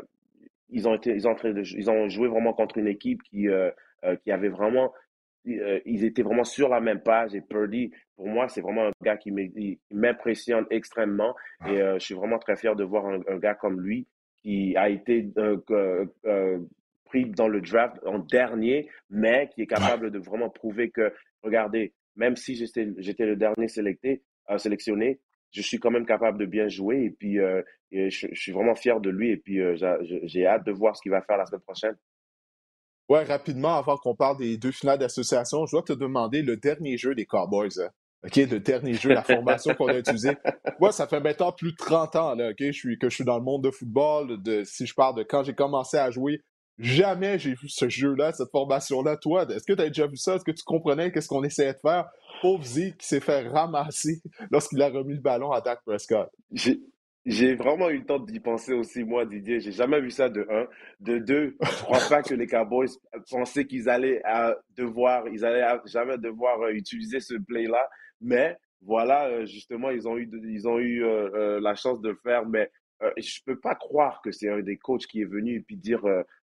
ils 0.70 0.88
ont 0.88 0.94
été, 0.94 1.14
ils 1.14 1.28
ont, 1.28 1.36
ils 1.44 1.90
ont 1.90 2.08
joué 2.08 2.28
vraiment 2.28 2.52
contre 2.52 2.78
une 2.78 2.88
équipe 2.88 3.22
qui, 3.22 3.48
euh, 3.48 3.70
euh, 4.04 4.16
qui 4.16 4.32
avait 4.32 4.48
vraiment, 4.48 4.92
euh, 5.48 5.80
ils 5.84 6.04
étaient 6.04 6.22
vraiment 6.22 6.44
sur 6.44 6.68
la 6.68 6.80
même 6.80 7.00
page. 7.00 7.34
Et 7.34 7.40
Purdy, 7.40 7.92
pour 8.16 8.26
moi, 8.26 8.48
c'est 8.48 8.60
vraiment 8.60 8.86
un 8.86 8.92
gars 9.02 9.16
qui 9.16 9.32
m'impressionne 9.90 10.66
extrêmement. 10.70 11.34
Et 11.66 11.76
je 11.78 11.98
suis 11.98 12.14
vraiment 12.14 12.38
très 12.38 12.56
fier 12.56 12.74
de 12.74 12.84
voir 12.84 13.06
un, 13.06 13.38
gars 13.38 13.54
comme 13.54 13.80
lui 13.80 14.06
qui 14.42 14.76
a 14.76 14.88
été 14.88 15.28
pris 17.04 17.26
dans 17.26 17.48
le 17.48 17.60
draft 17.60 17.96
en 18.04 18.18
dernier, 18.18 18.88
mais 19.10 19.48
qui 19.54 19.62
est 19.62 19.66
capable 19.66 20.10
de 20.10 20.18
vraiment 20.18 20.50
prouver 20.50 20.90
que, 20.90 21.12
regardez, 21.42 21.92
même 22.16 22.36
si 22.36 22.54
j'étais 22.56 23.26
le 23.26 23.36
dernier 23.36 23.68
sélecté, 23.68 24.22
sélectionné, 24.56 25.20
je 25.52 25.62
suis 25.62 25.78
quand 25.78 25.90
même 25.90 26.06
capable 26.06 26.38
de 26.38 26.46
bien 26.46 26.68
jouer 26.68 27.04
et 27.04 27.10
puis 27.10 27.38
euh, 27.38 27.62
je, 27.90 28.28
suis 28.32 28.52
vraiment 28.52 28.74
fier 28.74 29.00
de 29.00 29.10
lui 29.10 29.30
et 29.30 29.36
puis 29.36 29.60
euh, 29.60 29.76
j'ai 30.24 30.46
hâte 30.46 30.66
de 30.66 30.72
voir 30.72 30.96
ce 30.96 31.02
qu'il 31.02 31.12
va 31.12 31.22
faire 31.22 31.38
la 31.38 31.46
semaine 31.46 31.62
prochaine. 31.62 31.96
Ouais, 33.08 33.22
rapidement, 33.22 33.76
avant 33.76 33.96
qu'on 33.96 34.16
parle 34.16 34.38
des 34.38 34.58
deux 34.58 34.72
finales 34.72 34.98
d'association, 34.98 35.64
je 35.66 35.72
dois 35.72 35.82
te 35.82 35.92
demander 35.92 36.42
le 36.42 36.56
dernier 36.56 36.96
jeu 36.98 37.14
des 37.14 37.24
Cowboys. 37.24 37.80
Hein. 37.80 37.90
OK, 38.24 38.36
le 38.36 38.58
dernier 38.58 38.94
jeu, 38.94 39.10
la 39.10 39.22
formation 39.22 39.74
qu'on 39.74 39.86
a 39.86 39.98
utilisée. 39.98 40.36
Moi, 40.80 40.90
ça 40.90 41.06
fait 41.06 41.20
maintenant 41.20 41.52
plus 41.52 41.70
de 41.70 41.76
30 41.76 42.16
ans 42.16 42.34
là, 42.34 42.50
OK, 42.50 42.56
je 42.58 42.72
suis, 42.72 42.98
que 42.98 43.08
je 43.08 43.14
suis 43.14 43.24
dans 43.24 43.38
le 43.38 43.44
monde 43.44 43.62
de 43.62 43.70
football. 43.70 44.42
De, 44.42 44.64
si 44.64 44.86
je 44.86 44.94
parle 44.94 45.16
de 45.16 45.22
quand 45.22 45.44
j'ai 45.44 45.54
commencé 45.54 45.96
à 45.96 46.10
jouer, 46.10 46.42
jamais 46.78 47.38
j'ai 47.38 47.54
vu 47.54 47.68
ce 47.68 47.88
jeu-là, 47.88 48.32
cette 48.32 48.50
formation-là. 48.50 49.16
Toi, 49.16 49.46
est-ce 49.50 49.64
que 49.64 49.72
tu 49.72 49.82
as 49.82 49.88
déjà 49.88 50.06
vu 50.06 50.16
ça? 50.16 50.36
Est-ce 50.36 50.44
que 50.44 50.50
tu 50.52 50.64
comprenais 50.64 51.12
qu'est-ce 51.12 51.28
qu'on 51.28 51.44
essayait 51.44 51.74
de 51.74 51.78
faire? 51.78 52.10
pauvre 52.40 52.64
Zeke 52.64 52.98
qui 52.98 53.06
s'est 53.06 53.20
fait 53.20 53.48
ramasser 53.48 54.20
lorsqu'il 54.50 54.80
a 54.82 54.88
remis 54.88 55.14
le 55.14 55.20
ballon 55.20 55.52
à 55.52 55.60
Dak 55.60 55.80
Prescott. 55.84 56.30
J'ai 57.24 57.56
vraiment 57.56 57.90
eu 57.90 57.98
le 57.98 58.04
temps 58.04 58.20
d'y 58.20 58.38
penser 58.38 58.72
aussi, 58.72 59.02
moi, 59.02 59.26
Didier. 59.26 59.58
J'ai 59.58 59.72
jamais 59.72 60.00
vu 60.00 60.12
ça 60.12 60.28
de 60.28 60.46
un. 60.48 60.68
De 61.00 61.18
deux, 61.18 61.56
je 61.60 61.82
crois 61.82 61.98
pas 62.08 62.22
que 62.22 62.34
les 62.34 62.46
Cowboys 62.46 62.88
pensaient 63.28 63.64
qu'ils 63.64 63.88
allaient 63.88 64.22
devoir, 64.76 65.26
ils 65.28 65.44
allaient 65.44 65.66
jamais 65.86 66.18
devoir 66.18 66.60
euh, 66.62 66.70
utiliser 66.70 67.18
ce 67.18 67.34
play-là. 67.34 67.84
Mais 68.20 68.56
voilà, 68.80 69.26
euh, 69.26 69.44
justement, 69.44 69.90
ils 69.90 70.06
ont 70.06 70.16
eu, 70.16 70.30
ils 70.44 70.68
ont 70.68 70.78
eu 70.78 71.04
euh, 71.04 71.58
la 71.60 71.74
chance 71.74 72.00
de 72.00 72.10
le 72.10 72.18
faire. 72.22 72.46
Mais 72.46 72.70
je 73.16 73.40
peux 73.44 73.58
pas 73.58 73.74
croire 73.74 74.22
que 74.22 74.30
c'est 74.30 74.48
un 74.48 74.60
des 74.60 74.76
coachs 74.76 75.06
qui 75.06 75.20
est 75.20 75.26
venu 75.26 75.56
et 75.56 75.60
puis 75.60 75.76
dire, 75.76 76.02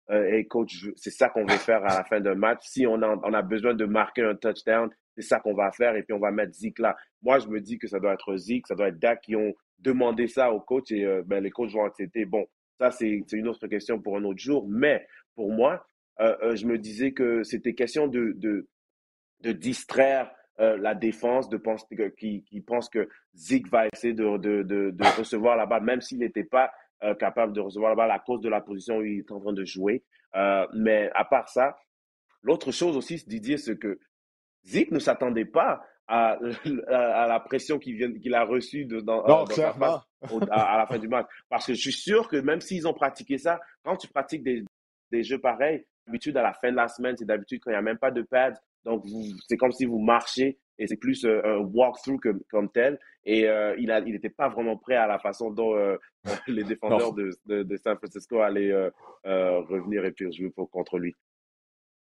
hey 0.10 0.48
coach, 0.48 0.88
c'est 0.96 1.10
ça 1.12 1.30
qu'on 1.30 1.46
veut 1.46 1.58
faire 1.58 1.84
à 1.84 1.98
la 1.98 2.04
fin 2.04 2.20
d'un 2.20 2.36
match. 2.36 2.60
Si 2.68 2.86
on 2.86 3.02
a, 3.02 3.20
on 3.24 3.34
a 3.34 3.42
besoin 3.42 3.74
de 3.74 3.86
marquer 3.86 4.24
un 4.24 4.36
touchdown, 4.36 4.90
c'est 5.16 5.24
ça 5.24 5.40
qu'on 5.40 5.54
va 5.54 5.72
faire 5.72 5.96
et 5.96 6.04
puis 6.04 6.14
on 6.14 6.20
va 6.20 6.32
mettre 6.32 6.54
Zik 6.54 6.80
là. 6.80 6.96
Moi, 7.22 7.40
je 7.40 7.48
me 7.48 7.62
dis 7.62 7.78
que 7.78 7.88
ça 7.88 8.00
doit 8.00 8.14
être 8.14 8.36
Zik, 8.36 8.68
ça 8.68 8.76
doit 8.76 8.90
être 8.90 9.00
Dak 9.00 9.22
qui 9.22 9.36
ont 9.36 9.54
demandé 9.80 10.28
ça 10.28 10.52
au 10.52 10.60
coach 10.60 10.92
et 10.92 11.06
euh, 11.06 11.24
ben, 11.26 11.44
les 11.44 11.52
coachs 11.52 11.72
vont 11.72 11.86
accepter. 11.86 12.26
Bon, 12.26 12.46
ça, 12.80 12.92
c'est 12.92 13.24
une 13.32 13.48
autre 13.48 13.68
question 13.68 14.02
pour 14.02 14.18
un 14.18 14.24
autre 14.24 14.40
jour. 14.40 14.68
Mais 14.68 15.06
pour 15.36 15.52
moi, 15.52 15.86
euh, 16.20 16.36
euh, 16.42 16.56
je 16.56 16.66
me 16.66 16.78
disais 16.78 17.12
que 17.12 17.44
c'était 17.44 17.74
question 17.74 18.08
de, 18.08 18.34
de, 18.36 18.68
de 19.42 19.52
distraire 19.52 20.32
la 20.58 20.96
défense, 20.96 21.50
de 21.50 21.58
penser 21.58 21.86
qui, 22.18 22.44
qui 22.44 22.62
pense 22.62 22.90
que 22.90 23.10
Zik 23.36 23.68
va 23.70 23.88
essayer 23.88 24.14
de, 24.14 24.38
de, 24.38 24.64
de, 24.64 25.18
recevoir 25.18 25.58
la 25.58 25.66
balle, 25.66 25.84
même 25.84 26.02
s'il 26.02 26.20
n'était 26.20 26.44
pas 26.44 26.72
capable 27.20 27.54
de 27.54 27.60
recevoir 27.60 27.90
la 27.92 27.96
balle 27.96 28.12
à 28.12 28.20
cause 28.20 28.42
de 28.42 28.50
la 28.50 28.62
position 28.62 28.98
où 28.98 29.04
il 29.04 29.20
est 29.20 29.32
en 29.32 29.40
train 29.40 29.54
de 29.54 29.66
jouer. 29.66 30.04
mais 30.74 31.10
à 31.16 31.26
part 31.26 31.50
ça, 31.50 31.76
l'autre 32.44 32.72
chose 32.72 32.96
aussi, 32.96 33.24
Didier, 33.28 33.58
c'est 33.58 33.78
que 33.78 34.00
Zeke 34.66 34.92
ne 34.92 35.00
s'attendait 35.00 35.46
pas 35.46 35.84
à, 36.08 36.38
à, 36.88 37.28
la 37.28 37.40
pression 37.40 37.80
qu'il 37.80 38.36
a 38.36 38.44
reçue 38.44 38.86
de, 38.86 39.00
dans, 39.00 39.26
non, 39.28 39.46
à, 40.52 40.74
à, 40.74 40.78
la 40.78 40.86
fin 40.86 40.98
du 40.98 41.08
match. 41.08 41.28
Parce 41.50 41.66
que 41.66 41.74
je 41.74 41.80
suis 41.80 41.94
sûr 41.94 42.28
que 42.28 42.38
même 42.38 42.62
s'ils 42.62 42.88
ont 42.88 42.94
pratiqué 42.94 43.38
ça, 43.38 43.60
quand 43.84 43.98
tu 43.98 44.08
pratiques 44.08 44.44
des, 44.44 44.64
des 45.12 45.24
jeux 45.24 45.40
pareils, 45.40 45.86
d'habitude 46.06 46.36
à 46.38 46.44
la 46.44 46.54
fin 46.54 46.72
de 46.72 46.76
la 46.76 46.88
semaine, 46.88 47.16
c'est 47.18 47.26
d'habitude 47.26 47.62
quand 47.64 47.72
il 47.72 47.74
n'y 47.74 47.80
a 47.80 47.82
même 47.82 47.98
pas 47.98 48.12
de 48.12 48.22
pads. 48.22 48.54
Donc, 48.86 49.06
c'est 49.48 49.58
comme 49.58 49.72
si 49.72 49.86
vous 49.86 50.00
marchez 50.00 50.60
et 50.80 50.88
c'est 50.88 50.98
plus 50.98 51.24
euh, 51.26 51.42
un 51.44 51.58
walkthrough 51.60 52.20
comme 52.50 52.70
tel. 52.72 53.00
Et 53.26 53.48
euh, 53.48 53.76
il 53.78 53.88
n'était 53.88 54.28
il 54.28 54.34
pas 54.34 54.50
vraiment 54.50 54.78
prêt 54.78 54.96
à 54.96 55.08
la 55.08 55.20
façon 55.20 55.52
dont 55.52 55.76
euh, 55.76 55.98
les 56.48 56.64
défenseurs 56.64 57.14
de, 57.14 57.30
de, 57.46 57.64
de, 57.64 57.78
San 57.78 57.98
Francisco 57.98 58.40
allaient 58.42 58.74
revenir 59.24 60.06
et 60.06 60.12
puis 60.12 60.32
jouer 60.32 60.50
pour, 60.50 60.70
contre 60.70 60.98
lui. 60.98 61.14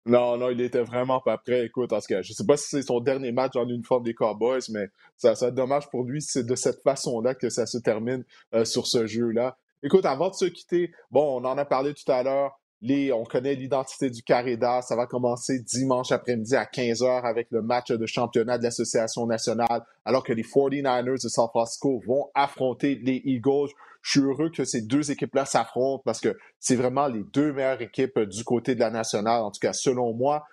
Non, 0.07 0.35
non, 0.35 0.49
il 0.49 0.61
était 0.61 0.81
vraiment 0.81 1.19
pas 1.19 1.37
prêt. 1.37 1.65
Écoute, 1.65 1.93
en 1.93 2.01
ce 2.01 2.07
cas, 2.07 2.23
je 2.23 2.33
sais 2.33 2.45
pas 2.45 2.57
si 2.57 2.69
c'est 2.69 2.81
son 2.81 3.01
dernier 3.01 3.31
match 3.31 3.55
en 3.55 3.69
uniforme 3.69 4.03
des 4.03 4.15
Cowboys, 4.15 4.61
mais 4.71 4.87
ça, 5.15 5.35
ça 5.35 5.51
dommage 5.51 5.87
pour 5.91 6.03
lui. 6.05 6.23
C'est 6.23 6.43
de 6.43 6.55
cette 6.55 6.81
façon-là 6.81 7.35
que 7.35 7.49
ça 7.49 7.67
se 7.67 7.77
termine 7.77 8.23
sur 8.63 8.87
ce 8.87 9.05
jeu-là. 9.05 9.57
Écoute, 9.83 10.05
avant 10.05 10.29
de 10.29 10.35
se 10.35 10.45
quitter, 10.45 10.91
bon, 11.11 11.39
on 11.39 11.45
en 11.45 11.57
a 11.57 11.65
parlé 11.65 11.93
tout 11.93 12.11
à 12.11 12.23
l'heure 12.23 12.59
on 12.83 13.23
connaît 13.23 13.55
l'identité 13.55 14.09
du 14.09 14.23
Carré-d'As. 14.23 14.83
Ça 14.83 14.95
va 14.95 15.05
commencer 15.05 15.59
dimanche 15.59 16.11
après-midi 16.11 16.55
à 16.55 16.65
15h 16.65 17.23
avec 17.23 17.47
le 17.51 17.61
match 17.61 17.91
de 17.91 18.05
championnat 18.05 18.57
de 18.57 18.63
l'Association 18.63 19.27
nationale, 19.27 19.85
alors 20.05 20.23
que 20.23 20.33
les 20.33 20.43
49ers 20.43 21.23
de 21.23 21.29
San 21.29 21.47
Francisco 21.49 22.01
vont 22.05 22.29
affronter 22.33 22.95
les 22.95 23.21
Eagles. 23.25 23.69
Je 24.01 24.11
suis 24.11 24.21
heureux 24.21 24.49
que 24.49 24.63
ces 24.63 24.81
deux 24.81 25.11
équipes-là 25.11 25.45
s'affrontent 25.45 26.01
parce 26.03 26.19
que 26.19 26.35
c'est 26.59 26.75
vraiment 26.75 27.07
les 27.07 27.23
deux 27.23 27.53
meilleures 27.53 27.81
équipes 27.81 28.19
du 28.19 28.43
côté 28.43 28.73
de 28.73 28.79
la 28.79 28.89
nationale, 28.89 29.43
en 29.43 29.51
tout 29.51 29.59
cas 29.59 29.73
selon 29.73 30.13
moi. 30.13 30.45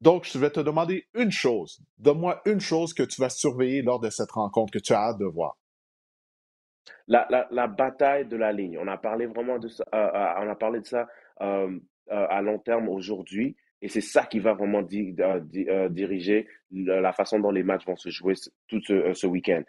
Donc, 0.00 0.24
je 0.24 0.38
vais 0.38 0.50
te 0.50 0.60
demander 0.60 1.06
une 1.14 1.30
chose. 1.30 1.80
Donne-moi 1.98 2.40
une 2.46 2.60
chose 2.60 2.92
que 2.92 3.02
tu 3.02 3.20
vas 3.20 3.30
surveiller 3.30 3.82
lors 3.82 4.00
de 4.00 4.10
cette 4.10 4.30
rencontre 4.30 4.72
que 4.72 4.78
tu 4.78 4.92
as 4.92 5.08
hâte 5.08 5.18
de 5.18 5.24
voir. 5.24 5.56
La, 7.08 7.66
bataille 7.66 8.26
de 8.26 8.36
la 8.36 8.52
ligne. 8.52 8.78
On 8.78 8.88
a 8.88 8.96
parlé 8.96 9.26
vraiment 9.26 9.58
de 9.58 9.68
ça. 9.68 9.84
Euh, 9.94 9.98
euh, 9.98 10.34
on 10.38 10.50
a 10.50 10.54
parlé 10.54 10.80
de 10.80 10.86
ça 10.86 11.06
à 11.38 12.42
long 12.42 12.58
terme 12.58 12.88
aujourd'hui. 12.88 13.56
Et 13.82 13.88
c'est 13.88 14.00
ça 14.00 14.24
qui 14.24 14.38
va 14.38 14.54
vraiment 14.54 14.82
euh, 14.82 15.88
diriger 15.90 16.48
la 16.70 17.12
façon 17.12 17.38
dont 17.38 17.50
les 17.50 17.62
matchs 17.62 17.86
vont 17.86 17.96
se 17.96 18.08
jouer 18.08 18.34
tout 18.68 18.80
ce, 18.82 19.26
week-end. 19.26 19.62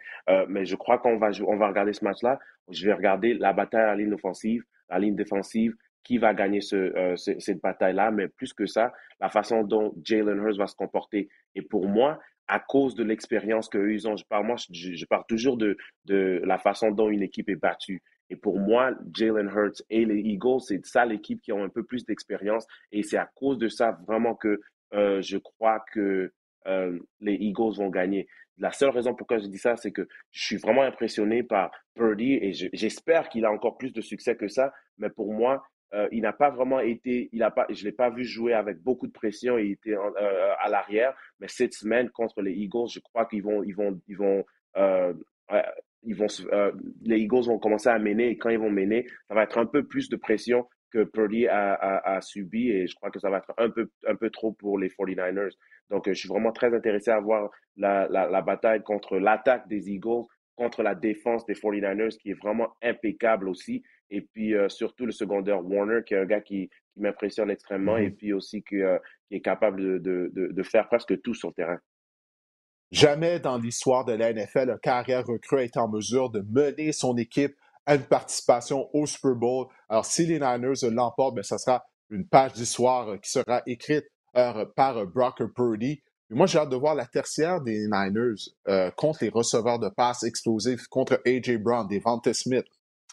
mais 0.48 0.64
je 0.64 0.76
crois 0.76 0.98
qu'on 0.98 1.18
va, 1.18 1.30
va 1.30 1.68
regarder 1.68 1.92
ce 1.92 2.04
match-là. 2.04 2.38
Je 2.70 2.86
vais 2.86 2.94
regarder 2.94 3.34
la 3.34 3.52
bataille 3.52 3.82
à 3.82 3.86
la 3.88 3.96
ligne 3.96 4.14
offensive, 4.14 4.64
la 4.88 4.98
ligne 4.98 5.14
défensive, 5.14 5.74
qui 6.04 6.16
va 6.16 6.32
gagner 6.32 6.62
ce, 6.62 7.14
cette 7.16 7.60
bataille-là, 7.60 8.10
mais 8.10 8.28
plus 8.28 8.54
que 8.54 8.66
ça, 8.66 8.92
la 9.20 9.28
façon 9.28 9.62
dont 9.62 9.92
Jalen 10.02 10.38
Hurts 10.38 10.56
va 10.56 10.66
se 10.66 10.74
comporter. 10.74 11.28
Et 11.54 11.62
pour 11.62 11.86
moi, 11.86 12.18
à 12.46 12.60
cause 12.60 12.94
de 12.94 13.04
l'expérience 13.04 13.68
qu'eux 13.68 14.06
ont, 14.06 14.16
je 14.16 14.24
parle, 14.24 14.46
moi, 14.46 14.56
je, 14.70 14.94
je 14.94 15.04
toujours 15.28 15.58
de, 15.58 15.76
de 16.06 16.40
la 16.44 16.56
façon 16.56 16.90
dont 16.90 17.10
une 17.10 17.22
équipe 17.22 17.50
est 17.50 17.56
battue. 17.56 18.02
Et 18.30 18.36
pour 18.36 18.58
moi, 18.58 18.92
Jalen 19.14 19.48
Hurts 19.48 19.82
et 19.90 20.04
les 20.04 20.18
Eagles, 20.18 20.60
c'est 20.60 20.84
ça 20.84 21.04
l'équipe 21.04 21.40
qui 21.40 21.52
ont 21.52 21.62
un 21.62 21.68
peu 21.68 21.82
plus 21.82 22.04
d'expérience. 22.04 22.66
Et 22.92 23.02
c'est 23.02 23.16
à 23.16 23.30
cause 23.34 23.58
de 23.58 23.68
ça 23.68 23.98
vraiment 24.06 24.34
que 24.34 24.60
euh, 24.94 25.20
je 25.22 25.38
crois 25.38 25.84
que 25.92 26.32
euh, 26.66 26.98
les 27.20 27.34
Eagles 27.34 27.76
vont 27.76 27.88
gagner. 27.88 28.26
La 28.58 28.72
seule 28.72 28.90
raison 28.90 29.14
pourquoi 29.14 29.38
je 29.38 29.46
dis 29.46 29.58
ça, 29.58 29.76
c'est 29.76 29.92
que 29.92 30.08
je 30.32 30.44
suis 30.44 30.56
vraiment 30.56 30.82
impressionné 30.82 31.42
par 31.42 31.70
Purdy 31.94 32.34
et 32.34 32.52
j'espère 32.72 33.28
qu'il 33.28 33.44
a 33.44 33.52
encore 33.52 33.78
plus 33.78 33.92
de 33.92 34.00
succès 34.00 34.36
que 34.36 34.48
ça. 34.48 34.72
Mais 34.98 35.10
pour 35.10 35.32
moi, 35.32 35.64
euh, 35.94 36.08
il 36.10 36.22
n'a 36.22 36.32
pas 36.32 36.50
vraiment 36.50 36.80
été, 36.80 37.30
il 37.32 37.42
a 37.42 37.50
pas, 37.50 37.66
je 37.70 37.84
l'ai 37.84 37.92
pas 37.92 38.10
vu 38.10 38.24
jouer 38.24 38.52
avec 38.52 38.78
beaucoup 38.78 39.06
de 39.06 39.12
pression. 39.12 39.58
Il 39.58 39.72
était 39.72 39.94
à 39.94 40.68
l'arrière. 40.68 41.14
Mais 41.38 41.48
cette 41.48 41.72
semaine 41.72 42.10
contre 42.10 42.42
les 42.42 42.52
Eagles, 42.52 42.88
je 42.90 43.00
crois 43.00 43.26
qu'ils 43.26 43.42
vont, 43.42 43.62
ils 43.62 43.74
vont, 43.74 43.98
ils 44.08 44.16
vont 44.16 44.44
ils 46.02 46.14
vont, 46.14 46.26
euh, 46.52 46.72
les 47.02 47.18
Eagles 47.18 47.46
vont 47.46 47.58
commencer 47.58 47.88
à 47.88 47.98
mener 47.98 48.28
et 48.30 48.38
quand 48.38 48.50
ils 48.50 48.58
vont 48.58 48.70
mener, 48.70 49.06
ça 49.28 49.34
va 49.34 49.42
être 49.42 49.58
un 49.58 49.66
peu 49.66 49.86
plus 49.86 50.08
de 50.08 50.16
pression 50.16 50.66
que 50.90 51.04
Purdy 51.04 51.46
a, 51.46 51.74
a, 51.74 52.20
subi 52.22 52.70
et 52.70 52.86
je 52.86 52.94
crois 52.94 53.10
que 53.10 53.18
ça 53.18 53.28
va 53.28 53.38
être 53.38 53.52
un 53.58 53.68
peu, 53.68 53.90
un 54.06 54.14
peu 54.14 54.30
trop 54.30 54.52
pour 54.52 54.78
les 54.78 54.88
49ers. 54.88 55.52
Donc, 55.90 56.08
euh, 56.08 56.14
je 56.14 56.18
suis 56.18 56.28
vraiment 56.28 56.52
très 56.52 56.74
intéressé 56.74 57.10
à 57.10 57.20
voir 57.20 57.50
la, 57.76 58.08
la, 58.08 58.28
la 58.30 58.40
bataille 58.40 58.82
contre 58.82 59.18
l'attaque 59.18 59.68
des 59.68 59.90
Eagles, 59.90 60.24
contre 60.56 60.82
la 60.82 60.94
défense 60.94 61.44
des 61.44 61.54
49ers 61.54 62.16
qui 62.16 62.30
est 62.30 62.40
vraiment 62.40 62.74
impeccable 62.82 63.48
aussi. 63.48 63.82
Et 64.10 64.22
puis, 64.22 64.54
euh, 64.54 64.70
surtout 64.70 65.04
le 65.04 65.12
secondaire 65.12 65.62
Warner, 65.62 66.00
qui 66.06 66.14
est 66.14 66.18
un 66.18 66.24
gars 66.24 66.40
qui, 66.40 66.70
qui 66.94 67.00
m'impressionne 67.00 67.50
extrêmement 67.50 67.98
mm-hmm. 67.98 68.06
et 68.06 68.10
puis 68.10 68.32
aussi 68.32 68.62
qui, 68.62 68.76
qui 69.28 69.34
est 69.34 69.40
capable 69.42 69.82
de, 69.82 69.98
de, 69.98 70.30
de, 70.32 70.52
de 70.52 70.62
faire 70.62 70.88
presque 70.88 71.20
tout 71.20 71.34
sur 71.34 71.48
le 71.48 71.54
terrain. 71.54 71.78
Jamais 72.90 73.38
dans 73.38 73.58
l'histoire 73.58 74.04
de 74.04 74.12
la 74.12 74.32
NFL, 74.32 74.70
un 74.70 74.78
carrière 74.78 75.26
recrue 75.26 75.58
a 75.58 75.62
été 75.62 75.78
en 75.78 75.88
mesure 75.88 76.30
de 76.30 76.40
mener 76.50 76.92
son 76.92 77.16
équipe 77.16 77.54
à 77.84 77.94
une 77.94 78.04
participation 78.04 78.88
au 78.94 79.06
Super 79.06 79.34
Bowl. 79.34 79.66
Alors, 79.88 80.06
si 80.06 80.26
les 80.26 80.38
Niners 80.40 80.90
l'emportent, 80.90 81.34
ben, 81.34 81.42
ça 81.42 81.58
sera 81.58 81.84
une 82.10 82.26
page 82.26 82.52
d'histoire 82.52 83.08
euh, 83.08 83.16
qui 83.18 83.30
sera 83.30 83.62
écrite 83.66 84.06
euh, 84.36 84.64
par 84.76 84.98
euh, 84.98 85.06
Brock 85.06 85.42
Purdy. 85.54 86.02
moi, 86.30 86.46
j'ai 86.46 86.58
hâte 86.58 86.70
de 86.70 86.76
voir 86.76 86.94
la 86.94 87.06
tertiaire 87.06 87.60
des 87.60 87.86
Niners 87.88 88.92
contre 88.96 89.24
les 89.24 89.30
receveurs 89.30 89.78
de 89.78 89.88
passes 89.88 90.22
explosifs, 90.22 90.86
contre 90.88 91.20
A.J. 91.26 91.56
Brown, 91.58 91.86
des 91.86 91.98
Devonta 91.98 92.32
Smith. 92.34 92.66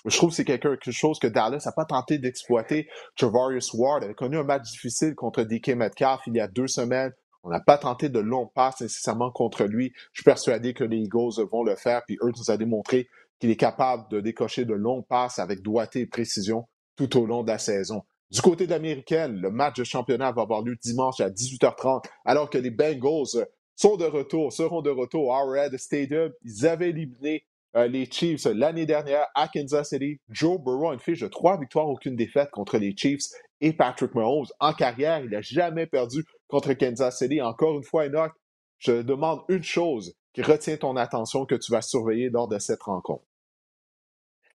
Je 0.05 0.17
trouve 0.17 0.29
que 0.29 0.35
c'est 0.35 0.45
quelque 0.45 0.91
chose 0.91 1.17
que 1.17 1.27
Dallas 1.27 1.63
n'a 1.65 1.71
pas 1.71 1.85
tenté 1.85 2.19
d'exploiter. 2.19 2.87
Travarius 3.17 3.73
Ward 3.73 4.03
a 4.03 4.13
connu 4.13 4.37
un 4.37 4.43
match 4.43 4.69
difficile 4.69 5.15
contre 5.15 5.43
DK 5.43 5.69
Metcalf 5.69 6.21
il 6.27 6.35
y 6.35 6.39
a 6.39 6.47
deux 6.47 6.67
semaines. 6.67 7.11
On 7.45 7.49
n'a 7.49 7.59
pas 7.59 7.77
tenté 7.77 8.09
de 8.09 8.19
longs 8.19 8.47
passes 8.47 8.81
nécessairement 8.81 9.29
contre 9.29 9.65
lui. 9.65 9.93
Je 10.13 10.21
suis 10.21 10.23
persuadé 10.23 10.73
que 10.73 10.83
les 10.83 10.97
Eagles 10.97 11.47
vont 11.51 11.63
le 11.63 11.75
faire. 11.75 12.03
Puis 12.05 12.17
eux 12.23 12.31
nous 12.35 12.49
a 12.49 12.57
démontré 12.57 13.07
qu'il 13.39 13.51
est 13.51 13.55
capable 13.55 14.09
de 14.09 14.19
décocher 14.19 14.65
de 14.65 14.73
longs 14.73 15.03
passes 15.03 15.37
avec 15.37 15.61
doigté 15.61 16.01
et 16.01 16.05
précision 16.07 16.67
tout 16.95 17.17
au 17.17 17.27
long 17.27 17.43
de 17.43 17.49
la 17.49 17.59
saison. 17.59 18.03
Du 18.31 18.41
côté 18.41 18.65
de 18.65 18.71
l'américaine, 18.71 19.39
le 19.39 19.51
match 19.51 19.77
de 19.77 19.83
championnat 19.83 20.31
va 20.31 20.41
avoir 20.41 20.63
lieu 20.63 20.75
dimanche 20.81 21.19
à 21.21 21.29
18h30, 21.29 22.05
alors 22.25 22.49
que 22.49 22.57
les 22.57 22.71
Bengals 22.71 23.45
sont 23.75 23.95
de 23.95 24.05
retour, 24.05 24.51
seront 24.51 24.81
de 24.81 24.89
retour 24.89 25.27
au 25.27 25.31
Arrowhead 25.31 25.77
Stadium. 25.77 26.31
Ils 26.43 26.65
avaient 26.65 26.89
éliminé 26.89 27.45
euh, 27.75 27.87
les 27.87 28.09
Chiefs 28.09 28.45
l'année 28.45 28.87
dernière 28.87 29.27
à 29.35 29.47
Kansas 29.47 29.89
City. 29.89 30.19
Joe 30.29 30.59
Burrow 30.59 30.89
a 30.89 30.93
une 30.93 30.99
fiche 30.99 31.19
de 31.19 31.27
trois 31.27 31.59
victoires, 31.59 31.87
aucune 31.87 32.15
défaite 32.15 32.49
contre 32.49 32.79
les 32.79 32.95
Chiefs 32.97 33.25
et 33.61 33.73
Patrick 33.73 34.15
Mahomes. 34.15 34.47
En 34.59 34.73
carrière, 34.73 35.19
il 35.19 35.29
n'a 35.29 35.41
jamais 35.41 35.85
perdu 35.85 36.23
contre 36.47 36.73
Kansas 36.73 37.17
City. 37.17 37.41
Encore 37.41 37.75
une 37.75 37.83
fois, 37.83 38.05
Enoch, 38.05 38.33
je 38.79 39.01
demande 39.01 39.41
une 39.49 39.63
chose 39.63 40.15
qui 40.33 40.41
retient 40.41 40.77
ton 40.77 40.95
attention 40.97 41.45
que 41.45 41.55
tu 41.55 41.71
vas 41.71 41.81
surveiller 41.81 42.29
lors 42.29 42.47
de 42.47 42.59
cette 42.59 42.83
rencontre. 42.83 43.23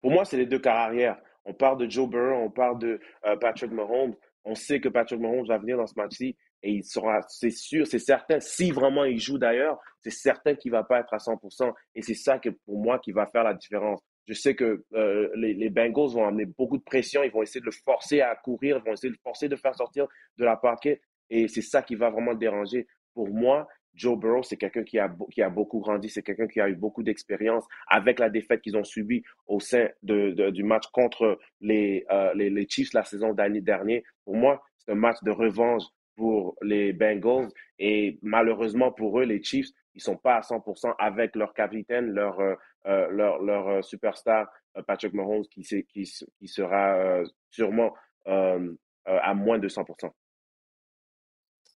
Pour 0.02 0.12
moi, 0.12 0.24
c'est 0.24 0.38
les 0.38 0.46
deux 0.46 0.60
carrières. 0.60 1.18
On 1.46 1.54
parle 1.54 1.78
de 1.80 1.90
Joe 1.90 2.10
Burrow, 2.10 2.44
on 2.46 2.50
parle 2.50 2.80
de 2.80 3.00
euh, 3.26 3.36
Patrick 3.38 3.72
Mahomes. 3.72 4.16
On 4.46 4.56
sait 4.56 4.80
que 4.80 4.90
Patrick 4.90 5.20
Mahomes 5.20 5.48
va 5.48 5.58
venir 5.58 5.78
dans 5.78 5.88
ce 5.88 5.96
match-ci 5.96 6.36
et 6.66 6.72
il 6.72 6.84
sera, 6.84 7.22
c'est 7.28 7.52
sûr, 7.52 7.86
c'est 7.86 8.00
certain, 8.00 8.40
si 8.40 8.72
vraiment 8.72 9.06
il 9.06 9.20
joue 9.20 9.38
d'ailleurs, 9.38 9.78
c'est 10.02 10.10
certain 10.12 10.56
qu'il 10.56 10.72
ne 10.72 10.78
va 10.78 10.84
pas 10.84 11.00
être 11.00 11.14
à 11.14 11.18
100%. 11.18 11.72
Et 11.94 12.02
c'est 12.02 12.16
ça 12.16 12.40
que 12.40 12.50
pour 12.50 12.80
moi 12.80 12.98
qui 12.98 13.12
va 13.12 13.28
faire 13.28 13.44
la 13.44 13.54
différence. 13.54 14.02
Je 14.28 14.34
sais 14.34 14.56
que 14.56 14.84
euh, 14.94 15.30
les, 15.36 15.54
les, 15.54 15.70
Bengals 15.70 16.14
vont 16.14 16.26
amener 16.26 16.46
beaucoup 16.46 16.80
de 16.80 16.84
pression, 16.84 17.22
ils 17.22 17.32
vont 17.32 17.44
essayer 17.44 17.60
de 17.62 17.66
le 17.66 17.72
forcer 17.72 18.22
à 18.22 18.36
courir, 18.36 18.78
ils 18.78 18.88
vont 18.88 18.94
essayer 18.94 19.10
de 19.10 19.16
le 19.16 19.22
forcer 19.22 19.48
de 19.48 19.56
faire 19.56 19.76
sortir 19.76 20.08
de 20.38 20.46
la 20.46 20.58
parquet. 20.58 21.02
Et 21.30 21.48
c'est 21.48 21.62
ça 21.62 21.82
qui 21.82 21.96
va 21.96 22.10
vraiment 22.10 22.34
déranger. 22.34 22.88
Pour 23.14 23.30
moi, 23.30 23.68
Joe 23.96 24.18
Burrow, 24.18 24.44
c'est 24.44 24.58
quelqu'un 24.58 24.84
qui 24.84 25.00
a, 25.00 25.14
qui 25.32 25.42
a 25.42 25.50
beaucoup 25.50 25.80
grandi, 25.80 26.10
c'est 26.10 26.22
quelqu'un 26.22 26.48
qui 26.48 26.60
a 26.60 26.70
eu 26.70 26.76
beaucoup 26.76 27.02
d'expérience 27.04 27.66
avec 27.88 28.20
la 28.20 28.30
défaite 28.30 28.62
qu'ils 28.62 28.78
ont 28.78 28.84
subie 28.84 29.24
au 29.48 29.60
sein 29.60 29.88
de, 30.04 30.50
du 30.50 30.64
match 30.64 30.88
contre 30.92 31.40
les, 31.62 32.06
euh, 32.12 32.34
les, 32.36 32.50
les, 32.50 32.68
Chiefs 32.68 32.94
la 32.94 33.04
saison 33.04 33.34
d'année 33.34 33.62
dernière. 33.62 34.02
Pour 34.26 34.36
moi, 34.36 34.62
c'est 34.78 34.92
un 34.92 34.96
match 34.96 35.18
de 35.24 35.32
revanche 35.32 35.84
pour 36.16 36.56
les 36.62 36.94
Bengals 36.94 37.50
et 37.80 38.20
malheureusement 38.22 38.92
pour 38.92 39.20
eux, 39.20 39.26
les 39.26 39.42
Chiefs, 39.42 39.70
ils 39.94 40.02
sont 40.02 40.18
pas 40.18 40.36
à 40.36 40.42
100% 40.42 40.94
avec 41.00 41.36
leur 41.36 41.54
capitaine, 41.54 42.12
leur, 42.12 42.40
euh, 42.40 42.56
euh, 42.88 43.08
leur, 43.10 43.42
leur 43.42 43.84
superstar 43.84 44.48
Patrick 44.88 45.14
Mahomes 45.14 45.46
qui, 45.50 45.62
qui, 45.62 46.04
qui 46.38 46.48
sera 46.48 47.24
sûrement 47.50 47.94
à 48.26 49.34
moins 49.34 49.58
de 49.58 49.70
100%. 49.70 50.12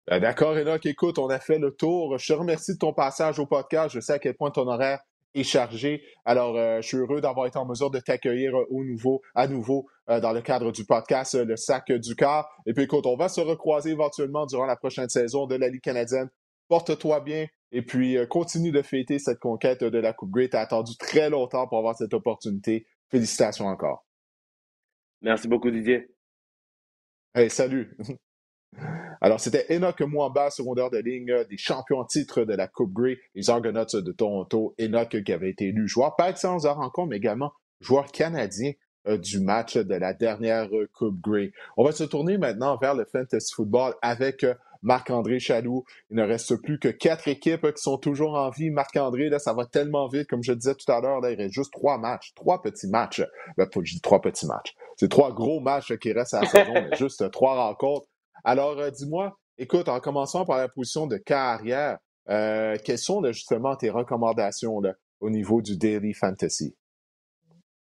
Ben, 0.09 0.21
d'accord, 0.21 0.57
Enoch. 0.57 0.87
Écoute, 0.87 1.19
on 1.19 1.29
a 1.29 1.39
fait 1.39 1.59
le 1.59 1.71
tour. 1.71 2.17
Je 2.17 2.33
te 2.33 2.33
remercie 2.33 2.73
de 2.73 2.79
ton 2.79 2.95
passage 2.95 3.39
au 3.39 3.45
podcast. 3.45 3.95
Je 3.95 4.01
sais 4.01 4.15
à 4.15 4.19
quel 4.19 4.35
point 4.35 4.51
ton 4.51 4.67
horaire 4.67 5.01
est 5.35 5.43
chargé. 5.43 6.03
Alors, 6.25 6.57
euh, 6.57 6.81
je 6.81 6.89
suis 6.89 6.97
heureux 6.97 7.21
d'avoir 7.21 7.47
été 7.47 7.59
en 7.59 7.67
mesure 7.67 7.91
de 7.91 7.99
t'accueillir 7.99 8.57
euh, 8.57 8.65
au 8.71 8.85
nouveau, 8.85 9.21
à 9.35 9.47
nouveau 9.47 9.87
euh, 10.09 10.19
dans 10.19 10.33
le 10.33 10.41
cadre 10.41 10.73
du 10.73 10.87
podcast 10.87 11.35
Le 11.35 11.57
Sac 11.57 11.93
du 11.93 12.17
Car. 12.17 12.49
Et 12.65 12.73
puis, 12.73 12.85
écoute, 12.85 13.05
on 13.05 13.17
va 13.17 13.29
se 13.29 13.43
recroiser 13.43 13.91
éventuellement 13.91 14.47
durant 14.47 14.65
la 14.65 14.77
prochaine 14.77 15.11
saison 15.11 15.47
de 15.47 15.57
la 15.57 15.69
Ligue 15.69 15.83
canadienne. 15.83 16.31
Porte-toi 16.69 17.21
bien 17.21 17.47
et 17.71 17.83
puis 17.83 18.17
continue 18.31 18.73
de 18.73 18.81
fêter 18.81 19.19
cette 19.19 19.39
conquête 19.39 19.85
de 19.85 19.99
la 19.99 20.15
Coupe 20.15 20.31
Grey. 20.31 20.49
Tu 20.49 20.57
as 20.57 20.61
attendu 20.61 20.97
très 20.97 21.29
longtemps 21.29 21.67
pour 21.69 21.77
avoir 21.77 21.95
cette 21.95 22.15
opportunité. 22.15 22.87
Félicitations 23.11 23.67
encore. 23.67 24.07
Merci 25.21 25.49
beaucoup, 25.49 25.71
Didier. 25.71 26.09
Hey, 27.35 27.51
salut! 27.51 27.95
Alors, 29.21 29.41
c'était 29.41 29.67
Enoch 29.75 30.01
Mwamba, 30.01 30.51
secondaire 30.51 30.91
de 30.91 30.99
ligne 30.99 31.45
des 31.51 31.57
champions 31.57 31.99
en 31.99 32.05
titre 32.05 32.45
de 32.45 32.55
la 32.55 32.69
Coupe 32.69 32.93
Grey, 32.93 33.19
les 33.35 33.51
Argonauts 33.51 34.01
de 34.01 34.13
Toronto. 34.13 34.75
Enoch 34.81 35.23
qui 35.23 35.33
avait 35.33 35.51
été 35.51 35.69
élu 35.69 35.89
joueur 35.89 36.15
par 36.17 36.29
excellence 36.29 36.63
de 36.63 36.69
rencontre, 36.69 37.09
mais 37.09 37.17
également 37.17 37.53
joueur 37.81 38.11
canadien 38.13 38.73
euh, 39.09 39.19
du 39.19 39.41
match 39.41 39.77
de 39.77 39.95
la 39.95 40.15
dernière 40.15 40.69
Coupe 40.93 41.21
Grey. 41.21 41.53
On 41.77 41.85
va 41.85 41.93
se 41.93 42.05
tourner 42.05 42.39
maintenant 42.39 42.77
vers 42.77 42.95
le 42.95 43.05
fantasy 43.05 43.53
football 43.53 43.95
avec 44.03 44.45
euh, 44.45 44.55
Marc-André 44.83 45.41
Chaloux. 45.41 45.85
Il 46.11 46.17
ne 46.17 46.23
reste 46.23 46.55
plus 46.63 46.79
que 46.79 46.89
quatre 46.89 47.27
équipes 47.27 47.73
qui 47.73 47.83
sont 47.83 47.99
toujours 47.99 48.35
en 48.35 48.51
vie. 48.51 48.71
Marc-André, 48.71 49.29
là, 49.31 49.41
ça 49.41 49.53
va 49.53 49.67
tellement 49.67 50.07
vite, 50.07 50.29
comme 50.29 50.45
je 50.45 50.53
disais 50.53 50.75
tout 50.75 50.91
à 50.93 51.01
l'heure, 51.01 51.21
il 51.29 51.37
reste 51.37 51.55
juste 51.55 51.73
trois 51.73 51.99
matchs, 51.99 52.33
trois 52.35 52.63
petits 52.63 52.89
matchs. 52.89 53.23
Ben, 53.57 53.69
je 53.75 53.95
dis 53.95 54.01
trois 54.01 54.21
petits 54.21 54.47
matchs. 54.47 54.75
C'est 54.97 55.11
trois 55.11 55.33
gros 55.33 55.59
matchs 55.61 55.97
qui 55.99 56.13
restent 56.13 56.35
à 56.35 56.43
la 56.43 56.47
saison, 56.47 56.73
mais 56.75 56.97
juste 56.97 57.29
trois 57.33 57.55
rencontres. 57.55 58.07
Alors, 58.45 58.79
euh, 58.79 58.91
dis-moi, 58.91 59.37
écoute, 59.57 59.89
en 59.89 60.01
commençant 60.01 60.45
par 60.45 60.59
la 60.59 60.69
position 60.69 61.07
de 61.07 61.17
carrière, 61.17 61.99
euh, 62.29 62.77
quelles 62.85 62.99
sont 62.99 63.23
justement 63.33 63.77
tes 63.77 63.91
recommandations 63.91 64.81
au 65.21 65.31
niveau 65.31 65.63
du 65.63 65.77
Daily 65.77 66.13
Fantasy? 66.13 66.75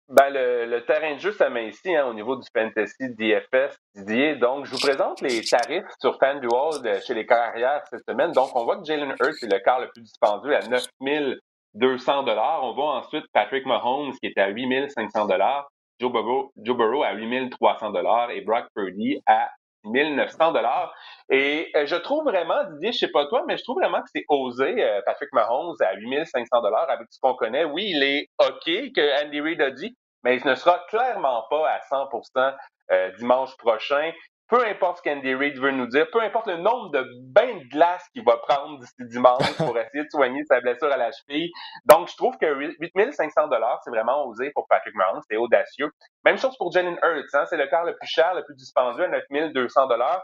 Ben, 0.08 0.30
le, 0.30 0.80
terrain 0.86 1.16
de 1.16 1.20
jeu 1.20 1.32
s'amincit 1.32 1.94
hein, 1.94 2.06
au 2.06 2.14
niveau 2.14 2.36
du 2.36 2.48
fantasy 2.56 3.10
DFS 3.10 3.76
Didier. 3.94 4.36
Donc, 4.36 4.64
je 4.64 4.70
vous 4.70 4.78
présente 4.78 5.20
les 5.20 5.42
tarifs 5.42 5.84
sur 6.00 6.18
FanDuel 6.18 7.02
chez 7.02 7.12
les 7.12 7.26
carrières 7.26 7.82
cette 7.90 8.04
semaine. 8.08 8.32
Donc, 8.32 8.48
on 8.54 8.64
voit 8.64 8.78
que 8.78 8.84
Jalen 8.84 9.14
Hurts 9.20 9.42
est 9.42 9.52
le 9.52 9.58
quart 9.62 9.80
le 9.80 9.88
plus 9.90 10.00
dispendieux 10.00 10.56
à 10.56 10.66
9200 10.66 12.22
dollars. 12.22 12.64
On 12.64 12.72
voit 12.72 12.96
ensuite 12.96 13.26
Patrick 13.34 13.66
Mahomes 13.66 14.12
qui 14.12 14.28
est 14.28 14.38
à 14.38 14.48
8500 14.48 15.26
dollars, 15.26 15.68
Joe 16.00 16.10
Burrow, 16.10 16.52
Joe 16.56 16.74
Burrow 16.74 17.02
à 17.02 17.12
8300 17.12 17.90
dollars 17.90 18.30
et 18.30 18.40
Brock 18.40 18.64
Purdy 18.74 19.20
à 19.26 19.50
1900 19.88 20.52
dollars. 20.52 20.94
Et 21.30 21.70
euh, 21.76 21.86
je 21.86 21.96
trouve 21.96 22.24
vraiment, 22.24 22.64
Didier, 22.72 22.92
je 22.92 22.98
sais 22.98 23.10
pas 23.10 23.26
toi, 23.26 23.44
mais 23.46 23.56
je 23.56 23.62
trouve 23.62 23.78
vraiment 23.78 24.00
que 24.00 24.08
c'est 24.14 24.24
osé, 24.28 24.82
euh, 24.82 25.00
Patrick 25.04 25.32
Mahomes 25.32 25.76
à 25.80 25.94
8500 25.94 26.62
dollars 26.62 26.88
avec 26.90 27.06
ce 27.10 27.18
qu'on 27.20 27.34
connaît. 27.34 27.64
Oui, 27.64 27.90
il 27.94 28.02
est 28.02 28.28
OK, 28.38 28.64
que 28.64 29.24
Andy 29.24 29.40
Reid 29.40 29.60
a 29.60 29.70
dit, 29.70 29.96
mais 30.24 30.36
il 30.36 30.46
ne 30.46 30.54
sera 30.54 30.84
clairement 30.88 31.44
pas 31.50 31.68
à 31.68 31.80
100% 31.90 32.54
euh, 32.90 33.10
dimanche 33.18 33.56
prochain 33.58 34.12
peu 34.48 34.66
importe 34.66 34.98
ce 34.98 35.02
qu'Andy 35.02 35.34
Reid 35.34 35.58
veut 35.58 35.70
nous 35.70 35.86
dire, 35.86 36.06
peu 36.10 36.22
importe 36.22 36.46
le 36.46 36.56
nombre 36.56 36.90
de 36.90 37.06
bains 37.22 37.54
de 37.56 37.68
glace 37.68 38.04
qu'il 38.14 38.24
va 38.24 38.38
prendre 38.38 38.78
d'ici 38.78 38.94
dimanche 39.00 39.56
pour 39.56 39.78
essayer 39.78 40.04
de 40.04 40.10
soigner 40.10 40.42
sa 40.44 40.60
blessure 40.60 40.90
à 40.90 40.96
la 40.96 41.10
cheville. 41.12 41.50
Donc, 41.84 42.08
je 42.08 42.16
trouve 42.16 42.36
que 42.38 42.46
8500 42.80 43.48
dollars, 43.48 43.80
c'est 43.84 43.90
vraiment 43.90 44.26
osé 44.26 44.50
pour 44.54 44.66
Patrick 44.68 44.94
Mahomes, 44.94 45.20
c'est 45.28 45.36
audacieux. 45.36 45.90
Même 46.24 46.38
chose 46.38 46.56
pour 46.56 46.72
Jalen 46.72 46.98
Hurts, 47.02 47.34
hein, 47.34 47.44
c'est 47.50 47.58
le 47.58 47.66
quart 47.66 47.84
le 47.84 47.94
plus 47.96 48.08
cher, 48.08 48.34
le 48.34 48.44
plus 48.44 48.54
dispendieux 48.54 49.04
à 49.04 49.20
9200 49.30 49.86
dollars. 49.86 50.22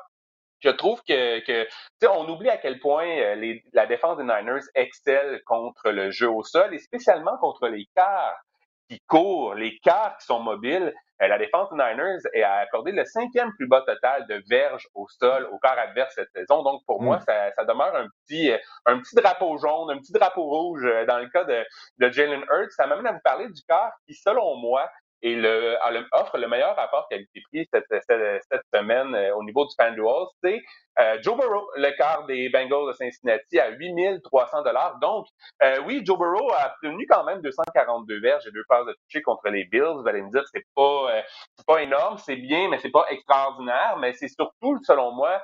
Je 0.61 0.71
trouve 0.71 1.03
que, 1.07 1.41
que 1.41 1.69
on 2.09 2.27
oublie 2.29 2.49
à 2.49 2.57
quel 2.57 2.81
point 2.81 3.07
euh, 3.07 3.35
les, 3.35 3.63
la 3.75 3.87
défense 3.87 4.17
des 4.17 4.23
Niners 4.23 4.65
excelle 4.75 5.43
contre 5.45 5.91
le 5.91 6.11
jeu 6.11 6.31
au 6.31 6.43
sol 6.43 6.73
et 6.73 6.79
spécialement 6.79 7.37
contre 7.37 7.69
les 7.69 7.87
quarts 7.95 8.41
qui 8.89 9.01
courent, 9.07 9.55
les 9.55 9.79
quarts 9.79 10.17
qui 10.19 10.27
sont 10.27 10.41
mobiles, 10.41 10.93
euh, 11.23 11.29
la 11.29 11.39
défense 11.39 11.71
des 11.71 11.77
Niners 11.77 12.19
a 12.43 12.59
accordé 12.59 12.93
le 12.93 13.05
cinquième 13.05 13.53
plus 13.55 13.69
bas 13.69 13.83
total 13.83 14.27
de 14.27 14.43
verges 14.49 14.89
au 14.95 15.07
sol 15.09 15.49
au 15.53 15.59
quart 15.59 15.79
adverse 15.79 16.13
cette 16.15 16.31
saison. 16.35 16.63
Donc, 16.63 16.83
pour 16.87 17.01
moi, 17.03 17.19
hmm. 17.19 17.25
ça, 17.27 17.53
ça, 17.53 17.65
demeure 17.65 17.95
un 17.95 18.09
petit, 18.09 18.51
euh, 18.51 18.59
un 18.87 18.99
petit 18.99 19.15
drapeau 19.15 19.57
jaune, 19.59 19.91
un 19.91 19.99
petit 19.99 20.13
drapeau 20.13 20.43
rouge 20.43 20.85
euh, 20.85 21.07
dans 21.07 21.19
le 21.19 21.29
cas 21.29 21.45
de, 21.45 21.65
de 21.99 22.11
Jalen 22.11 22.45
Hurts. 22.51 22.73
Ça 22.73 22.87
m'amène 22.87 23.07
à 23.07 23.13
vous 23.13 23.23
parler 23.23 23.49
du 23.49 23.63
quart 23.69 23.93
qui, 24.07 24.15
selon 24.15 24.57
moi, 24.57 24.91
et 25.25 25.35
le, 25.35 25.77
offre 26.13 26.37
le 26.37 26.47
meilleur 26.47 26.77
rapport 26.77 27.09
qualité-prix 27.09 27.67
cette, 27.73 27.87
cette, 27.91 28.63
semaine 28.73 29.17
au 29.35 29.43
niveau 29.43 29.65
du 29.65 29.75
FanDuel, 29.77 30.27
c'est 30.43 30.61
euh, 31.01 31.19
Joe 31.23 31.37
Burrow, 31.37 31.69
le 31.77 31.91
quart 31.97 32.25
des 32.27 32.49
Bengals 32.51 32.89
de 32.89 32.93
Cincinnati, 32.93 33.59
à 33.59 33.71
8300 33.71 34.63
dollars. 34.63 34.99
Donc, 35.01 35.27
euh, 35.63 35.81
oui, 35.87 36.03
Joe 36.05 36.19
Burrow 36.19 36.53
a 36.53 36.75
obtenu 36.75 37.07
quand 37.09 37.25
même 37.25 37.41
242 37.41 38.21
verges 38.21 38.47
et 38.47 38.53
deux 38.53 38.65
passes 38.69 38.87
de 38.87 38.93
toucher 38.93 39.23
contre 39.23 39.49
les 39.49 39.65
Bills. 39.65 39.97
Vous 39.97 40.07
allez 40.07 40.23
me 40.23 40.31
dire, 40.31 40.45
c'est 40.53 40.65
pas, 40.75 41.11
euh, 41.11 41.23
pas 41.67 41.83
énorme, 41.83 42.19
c'est 42.19 42.37
bien, 42.37 42.69
mais 42.69 42.79
c'est 42.79 42.93
pas 42.93 43.07
extraordinaire. 43.11 43.97
Mais 43.99 44.13
c'est 44.13 44.29
surtout, 44.29 44.79
selon 44.85 45.13
moi, 45.13 45.41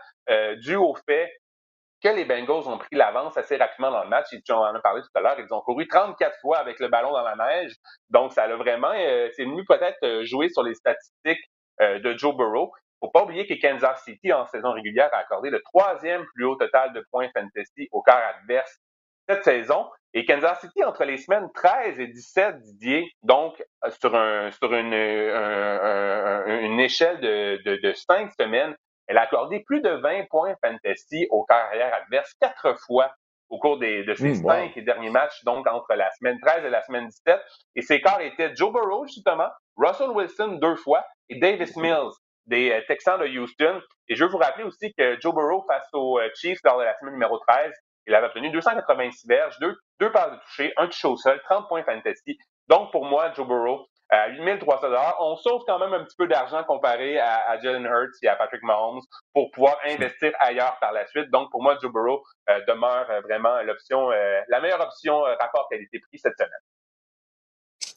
dû 0.58 0.76
au 0.76 0.94
fait 1.08 1.28
que 2.02 2.08
les 2.08 2.24
Bengals 2.24 2.68
ont 2.68 2.78
pris 2.78 2.96
l'avance 2.96 3.36
assez 3.36 3.56
rapidement 3.56 3.90
dans 3.90 4.02
le 4.04 4.08
match. 4.08 4.26
Ils 4.32 4.42
en 4.52 4.74
ont 4.74 4.80
parlé 4.80 5.02
tout 5.02 5.08
à 5.14 5.20
l'heure. 5.20 5.36
Ils 5.38 5.52
ont 5.52 5.60
couru 5.60 5.86
34 5.86 6.38
fois 6.40 6.58
avec 6.58 6.80
le 6.80 6.88
ballon 6.88 7.12
dans 7.12 7.22
la 7.22 7.36
neige. 7.36 7.74
Donc, 8.08 8.32
ça 8.32 8.44
a 8.44 8.56
vraiment, 8.56 8.92
c'est 8.92 9.44
venu 9.44 9.64
peut-être 9.66 10.24
jouer 10.24 10.48
sur 10.48 10.62
les 10.62 10.74
statistiques 10.74 11.44
de 11.80 12.16
Joe 12.16 12.34
Burrow 12.36 12.72
faut 13.00 13.10
pas 13.10 13.22
oublier 13.22 13.46
que 13.46 13.54
Kansas 13.54 14.02
City, 14.04 14.32
en 14.32 14.46
saison 14.46 14.72
régulière, 14.72 15.08
a 15.12 15.18
accordé 15.18 15.50
le 15.50 15.60
troisième 15.62 16.24
plus 16.34 16.44
haut 16.44 16.56
total 16.56 16.92
de 16.92 17.04
points 17.10 17.28
fantasy 17.34 17.88
au 17.92 18.02
quart 18.02 18.20
adverse 18.36 18.78
cette 19.28 19.44
saison. 19.44 19.88
Et 20.12 20.24
Kansas 20.24 20.60
City, 20.60 20.84
entre 20.84 21.04
les 21.04 21.18
semaines 21.18 21.48
13 21.54 22.00
et 22.00 22.08
17, 22.08 22.60
Didier, 22.62 23.10
donc 23.22 23.62
euh, 23.84 23.90
sur, 24.00 24.14
un, 24.14 24.50
sur 24.50 24.74
une, 24.74 24.92
une 24.92 26.80
échelle 26.80 27.20
de, 27.20 27.60
de, 27.64 27.76
de 27.76 27.92
cinq 27.92 28.32
semaines, 28.38 28.74
elle 29.10 29.18
a 29.18 29.22
accordé 29.22 29.58
plus 29.66 29.80
de 29.80 29.90
20 29.90 30.28
points 30.30 30.54
fantasy 30.64 31.26
au 31.30 31.44
carrière 31.44 31.92
adverse 31.92 32.32
quatre 32.40 32.78
fois 32.86 33.12
au 33.48 33.58
cours 33.58 33.76
des, 33.76 34.04
de 34.04 34.14
ces 34.14 34.28
mmh, 34.28 34.34
cinq 34.46 34.78
derniers 34.78 35.10
matchs, 35.10 35.42
donc 35.42 35.66
entre 35.66 35.94
la 35.94 36.08
semaine 36.12 36.38
13 36.40 36.64
et 36.64 36.70
la 36.70 36.80
semaine 36.82 37.08
17. 37.08 37.40
Et 37.74 37.82
ces 37.82 38.00
quarts 38.00 38.20
étaient 38.20 38.54
Joe 38.54 38.72
Burrow, 38.72 39.04
justement, 39.08 39.48
Russell 39.76 40.10
Wilson 40.10 40.58
deux 40.62 40.76
fois 40.76 41.04
et 41.28 41.40
Davis 41.40 41.76
Mills 41.76 42.12
des 42.46 42.70
euh, 42.70 42.82
Texans 42.86 43.18
de 43.18 43.26
Houston. 43.26 43.80
Et 44.06 44.14
je 44.14 44.22
veux 44.22 44.30
vous 44.30 44.38
rappeler 44.38 44.62
aussi 44.62 44.94
que 44.96 45.18
Joe 45.20 45.34
Burrow 45.34 45.64
face 45.66 45.88
aux 45.92 46.20
euh, 46.20 46.28
Chiefs 46.36 46.60
lors 46.62 46.78
de 46.78 46.84
la 46.84 46.96
semaine 46.98 47.14
numéro 47.14 47.36
13, 47.48 47.72
il 48.06 48.14
avait 48.14 48.28
obtenu 48.28 48.50
286 48.50 49.26
verges, 49.26 49.58
deux, 49.58 49.76
deux 49.98 50.12
passes 50.12 50.30
de 50.30 50.38
toucher, 50.38 50.72
un 50.76 50.86
touché 50.86 51.08
au 51.08 51.16
sol, 51.16 51.40
30 51.46 51.66
points 51.66 51.82
fantasy. 51.82 52.38
Donc, 52.68 52.92
pour 52.92 53.04
moi, 53.04 53.32
Joe 53.34 53.48
Burrow, 53.48 53.86
à 54.10 54.28
8300 54.28 54.86
on 55.20 55.36
sauve 55.36 55.62
quand 55.66 55.78
même 55.78 55.92
un 55.92 56.04
petit 56.04 56.16
peu 56.16 56.26
d'argent 56.26 56.64
comparé 56.64 57.18
à, 57.18 57.58
Jalen 57.60 57.84
Hurts 57.84 58.18
et 58.22 58.28
à 58.28 58.36
Patrick 58.36 58.62
Mahomes 58.62 59.00
pour 59.32 59.50
pouvoir 59.52 59.78
investir 59.86 60.32
ailleurs 60.40 60.76
par 60.80 60.92
la 60.92 61.06
suite. 61.06 61.30
Donc, 61.30 61.50
pour 61.50 61.62
moi, 61.62 61.76
Joe 61.80 61.92
Burrow 61.92 62.22
euh, 62.48 62.60
demeure 62.66 63.06
vraiment 63.22 63.62
l'option, 63.62 64.10
la 64.10 64.60
meilleure 64.60 64.80
option 64.80 65.20
rapport 65.38 65.68
qualité-prix 65.70 66.18
cette 66.18 66.36
semaine. 66.36 66.50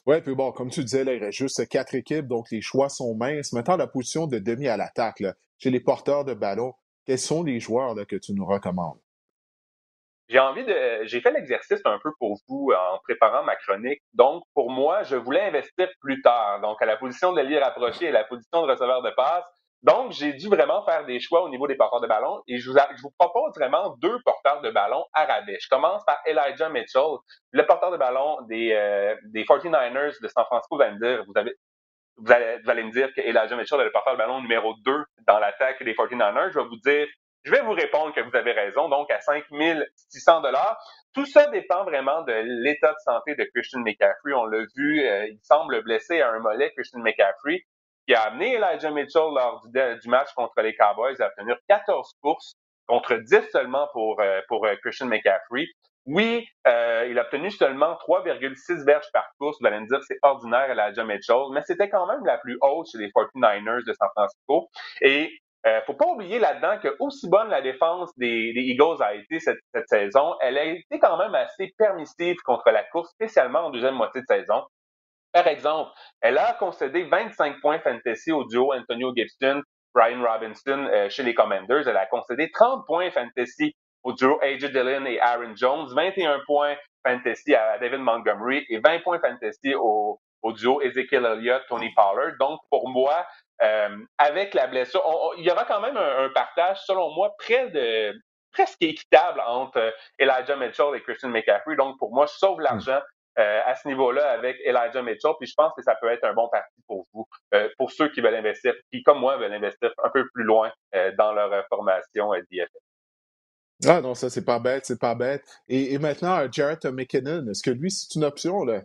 Oui, 0.06 0.20
puis 0.20 0.34
bon, 0.34 0.52
comme 0.52 0.68
tu 0.68 0.84
disais, 0.84 1.02
il 1.02 1.24
reste 1.24 1.38
juste 1.38 1.66
quatre 1.68 1.94
équipes, 1.94 2.26
donc 2.26 2.50
les 2.50 2.60
choix 2.60 2.90
sont 2.90 3.14
minces. 3.14 3.52
Maintenant, 3.54 3.76
la 3.76 3.86
position 3.86 4.26
de 4.26 4.38
demi 4.38 4.68
à 4.68 4.76
l'attaque, 4.76 5.22
chez 5.58 5.70
les 5.70 5.80
porteurs 5.80 6.26
de 6.26 6.34
ballon, 6.34 6.74
quels 7.06 7.18
sont 7.18 7.42
les 7.42 7.58
joueurs 7.58 7.94
que 8.06 8.16
tu 8.16 8.34
nous 8.34 8.44
recommandes? 8.44 8.98
J'ai 10.28 10.38
envie 10.38 10.64
de. 10.64 11.04
J'ai 11.04 11.20
fait 11.20 11.30
l'exercice 11.30 11.80
un 11.84 11.98
peu 12.02 12.10
pour 12.18 12.38
vous 12.48 12.70
en 12.72 12.98
préparant 13.04 13.44
ma 13.44 13.56
chronique. 13.56 14.00
Donc, 14.14 14.44
pour 14.54 14.70
moi, 14.70 15.02
je 15.02 15.16
voulais 15.16 15.42
investir 15.42 15.88
plus 16.00 16.22
tard. 16.22 16.60
Donc, 16.60 16.80
à 16.80 16.86
la 16.86 16.96
position 16.96 17.32
de 17.32 17.42
lire 17.42 17.62
rapproché 17.62 18.06
et 18.06 18.10
la 18.10 18.24
position 18.24 18.62
de 18.62 18.70
receveur 18.70 19.02
de 19.02 19.10
passe, 19.10 19.44
donc, 19.84 20.12
j'ai 20.12 20.32
dû 20.32 20.48
vraiment 20.48 20.82
faire 20.86 21.04
des 21.04 21.20
choix 21.20 21.42
au 21.42 21.50
niveau 21.50 21.66
des 21.66 21.74
porteurs 21.74 22.00
de 22.00 22.06
ballon 22.06 22.40
et 22.48 22.56
je 22.56 22.70
vous, 22.70 23.10
propose 23.18 23.52
vraiment 23.54 23.94
deux 23.98 24.18
porteurs 24.24 24.62
de 24.62 24.70
ballon 24.70 25.04
à 25.12 25.26
rabais. 25.26 25.58
Je 25.60 25.68
commence 25.68 26.02
par 26.06 26.18
Elijah 26.24 26.70
Mitchell, 26.70 27.18
le 27.52 27.66
porteur 27.66 27.90
de 27.90 27.98
ballon 27.98 28.38
des, 28.48 28.72
euh, 28.72 29.14
des 29.24 29.44
49ers 29.44 30.22
de 30.22 30.28
San 30.28 30.46
Francisco. 30.46 30.76
Vous 30.76 30.82
allez 30.82 30.94
me 30.94 30.98
dire, 30.98 31.24
vous, 31.26 31.34
allez, 31.36 31.54
vous 32.16 32.70
allez 32.70 32.82
me 32.82 32.92
dire 32.92 33.12
que 33.12 33.20
Elijah 33.20 33.56
Mitchell 33.56 33.78
est 33.78 33.84
le 33.84 33.92
porteur 33.92 34.14
de 34.14 34.18
ballon 34.18 34.40
numéro 34.40 34.72
2 34.86 35.04
dans 35.28 35.38
l'attaque 35.38 35.82
des 35.82 35.92
49ers. 35.92 36.50
Je 36.50 36.60
vais 36.60 36.64
vous 36.64 36.80
dire, 36.82 37.06
je 37.44 37.50
vais 37.50 37.60
vous 37.62 37.72
répondre 37.72 38.14
que 38.14 38.20
vous 38.20 38.34
avez 38.36 38.52
raison, 38.52 38.88
donc 38.88 39.10
à 39.10 39.20
5600 39.20 40.40
dollars. 40.40 40.78
Tout 41.12 41.26
ça 41.26 41.46
dépend 41.48 41.84
vraiment 41.84 42.22
de 42.22 42.32
l'état 42.62 42.92
de 42.92 42.98
santé 43.04 43.34
de 43.36 43.44
Christian 43.54 43.80
McCaffrey. 43.80 44.32
On 44.32 44.46
l'a 44.46 44.64
vu, 44.76 45.06
euh, 45.06 45.28
il 45.28 45.38
semble 45.42 45.82
blessé 45.82 46.20
à 46.20 46.30
un 46.30 46.38
mollet, 46.40 46.72
Christian 46.72 47.00
McCaffrey 47.00 47.64
qui 48.06 48.14
a 48.14 48.22
amené 48.22 48.54
Elijah 48.54 48.90
Mitchell 48.90 49.32
lors 49.34 49.62
du, 49.66 50.08
match 50.08 50.32
contre 50.34 50.60
les 50.60 50.74
Cowboys 50.74 51.20
à 51.20 51.26
obtenir 51.26 51.56
14 51.68 52.12
courses 52.22 52.54
contre 52.86 53.14
10 53.14 53.48
seulement 53.50 53.88
pour, 53.92 54.20
euh, 54.20 54.40
pour 54.48 54.66
euh, 54.66 54.74
Christian 54.82 55.06
McCaffrey. 55.06 55.66
Oui, 56.06 56.46
euh, 56.66 57.06
il 57.08 57.18
a 57.18 57.22
obtenu 57.22 57.50
seulement 57.50 57.94
3,6 58.06 58.84
verges 58.84 59.10
par 59.10 59.26
course. 59.38 59.56
Vous 59.58 59.66
allez 59.66 59.80
me 59.80 59.86
dire 59.86 60.00
c'est 60.06 60.18
ordinaire 60.20 60.70
Elijah 60.70 61.04
Mitchell, 61.04 61.46
mais 61.52 61.62
c'était 61.62 61.88
quand 61.88 62.06
même 62.06 62.24
la 62.26 62.36
plus 62.36 62.58
haute 62.60 62.88
chez 62.92 62.98
les 62.98 63.08
49ers 63.08 63.86
de 63.86 63.92
San 63.94 64.08
Francisco. 64.14 64.68
Et 65.00 65.32
euh, 65.66 65.80
faut 65.86 65.94
pas 65.94 66.06
oublier 66.06 66.38
là-dedans 66.38 66.78
que 66.78 66.94
aussi 66.98 67.28
bonne 67.28 67.48
la 67.48 67.62
défense 67.62 68.10
des, 68.18 68.52
Eagles 68.54 69.02
a 69.02 69.14
été 69.14 69.40
cette, 69.40 69.58
cette, 69.72 69.88
saison, 69.88 70.34
elle 70.40 70.58
a 70.58 70.64
été 70.64 70.98
quand 71.00 71.16
même 71.16 71.34
assez 71.34 71.72
permissive 71.78 72.36
contre 72.44 72.70
la 72.70 72.84
course, 72.84 73.10
spécialement 73.12 73.60
en 73.60 73.70
deuxième 73.70 73.94
moitié 73.94 74.20
de 74.20 74.26
saison. 74.26 74.62
Par 75.32 75.46
exemple, 75.46 75.90
elle 76.20 76.38
a 76.38 76.52
concédé 76.54 77.04
25 77.04 77.60
points 77.60 77.80
fantasy 77.80 78.30
au 78.30 78.44
duo 78.44 78.72
Antonio 78.72 79.12
Gibson, 79.16 79.62
Brian 79.94 80.22
Robinson 80.22 80.86
euh, 80.92 81.08
chez 81.08 81.22
les 81.22 81.34
Commanders. 81.34 81.88
Elle 81.88 81.96
a 81.96 82.06
concédé 82.06 82.50
30 82.50 82.86
points 82.86 83.10
fantasy 83.10 83.74
au 84.02 84.12
duo 84.12 84.38
AJ 84.42 84.70
Dillon 84.70 85.06
et 85.06 85.18
Aaron 85.18 85.56
Jones, 85.56 85.88
21 85.94 86.40
points 86.46 86.76
fantasy 87.06 87.54
à 87.54 87.78
David 87.78 88.00
Montgomery 88.00 88.64
et 88.68 88.78
20 88.78 89.00
points 89.00 89.18
fantasy 89.18 89.74
au, 89.74 90.20
au 90.42 90.52
duo 90.52 90.80
Ezekiel 90.82 91.24
Elliott, 91.24 91.62
Tony 91.68 91.90
Pollard. 91.94 92.36
Donc, 92.38 92.60
pour 92.70 92.88
moi, 92.88 93.26
avec 94.18 94.54
la 94.54 94.66
blessure, 94.66 95.02
il 95.38 95.44
y 95.44 95.50
aura 95.50 95.64
quand 95.64 95.80
même 95.80 95.96
un, 95.96 96.28
partage, 96.30 96.78
selon 96.84 97.14
moi, 97.14 97.34
près 97.38 97.70
de 97.70 98.14
presque 98.54 98.82
équitable 98.82 99.42
entre 99.46 99.92
Elijah 100.18 100.56
Mitchell 100.56 100.94
et 100.94 101.02
Christian 101.02 101.28
McCaffrey. 101.28 101.76
Donc, 101.76 101.98
pour 101.98 102.14
moi, 102.14 102.26
je 102.26 102.34
sauve 102.34 102.58
hmm. 102.58 102.62
l'argent 102.62 103.00
euh, 103.38 103.60
à 103.66 103.74
ce 103.74 103.88
niveau-là 103.88 104.30
avec 104.30 104.56
Elijah 104.64 105.02
Mitchell. 105.02 105.32
Puis 105.38 105.48
je 105.48 105.54
pense 105.56 105.72
que 105.76 105.82
ça 105.82 105.96
peut 105.96 106.08
être 106.08 106.24
un 106.24 106.34
bon 106.34 106.48
parti 106.48 106.80
pour 106.86 107.06
vous, 107.12 107.26
euh, 107.52 107.68
pour 107.76 107.90
ceux 107.90 108.08
qui 108.10 108.20
veulent 108.20 108.36
investir, 108.36 108.74
qui, 108.92 109.02
comme 109.02 109.18
moi, 109.18 109.36
veulent 109.36 109.52
investir 109.52 109.90
un 110.02 110.10
peu 110.10 110.24
plus 110.32 110.44
loin 110.44 110.72
euh, 110.94 111.12
dans 111.18 111.32
leur 111.32 111.66
formation 111.68 112.32
d'IFF. 112.50 112.68
Ah 113.86 114.00
non, 114.00 114.14
ça, 114.14 114.30
c'est 114.30 114.44
pas 114.44 114.60
bête, 114.60 114.86
c'est 114.86 115.00
pas 115.00 115.16
bête. 115.16 115.44
Et, 115.68 115.94
et 115.94 115.98
maintenant, 115.98 116.40
Jarrett 116.50 116.86
McKinnon, 116.86 117.48
est-ce 117.48 117.62
que 117.62 117.72
lui, 117.72 117.90
c'est 117.90 118.14
une 118.14 118.24
option, 118.24 118.64
là, 118.64 118.82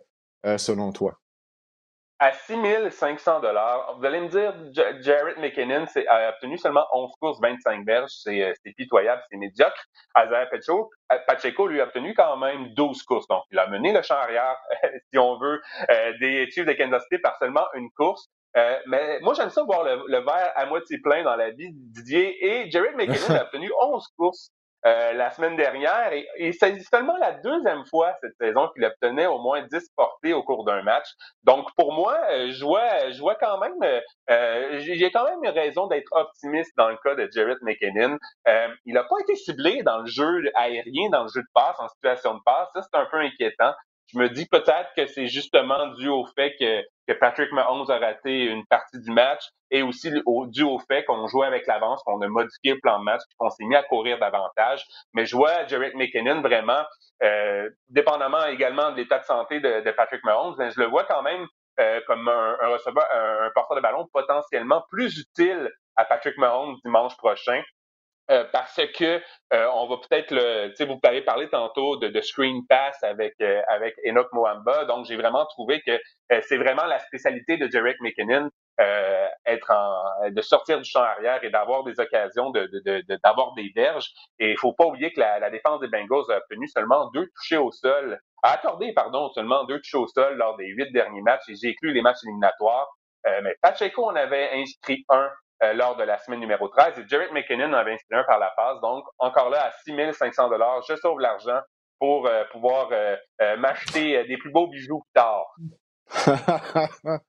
selon 0.58 0.92
toi? 0.92 1.20
À 2.20 2.34
6500 2.34 3.40
dollars. 3.40 3.96
Vous 3.98 4.06
allez 4.06 4.20
me 4.20 4.28
dire, 4.28 4.54
Jared 5.02 5.38
McKinnon 5.40 5.86
a 6.08 6.30
obtenu 6.30 6.58
seulement 6.58 6.86
11 6.94 7.12
courses, 7.20 7.40
25 7.42 7.86
verges. 7.86 8.12
C'est 8.12 8.54
pitoyable, 8.76 9.22
c'est 9.32 9.38
médiocre. 9.38 9.86
Isaiah 10.18 10.48
Pacheco, 11.28 11.68
lui, 11.68 11.80
a 11.80 11.86
obtenu 11.86 12.14
quand 12.14 12.36
même 12.38 12.74
12 12.74 13.04
courses. 13.04 13.28
Donc, 13.28 13.44
il 13.52 13.58
a 13.58 13.68
mené 13.68 13.94
le 13.94 14.02
champ 14.02 14.16
arrière, 14.16 14.58
si 15.12 15.18
on 15.18 15.38
veut, 15.40 15.62
euh, 15.90 16.14
des 16.20 16.50
Chiefs 16.52 16.66
de 16.66 16.74
Kansas 16.74 17.04
City 17.04 17.22
par 17.22 17.38
seulement 17.40 17.66
une 17.74 17.90
course. 17.92 18.28
Euh, 18.58 18.80
mais 18.88 19.20
moi, 19.22 19.34
j'aime 19.36 19.50
ça 19.50 19.64
voir 19.64 19.84
le, 19.84 20.04
le, 20.08 20.20
verre 20.20 20.52
à 20.56 20.66
moitié 20.66 20.98
plein 20.98 21.24
dans 21.24 21.36
la 21.36 21.52
vie 21.52 21.72
de 21.72 21.94
Didier. 21.94 22.46
Et 22.46 22.70
Jared 22.70 22.96
McKinnon 22.96 23.36
a 23.40 23.44
obtenu 23.44 23.72
11 23.82 24.08
courses 24.18 24.52
euh, 24.86 25.14
la 25.14 25.30
semaine 25.32 25.56
dernière. 25.56 26.14
Et, 26.14 26.28
et 26.38 26.52
c'est 26.54 26.80
seulement 26.82 27.18
la 27.18 27.34
deuxième 27.34 27.86
fois 27.86 28.14
cette 28.22 28.36
saison 28.40 28.70
qu'il 28.74 28.86
obtenait 28.86 29.28
au 29.28 29.40
moins 29.40 29.62
10 29.72 29.90
portées 29.96 30.34
au 30.34 30.44
cours 30.44 30.64
d'un 30.64 30.82
match. 30.84 31.08
Donc, 31.44 31.68
pour 31.76 31.94
moi, 31.94 32.18
euh, 32.32 32.52
je 32.52 32.64
vois, 32.64 33.10
je 33.10 33.20
vois 33.20 33.36
quand 33.36 33.58
même, 33.60 34.02
euh, 34.30 34.80
j'ai 34.80 35.12
quand 35.12 35.26
même 35.26 35.44
une 35.44 35.50
raison 35.50 35.88
d'être 35.88 36.12
optimiste 36.12 36.72
dans 36.78 36.90
le 36.90 36.98
cas 37.04 37.16
de 37.16 37.30
Jarrett 37.34 37.58
McKinnon. 37.62 38.18
Euh, 38.48 38.68
il 38.86 38.94
n'a 38.94 39.04
pas 39.04 39.16
été 39.22 39.36
ciblé 39.36 39.82
dans 39.84 40.00
le 40.00 40.06
jeu 40.06 40.44
aérien, 40.56 41.10
dans 41.12 41.24
le 41.24 41.30
jeu 41.34 41.42
de 41.42 41.48
passe, 41.54 41.80
en 41.80 41.88
situation 41.90 42.36
de 42.36 42.42
passe. 42.46 42.70
Ça, 42.74 42.82
c'est 42.82 43.00
un 43.00 43.06
peu 43.12 43.18
inquiétant 43.18 43.74
je 44.14 44.20
me 44.20 44.30
dis 44.30 44.46
peut-être 44.48 44.90
que 44.96 45.06
c'est 45.08 45.28
justement 45.28 45.88
dû 45.96 46.08
au 46.08 46.26
fait 46.36 46.56
que, 46.60 46.84
Patrick 47.20 47.52
Mahomes 47.52 47.90
a 47.90 47.98
raté 47.98 48.44
une 48.44 48.68
partie 48.68 49.00
du 49.00 49.10
match 49.10 49.42
et 49.72 49.82
aussi 49.82 50.12
au, 50.28 50.46
dû 50.46 50.62
au 50.62 50.78
fait 50.78 51.04
qu'on 51.06 51.26
jouait 51.26 51.48
avec 51.48 51.66
l'avance, 51.66 52.04
qu'on 52.04 52.22
a 52.22 52.28
modifié 52.28 52.74
le 52.74 52.80
plan 52.80 53.00
de 53.00 53.04
match, 53.04 53.22
qu'on 53.40 53.50
s'est 53.50 53.66
mis 53.66 53.76
à 53.76 53.82
courir 53.82 54.20
davantage. 54.20 54.86
Mais 55.16 55.26
je 55.26 55.36
vois 55.36 55.66
Jarrett 55.66 55.96
McKinnon 55.96 56.42
vraiment, 56.42 56.84
euh, 57.24 57.68
dépendamment 57.90 58.46
également 58.46 58.92
de 58.92 58.98
l'état 58.98 59.18
de 59.18 59.24
santé 59.24 59.60
de, 59.60 59.90
Patrick 59.92 60.24
Mahomes, 60.24 60.54
mais 60.60 60.70
je 60.70 60.80
le 60.80 60.86
vois 60.86 61.04
quand 61.06 61.24
même 61.24 61.48
euh, 61.80 62.00
comme 62.06 62.28
un, 62.28 62.68
receveur, 62.68 63.08
un 63.12 63.50
porteur 63.56 63.78
de 63.78 63.82
ballon 63.82 64.08
potentiellement 64.14 64.84
plus 64.92 65.18
utile 65.18 65.72
à 65.96 66.06
Patrick 66.06 66.38
Mahomes 66.38 66.76
dimanche 66.86 67.18
prochain 67.18 67.64
euh, 68.30 68.44
parce 68.52 68.80
que 68.96 69.22
euh, 69.54 69.68
on 69.74 69.88
va 69.88 69.98
peut-être 69.98 70.30
le, 70.30 70.72
vous 70.86 71.00
avez 71.04 71.22
parlé 71.24 71.50
tantôt 71.50 71.98
de, 71.98 72.10
de 72.10 72.22
screen 72.22 72.62
pass 72.68 73.02
avec 73.02 73.34
euh, 73.42 73.62
avec 73.68 73.96
Enoch 74.06 74.32
Moamba, 74.34 74.86
donc 74.86 75.06
j'ai 75.08 75.16
vraiment 75.16 75.48
trouvé 75.48 75.82
que 75.82 76.00
c'est 76.44 76.58
vraiment 76.58 76.86
la 76.86 77.00
spécialité 77.00 77.58
de 77.58 77.68
Jarek 77.72 77.98
McKinnon, 78.02 78.50
être 79.48 79.72
en, 79.72 80.30
de 80.30 80.42
sortir 80.42 80.78
du 80.78 80.88
champ 80.88 81.02
arrière 81.02 81.44
et 81.44 81.50
d'avoir 81.50 81.84
des 81.84 82.00
occasions 82.00 82.52
de, 82.52 82.70
d'avoir 83.24 83.54
des 83.56 83.72
verges. 83.76 84.12
Et 84.38 84.52
il 84.52 84.58
faut 84.58 84.74
pas 84.74 84.86
oublier 84.86 85.12
que 85.12 85.20
la, 85.20 85.40
la, 85.40 85.50
défense 85.50 85.80
des 85.80 85.88
Bengals 85.88 86.30
a 86.30 86.38
obtenu 86.38 86.68
seulement 86.68 87.10
deux 87.12 87.28
touchés 87.36 87.58
au 87.58 87.72
sol, 87.72 88.20
a 88.44 88.52
accordé 88.52 88.94
pardon 88.94 89.32
seulement 89.34 89.64
deux 89.64 89.80
touchés 89.80 89.98
au 89.98 90.08
sol 90.08 90.36
lors 90.36 90.56
des 90.58 90.68
huit 90.68 90.92
derniers 90.94 91.22
matchs. 91.22 91.50
Et 91.50 91.56
j'ai 91.56 91.70
inclus 91.70 91.94
les 91.94 92.04
matchs 92.04 92.24
éliminatoires. 92.24 92.90
mais 93.26 93.56
Pacheco 93.64 94.06
en 94.06 94.16
avait 94.16 94.52
inscrit 94.54 95.04
un 95.10 95.30
euh, 95.62 95.74
lors 95.74 95.98
de 95.98 96.04
la 96.04 96.18
semaine 96.18 96.40
numéro 96.40 96.70
13. 96.70 97.00
Et 97.00 97.08
Jarrett 97.08 97.32
McKinnon 97.34 97.70
en 97.70 97.74
avait 97.74 97.94
inscrit 97.94 98.16
un 98.16 98.24
par 98.24 98.40
la 98.40 98.52
passe. 98.56 98.80
Donc, 98.82 99.04
encore 99.18 99.50
là, 99.50 99.66
à 99.66 99.72
6500 99.84 100.50
dollars, 100.50 100.82
je 100.88 100.96
sauve 100.96 101.20
l'argent 101.20 101.60
pour 102.00 102.28
euh, 102.28 102.44
pouvoir 102.52 102.90
euh, 102.94 103.18
m'acheter 103.58 104.24
des 104.26 104.38
plus 104.38 104.52
beaux 104.52 104.68
bijoux 104.68 105.02
plus 105.02 105.12
tard. 105.14 105.56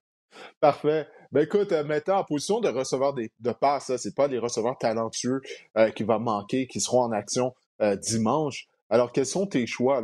Parfait. 0.61 1.07
Ben 1.33 1.43
écoute, 1.43 1.73
maintenant, 1.73 2.19
en 2.19 2.23
position 2.23 2.61
de 2.61 2.69
receveur 2.69 3.13
de 3.13 3.51
passe, 3.51 3.93
c'est 3.97 4.15
pas 4.15 4.27
les 4.27 4.39
receveurs 4.39 4.77
talentueux 4.77 5.41
qui 5.93 6.03
vont 6.03 6.19
manquer, 6.19 6.67
qui 6.67 6.79
seront 6.79 7.01
en 7.01 7.11
action 7.11 7.53
dimanche. 7.97 8.67
Alors, 8.89 9.11
quels 9.11 9.25
sont 9.25 9.45
tes 9.45 9.67
choix 9.67 10.01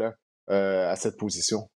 à 0.47 0.95
cette 0.97 1.17
position? 1.17 1.69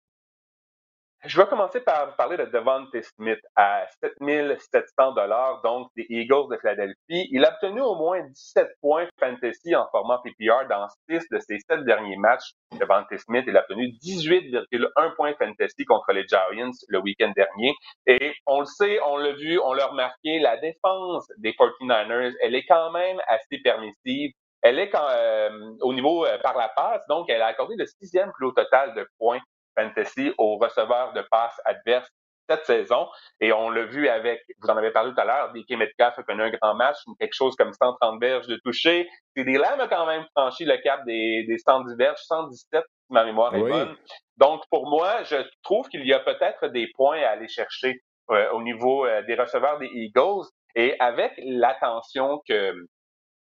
Je 1.26 1.38
vais 1.38 1.46
commencer 1.48 1.80
par 1.80 2.16
parler 2.16 2.38
de 2.38 2.46
Devontae 2.46 3.02
Smith 3.02 3.40
à 3.54 3.84
7700 4.02 5.12
dollars, 5.12 5.60
donc 5.62 5.88
des 5.94 6.06
Eagles 6.08 6.48
de 6.50 6.56
Philadelphie. 6.56 7.28
Il 7.30 7.44
a 7.44 7.52
obtenu 7.52 7.82
au 7.82 7.94
moins 7.94 8.22
17 8.22 8.66
points 8.80 9.06
fantasy 9.18 9.76
en 9.76 9.86
format 9.90 10.22
PPR 10.24 10.66
dans 10.70 10.88
6 11.10 11.26
de 11.30 11.38
ses 11.38 11.58
7 11.58 11.84
derniers 11.84 12.16
matchs. 12.16 12.52
Devontae 12.72 13.18
Smith, 13.18 13.44
il 13.46 13.54
a 13.54 13.60
obtenu 13.60 13.88
18,1 14.02 15.14
points 15.14 15.34
fantasy 15.38 15.84
contre 15.84 16.10
les 16.14 16.26
Giants 16.26 16.70
le 16.88 16.98
week-end 17.00 17.32
dernier. 17.36 17.74
Et 18.06 18.32
on 18.46 18.60
le 18.60 18.66
sait, 18.66 18.98
on 19.04 19.18
l'a 19.18 19.32
vu, 19.32 19.60
on 19.62 19.74
l'a 19.74 19.88
remarqué, 19.88 20.38
la 20.38 20.56
défense 20.56 21.30
des 21.36 21.52
49ers, 21.52 22.32
elle 22.40 22.54
est 22.54 22.64
quand 22.64 22.92
même 22.92 23.20
assez 23.26 23.58
permissive. 23.62 24.32
Elle 24.62 24.78
est 24.78 24.88
quand, 24.88 25.06
euh, 25.10 25.50
au 25.82 25.92
niveau 25.92 26.24
euh, 26.24 26.38
par 26.38 26.56
la 26.56 26.70
passe, 26.70 27.06
donc 27.08 27.28
elle 27.28 27.42
a 27.42 27.46
accordé 27.46 27.74
le 27.76 27.84
sixième 27.84 28.32
plus 28.32 28.46
haut 28.46 28.52
total 28.52 28.94
de 28.94 29.06
points 29.18 29.40
fantasy 29.76 30.32
aux 30.38 30.56
receveurs 30.56 31.12
de 31.12 31.22
passes 31.30 31.60
adverses 31.64 32.10
cette 32.50 32.66
saison. 32.66 33.08
Et 33.40 33.52
on 33.52 33.70
l'a 33.70 33.84
vu 33.84 34.08
avec, 34.08 34.42
vous 34.60 34.68
en 34.68 34.76
avez 34.76 34.90
parlé 34.90 35.12
tout 35.12 35.20
à 35.20 35.24
l'heure, 35.24 35.52
DK 35.52 35.70
Metcalf 35.78 36.18
a 36.18 36.22
connu 36.22 36.42
un 36.42 36.50
grand 36.50 36.74
match, 36.74 36.96
quelque 37.18 37.34
chose 37.34 37.54
comme 37.56 37.72
130 37.72 38.20
verges 38.20 38.46
de 38.46 38.56
toucher. 38.64 39.08
CD 39.36 39.56
Lamb 39.56 39.80
a 39.80 39.88
quand 39.88 40.06
même 40.06 40.24
franchi 40.36 40.64
le 40.64 40.76
cap 40.78 41.04
des, 41.06 41.44
des 41.46 41.58
110 41.58 41.96
verges, 41.96 42.18
117 42.18 42.82
si 42.82 43.12
ma 43.12 43.24
mémoire 43.24 43.54
est 43.54 43.60
bonne. 43.60 43.96
Donc 44.36 44.62
pour 44.70 44.88
moi, 44.88 45.22
je 45.24 45.36
trouve 45.62 45.88
qu'il 45.88 46.04
y 46.06 46.12
a 46.12 46.20
peut-être 46.20 46.68
des 46.68 46.88
points 46.94 47.20
à 47.22 47.30
aller 47.30 47.48
chercher 47.48 48.00
euh, 48.30 48.50
au 48.52 48.62
niveau 48.62 49.06
euh, 49.06 49.22
des 49.22 49.34
receveurs 49.34 49.78
des 49.78 49.90
Eagles. 49.92 50.46
Et 50.76 50.94
avec 51.00 51.32
l'attention 51.38 52.40
que, 52.48 52.72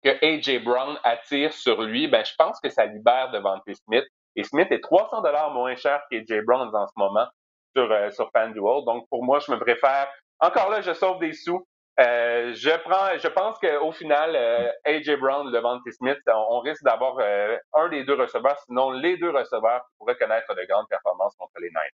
que 0.03 0.25
AJ 0.25 0.65
Brown 0.65 0.99
attire 1.05 1.53
sur 1.53 1.83
lui, 1.83 2.09
ben, 2.09 2.25
je 2.25 2.33
pense 2.37 2.59
que 2.61 2.69
ça 2.69 2.87
libère 2.87 3.31
devant 3.31 3.57
Smith. 3.87 4.05
Et 4.37 4.45
Smith 4.45 4.69
est 4.71 4.81
300 4.81 5.23
dollars 5.23 5.53
moins 5.53 5.75
cher 5.77 6.03
qu'AJ 6.11 6.45
Brown 6.45 6.75
en 6.75 6.87
ce 6.87 6.93
moment 6.97 7.27
sur, 7.75 7.91
euh, 7.91 8.11
sur 8.11 8.31
FanDuel. 8.33 8.85
Donc, 8.85 9.09
pour 9.09 9.25
moi, 9.25 9.39
je 9.41 9.53
me 9.53 9.59
préfère. 9.59 10.09
Encore 10.41 10.71
là, 10.71 10.81
je 10.81 10.93
sauve 10.93 11.19
des 11.21 11.33
sous. 11.33 11.67
Euh, 12.01 12.55
je 12.55 12.71
prends, 12.85 13.19
je 13.19 13.29
pense 13.29 13.59
qu'au 13.59 13.93
final, 13.93 14.35
euh, 14.35 14.71
AJ 14.85 15.19
Brown, 15.21 15.53
Devante 15.53 15.83
Smith, 15.91 16.19
on, 16.27 16.61
risque 16.61 16.83
d'avoir 16.85 17.19
euh, 17.21 17.57
un 17.75 17.91
des 17.91 18.05
deux 18.05 18.15
receveurs, 18.15 18.59
sinon 18.67 18.93
les 18.93 19.19
deux 19.19 19.31
receveurs 19.31 19.83
pourraient 19.99 20.17
connaître 20.17 20.55
de 20.55 20.67
grandes 20.69 20.89
performances 20.89 21.35
contre 21.37 21.53
les 21.61 21.69
Niners. 21.69 21.91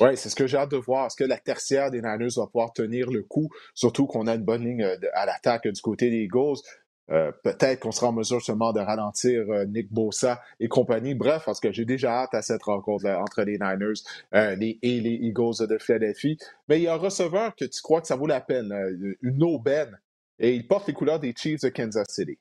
Oui, 0.00 0.16
c'est 0.16 0.28
ce 0.28 0.36
que 0.36 0.46
j'ai 0.46 0.58
hâte 0.58 0.72
de 0.72 0.76
voir. 0.76 1.06
Est-ce 1.06 1.16
que 1.16 1.24
la 1.24 1.38
tertiaire 1.38 1.90
des 1.90 2.02
Niners 2.02 2.36
va 2.36 2.46
pouvoir 2.46 2.72
tenir 2.72 3.10
le 3.10 3.22
coup, 3.22 3.48
surtout 3.74 4.06
qu'on 4.06 4.26
a 4.26 4.34
une 4.34 4.44
bonne 4.44 4.64
ligne 4.64 4.84
à 5.14 5.24
l'attaque 5.24 5.66
du 5.66 5.80
côté 5.80 6.10
des 6.10 6.24
Eagles? 6.24 6.58
Euh, 7.10 7.32
peut-être 7.42 7.80
qu'on 7.80 7.92
sera 7.92 8.08
en 8.08 8.12
mesure 8.12 8.40
seulement 8.40 8.72
de 8.72 8.80
ralentir 8.80 9.44
euh, 9.50 9.66
Nick 9.66 9.92
Bosa 9.92 10.40
et 10.58 10.68
compagnie. 10.68 11.14
Bref, 11.14 11.42
parce 11.44 11.60
que 11.60 11.70
j'ai 11.70 11.84
déjà 11.84 12.22
hâte 12.22 12.34
à 12.34 12.40
cette 12.40 12.62
rencontre 12.62 13.06
entre 13.06 13.42
les 13.42 13.58
Niners 13.58 14.00
euh, 14.34 14.56
et 14.60 15.00
les 15.00 15.18
Eagles 15.20 15.66
de 15.68 15.78
Philadelphie. 15.78 16.38
Mais 16.68 16.78
il 16.78 16.84
y 16.84 16.88
a 16.88 16.94
un 16.94 16.98
receveur 16.98 17.54
que 17.56 17.66
tu 17.66 17.82
crois 17.82 18.00
que 18.00 18.06
ça 18.06 18.16
vaut 18.16 18.26
la 18.26 18.40
peine, 18.40 18.72
une 19.20 19.42
aubaine, 19.42 19.98
et 20.38 20.54
il 20.54 20.66
porte 20.66 20.88
les 20.88 20.94
couleurs 20.94 21.20
des 21.20 21.34
Chiefs 21.36 21.60
de 21.60 21.68
Kansas 21.68 22.06
City 22.08 22.38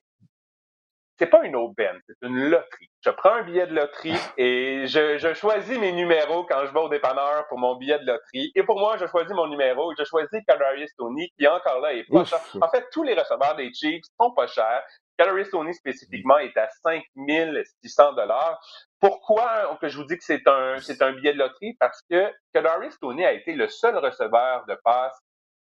c'est 1.20 1.28
pas 1.28 1.44
une 1.44 1.56
aubaine, 1.56 2.00
c'est 2.08 2.28
une 2.28 2.50
loterie. 2.50 2.90
Je 3.02 3.10
prends 3.12 3.34
un 3.34 3.44
billet 3.44 3.68
de 3.68 3.76
loterie 3.76 4.16
et 4.38 4.88
je, 4.88 5.18
je, 5.18 5.34
choisis 5.34 5.78
mes 5.78 5.92
numéros 5.92 6.46
quand 6.46 6.66
je 6.66 6.74
vais 6.74 6.80
au 6.80 6.90
dépanneur 6.90 7.48
pour 7.48 7.60
mon 7.60 7.76
billet 7.76 8.00
de 8.00 8.06
loterie. 8.06 8.52
Et 8.56 8.64
pour 8.64 8.80
moi, 8.80 8.98
je 8.98 9.06
choisis 9.06 9.34
mon 9.34 9.48
numéro 9.48 9.92
et 9.92 9.96
je 9.98 10.04
choisis 10.04 10.40
Kadarius 10.48 10.90
Tony, 10.98 11.30
qui 11.38 11.48
encore 11.48 11.80
là 11.80 11.94
est 11.94 12.06
pas 12.06 12.26
cher. 12.26 12.40
En 12.62 12.70
fait, 12.70 12.86
tous 12.92 13.04
les 13.04 13.14
receveurs 13.14 13.56
des 13.56 13.72
Chiefs 13.74 14.04
sont 14.20 14.32
pas 14.34 14.48
chers. 14.48 14.84
Kadarius 15.18 15.52
Tony 15.52 15.74
spécifiquement 15.74 16.40
est 16.40 16.58
à 16.58 16.68
5600 16.84 18.14
dollars. 18.14 18.60
Pourquoi 19.00 19.78
que 19.80 19.88
je 19.88 19.98
vous 19.98 20.06
dis 20.06 20.18
que 20.18 20.24
c'est 20.24 20.48
un 20.48 20.80
c'est 20.80 21.02
un 21.04 21.12
billet 21.14 21.34
de 21.34 21.40
loterie? 21.40 21.76
Parce 21.80 22.02
que 22.10 22.32
Kadarius 22.54 22.98
Tony 23.00 23.24
a 23.24 23.34
été 23.34 23.54
le 23.54 23.68
seul 23.68 23.98
receveur 23.98 24.66
de 24.66 24.76
passe 24.84 25.20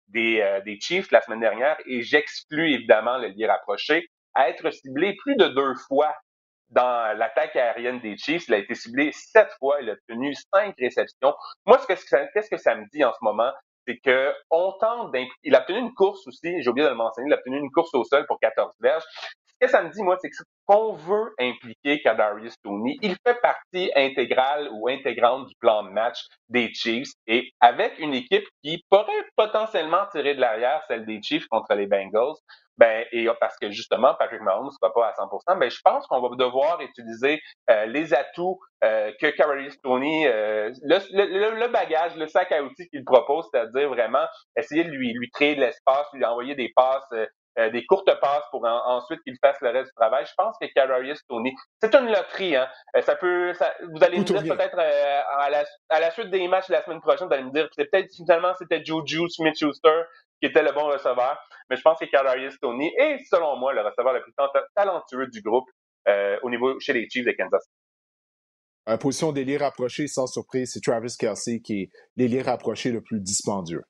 des, 0.07 0.41
euh, 0.41 0.61
des 0.61 0.79
Chiefs 0.79 1.11
la 1.11 1.21
semaine 1.21 1.39
dernière 1.39 1.77
et 1.85 2.01
j'exclus 2.01 2.73
évidemment 2.73 3.17
le 3.17 3.27
lien 3.29 3.47
rapproché 3.47 4.09
à 4.35 4.49
être 4.49 4.69
ciblé 4.71 5.15
plus 5.23 5.35
de 5.35 5.47
deux 5.47 5.75
fois 5.87 6.13
dans 6.69 7.17
l'attaque 7.17 7.55
aérienne 7.55 7.99
des 8.01 8.17
Chiefs. 8.17 8.47
Il 8.47 8.53
a 8.53 8.57
été 8.57 8.75
ciblé 8.75 9.11
sept 9.11 9.49
fois. 9.59 9.81
Il 9.81 9.89
a 9.89 9.95
tenu 10.07 10.33
cinq 10.53 10.75
réceptions. 10.77 11.33
Moi, 11.65 11.79
qu'est-ce 11.87 12.49
que 12.49 12.57
ça 12.57 12.75
me 12.75 12.85
dit 12.91 13.03
en 13.03 13.13
ce 13.13 13.19
moment? 13.21 13.51
C'est 13.87 13.97
que 13.97 14.33
on 14.49 14.73
tente 14.79 15.15
Il 15.43 15.55
a 15.55 15.61
obtenu 15.61 15.77
une 15.77 15.93
course 15.93 16.25
aussi, 16.27 16.61
j'ai 16.61 16.69
oublié 16.69 16.85
de 16.85 16.89
le 16.91 16.95
mentionner, 16.95 17.29
il 17.29 17.33
a 17.33 17.37
obtenu 17.37 17.59
une 17.59 17.71
course 17.71 17.93
au 17.93 18.03
sol 18.03 18.25
pour 18.25 18.39
14 18.39 18.73
verges. 18.79 19.03
Ce 19.61 19.65
que 19.65 19.71
ça 19.71 19.83
me 19.83 19.89
dit, 19.89 20.03
moi, 20.03 20.17
c'est 20.21 20.29
que 20.29 20.35
qu'on 20.65 20.93
veut 20.93 21.33
impliquer 21.39 22.01
Kadarius 22.01 22.55
Tony, 22.63 22.97
il 23.01 23.15
fait 23.25 23.39
partie 23.41 23.91
intégrale 23.95 24.67
ou 24.73 24.87
intégrante 24.87 25.47
du 25.47 25.55
plan 25.59 25.83
de 25.83 25.89
match 25.89 26.25
des 26.49 26.73
Chiefs 26.73 27.11
et 27.27 27.51
avec 27.61 27.99
une 27.99 28.13
équipe 28.13 28.45
qui 28.63 28.83
pourrait 28.89 29.25
potentiellement 29.35 30.05
tirer 30.11 30.33
de 30.33 30.41
l'arrière, 30.41 30.81
celle 30.87 31.05
des 31.05 31.21
Chiefs 31.21 31.47
contre 31.47 31.75
les 31.75 31.85
Bengals, 31.85 32.33
ben, 32.77 33.05
et 33.11 33.27
parce 33.39 33.55
que 33.57 33.71
justement, 33.71 34.15
Patrick 34.15 34.41
Mahomes 34.41 34.65
ne 34.65 34.71
sera 34.71 34.91
pas 34.91 35.07
à 35.07 35.13
100%, 35.13 35.59
ben, 35.59 35.69
je 35.69 35.79
pense 35.83 36.05
qu'on 36.07 36.19
va 36.19 36.35
devoir 36.35 36.81
utiliser 36.81 37.39
euh, 37.69 37.85
les 37.85 38.13
atouts 38.13 38.59
euh, 38.83 39.11
que 39.21 39.27
Kadarius 39.27 39.79
Tony, 39.81 40.27
euh, 40.27 40.71
le, 40.81 41.59
le, 41.59 41.67
bagage, 41.67 42.15
le 42.17 42.27
sac 42.27 42.51
à 42.51 42.63
outils 42.63 42.89
qu'il 42.89 43.05
propose, 43.05 43.47
c'est-à-dire 43.51 43.87
vraiment 43.89 44.25
essayer 44.57 44.83
de 44.83 44.89
lui, 44.89 45.13
lui 45.13 45.29
créer 45.29 45.55
de 45.55 45.61
l'espace, 45.61 46.07
lui 46.13 46.25
envoyer 46.25 46.55
des 46.55 46.71
passes 46.75 47.07
euh, 47.57 47.69
des 47.69 47.85
courtes 47.85 48.09
passes 48.19 48.43
pour 48.51 48.65
ensuite 48.65 49.21
qu'il 49.23 49.37
fasse 49.41 49.57
le 49.61 49.69
reste 49.69 49.87
du 49.87 49.95
travail. 49.95 50.25
Je 50.25 50.33
pense 50.35 50.57
que 50.59 50.67
Kadarius 50.73 51.21
Tony, 51.27 51.53
c'est 51.81 51.93
une 51.95 52.07
loterie. 52.07 52.55
Hein. 52.55 52.67
Euh, 52.97 53.01
ça 53.01 53.15
peut, 53.15 53.53
ça, 53.53 53.73
vous 53.93 54.03
allez 54.03 54.19
me 54.19 54.23
dire 54.23 54.43
peut-être 54.43 54.77
euh, 54.77 55.21
à, 55.37 55.49
la, 55.49 55.63
à, 55.89 55.99
la, 56.01 56.11
suite 56.11 56.29
des 56.31 56.45
matchs 56.49 56.67
de 56.67 56.73
la 56.73 56.83
semaine 56.83 56.99
prochaine, 56.99 57.27
vous 57.27 57.33
allez 57.33 57.43
me 57.43 57.51
dire 57.51 57.69
que 57.69 57.83
peut-être 57.83 58.13
finalement 58.13 58.53
c'était 58.59 58.83
Juju 58.83 59.29
Smith-Schuster 59.29 60.03
qui 60.41 60.47
était 60.49 60.63
le 60.63 60.73
bon 60.73 60.87
receveur. 60.87 61.39
Mais 61.69 61.77
je 61.77 61.81
pense 61.81 61.97
que 61.97 62.05
Kadarius 62.05 62.59
Tony 62.59 62.91
est, 62.97 63.19
selon 63.29 63.55
moi, 63.55 63.73
le 63.73 63.81
receveur 63.81 64.13
le 64.13 64.21
plus 64.21 64.33
talentueux 64.75 65.27
du 65.27 65.41
groupe 65.41 65.69
au 66.43 66.49
niveau 66.49 66.79
chez 66.79 66.93
les 66.93 67.09
Chiefs 67.09 67.25
de 67.25 67.31
Kansas 67.31 67.63
City. 67.63 67.73
En 68.85 68.97
position 68.99 69.31
d'ailier 69.31 69.57
rapproché, 69.57 70.07
sans 70.07 70.27
surprise, 70.27 70.71
c'est 70.73 70.81
Travis 70.81 71.15
Kelsey 71.17 71.59
qui 71.61 71.83
est 71.83 71.89
l'ailier 72.17 72.43
rapproché 72.43 72.91
le 72.91 73.01
plus 73.01 73.19
dispendieux. 73.19 73.81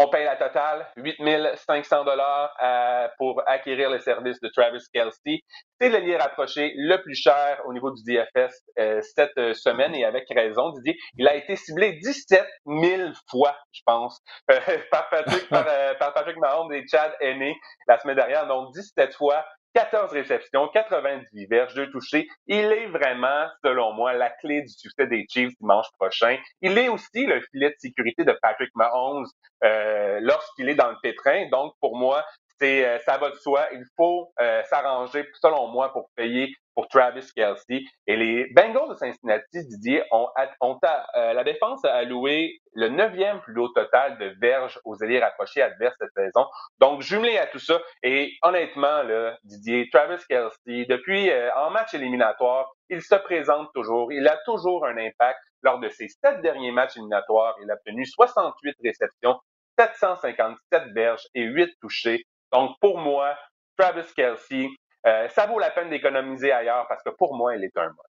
On 0.00 0.06
paye 0.06 0.24
la 0.24 0.36
totale, 0.36 0.86
8500 0.96 2.04
dollars 2.04 2.54
euh, 2.62 3.08
pour 3.18 3.42
acquérir 3.48 3.90
les 3.90 3.98
services 3.98 4.38
de 4.40 4.48
Travis 4.48 4.78
Kelsey. 4.94 5.40
C'est 5.80 5.88
le 5.88 5.98
lien 5.98 6.18
rapproché 6.18 6.72
le 6.76 7.02
plus 7.02 7.16
cher 7.16 7.60
au 7.66 7.72
niveau 7.72 7.90
du 7.90 8.04
DFS 8.04 8.62
euh, 8.78 9.00
cette 9.02 9.36
euh, 9.38 9.54
semaine 9.54 9.96
et 9.96 10.04
avec 10.04 10.26
raison, 10.32 10.70
Didier. 10.70 10.96
Il 11.16 11.26
a 11.26 11.34
été 11.34 11.56
ciblé 11.56 11.98
17 12.00 12.46
000 12.66 13.10
fois, 13.28 13.56
je 13.72 13.80
pense, 13.84 14.20
par 14.92 15.08
Patrick, 15.08 15.48
par, 15.48 15.66
par, 15.98 16.14
Patrick 16.14 16.36
Mahomes 16.36 16.72
et 16.72 16.84
Chad 16.88 17.12
Henney 17.20 17.56
la 17.88 17.98
semaine 17.98 18.14
dernière. 18.14 18.46
Donc 18.46 18.72
17 18.74 19.16
fois 19.16 19.44
14 19.78 20.10
réceptions, 20.10 20.66
98 20.74 21.46
verges, 21.46 21.74
2 21.74 21.88
touchés. 21.92 22.26
Il 22.48 22.64
est 22.64 22.88
vraiment, 22.88 23.46
selon 23.62 23.92
moi, 23.92 24.12
la 24.12 24.28
clé 24.28 24.62
du 24.62 24.72
succès 24.72 25.06
des 25.06 25.24
Chiefs 25.30 25.52
dimanche 25.60 25.86
prochain. 26.00 26.36
Il 26.62 26.76
est 26.76 26.88
aussi 26.88 27.26
le 27.26 27.40
filet 27.52 27.70
de 27.70 27.76
sécurité 27.78 28.24
de 28.24 28.36
Patrick 28.42 28.70
Mahomes 28.74 29.24
euh, 29.62 30.18
lorsqu'il 30.20 30.68
est 30.68 30.74
dans 30.74 30.90
le 30.90 30.96
pétrin. 31.00 31.48
Donc, 31.50 31.74
pour 31.80 31.96
moi, 31.96 32.24
c'est 32.60 32.84
euh, 32.84 32.98
ça 33.00 33.18
va 33.18 33.30
de 33.30 33.36
soi. 33.36 33.66
Il 33.72 33.84
faut 33.96 34.32
euh, 34.40 34.62
s'arranger, 34.64 35.26
selon 35.40 35.68
moi, 35.68 35.92
pour 35.92 36.10
payer 36.16 36.54
pour 36.74 36.86
Travis 36.88 37.28
Kelsey. 37.34 37.82
Et 38.06 38.16
les 38.16 38.46
Bengals 38.54 38.90
de 38.90 38.94
Cincinnati, 38.94 39.66
Didier, 39.66 40.02
ont, 40.12 40.28
ont 40.60 40.78
euh, 41.16 41.32
la 41.32 41.42
défense 41.42 41.84
a 41.84 41.92
alloué 41.92 42.60
le 42.72 42.88
neuvième 42.88 43.40
plus 43.40 43.58
haut 43.58 43.68
total 43.68 44.16
de 44.18 44.34
verges 44.40 44.78
aux 44.84 45.02
alliés 45.02 45.18
rapprochés 45.18 45.60
adverses 45.60 45.96
cette 45.98 46.12
saison. 46.14 46.46
Donc, 46.78 47.02
jumelé 47.02 47.36
à 47.36 47.46
tout 47.46 47.58
ça, 47.58 47.80
et 48.04 48.32
honnêtement, 48.42 49.02
là, 49.02 49.36
Didier, 49.42 49.88
Travis 49.92 50.22
Kelsey, 50.28 50.86
depuis 50.88 51.30
en 51.56 51.70
match 51.70 51.94
éliminatoire, 51.94 52.70
il 52.90 53.02
se 53.02 53.16
présente 53.16 53.68
toujours. 53.74 54.12
Il 54.12 54.26
a 54.28 54.36
toujours 54.44 54.86
un 54.86 54.96
impact. 54.96 55.38
Lors 55.62 55.80
de 55.80 55.88
ses 55.88 56.06
sept 56.06 56.40
derniers 56.40 56.70
matchs 56.70 56.96
éliminatoires, 56.96 57.56
il 57.60 57.68
a 57.68 57.74
obtenu 57.74 58.06
68 58.06 58.76
réceptions, 58.84 59.40
757 59.76 60.92
verges 60.94 61.26
et 61.34 61.42
8 61.42 61.70
touchés. 61.80 62.24
Donc, 62.52 62.76
pour 62.80 62.98
moi, 62.98 63.36
Travis 63.76 64.12
Kelsey, 64.14 64.68
euh, 65.06 65.28
ça 65.28 65.46
vaut 65.46 65.58
la 65.58 65.70
peine 65.70 65.90
d'économiser 65.90 66.52
ailleurs 66.52 66.86
parce 66.88 67.02
que 67.02 67.10
pour 67.10 67.36
moi, 67.36 67.56
il 67.56 67.64
est 67.64 67.76
un 67.76 67.88
mode. 67.88 68.08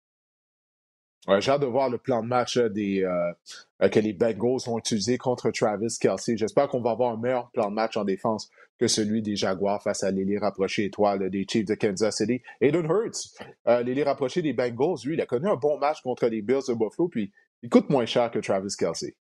Ouais, 1.26 1.40
j'ai 1.40 1.50
hâte 1.50 1.62
de 1.62 1.66
voir 1.66 1.90
le 1.90 1.98
plan 1.98 2.22
de 2.22 2.28
match 2.28 2.56
euh, 2.56 2.68
des, 2.68 3.02
euh, 3.02 3.88
que 3.88 3.98
les 3.98 4.12
Bengals 4.12 4.68
ont 4.68 4.78
utilisé 4.78 5.18
contre 5.18 5.50
Travis 5.50 5.98
Kelsey. 6.00 6.36
J'espère 6.36 6.68
qu'on 6.68 6.80
va 6.80 6.90
avoir 6.90 7.12
un 7.12 7.16
meilleur 7.16 7.50
plan 7.50 7.68
de 7.68 7.74
match 7.74 7.96
en 7.96 8.04
défense 8.04 8.48
que 8.78 8.86
celui 8.86 9.22
des 9.22 9.34
Jaguars 9.34 9.82
face 9.82 10.04
à 10.04 10.12
l'élite 10.12 10.40
rapproché 10.40 10.84
étoile 10.84 11.28
des 11.30 11.44
Chiefs 11.50 11.66
de 11.66 11.74
Kansas 11.74 12.18
City. 12.18 12.42
Aiden 12.60 12.86
Hurts, 12.86 13.34
euh, 13.66 13.82
l'élite 13.82 14.04
rapproché 14.04 14.40
des 14.40 14.52
Bengals, 14.52 14.98
lui, 15.04 15.14
il 15.14 15.20
a 15.20 15.26
connu 15.26 15.48
un 15.48 15.56
bon 15.56 15.78
match 15.78 16.00
contre 16.02 16.26
les 16.26 16.42
Bills 16.42 16.68
de 16.68 16.74
Buffalo, 16.74 17.08
puis 17.08 17.32
il 17.62 17.70
coûte 17.70 17.90
moins 17.90 18.06
cher 18.06 18.30
que 18.30 18.38
Travis 18.38 18.76
Kelsey. 18.78 19.16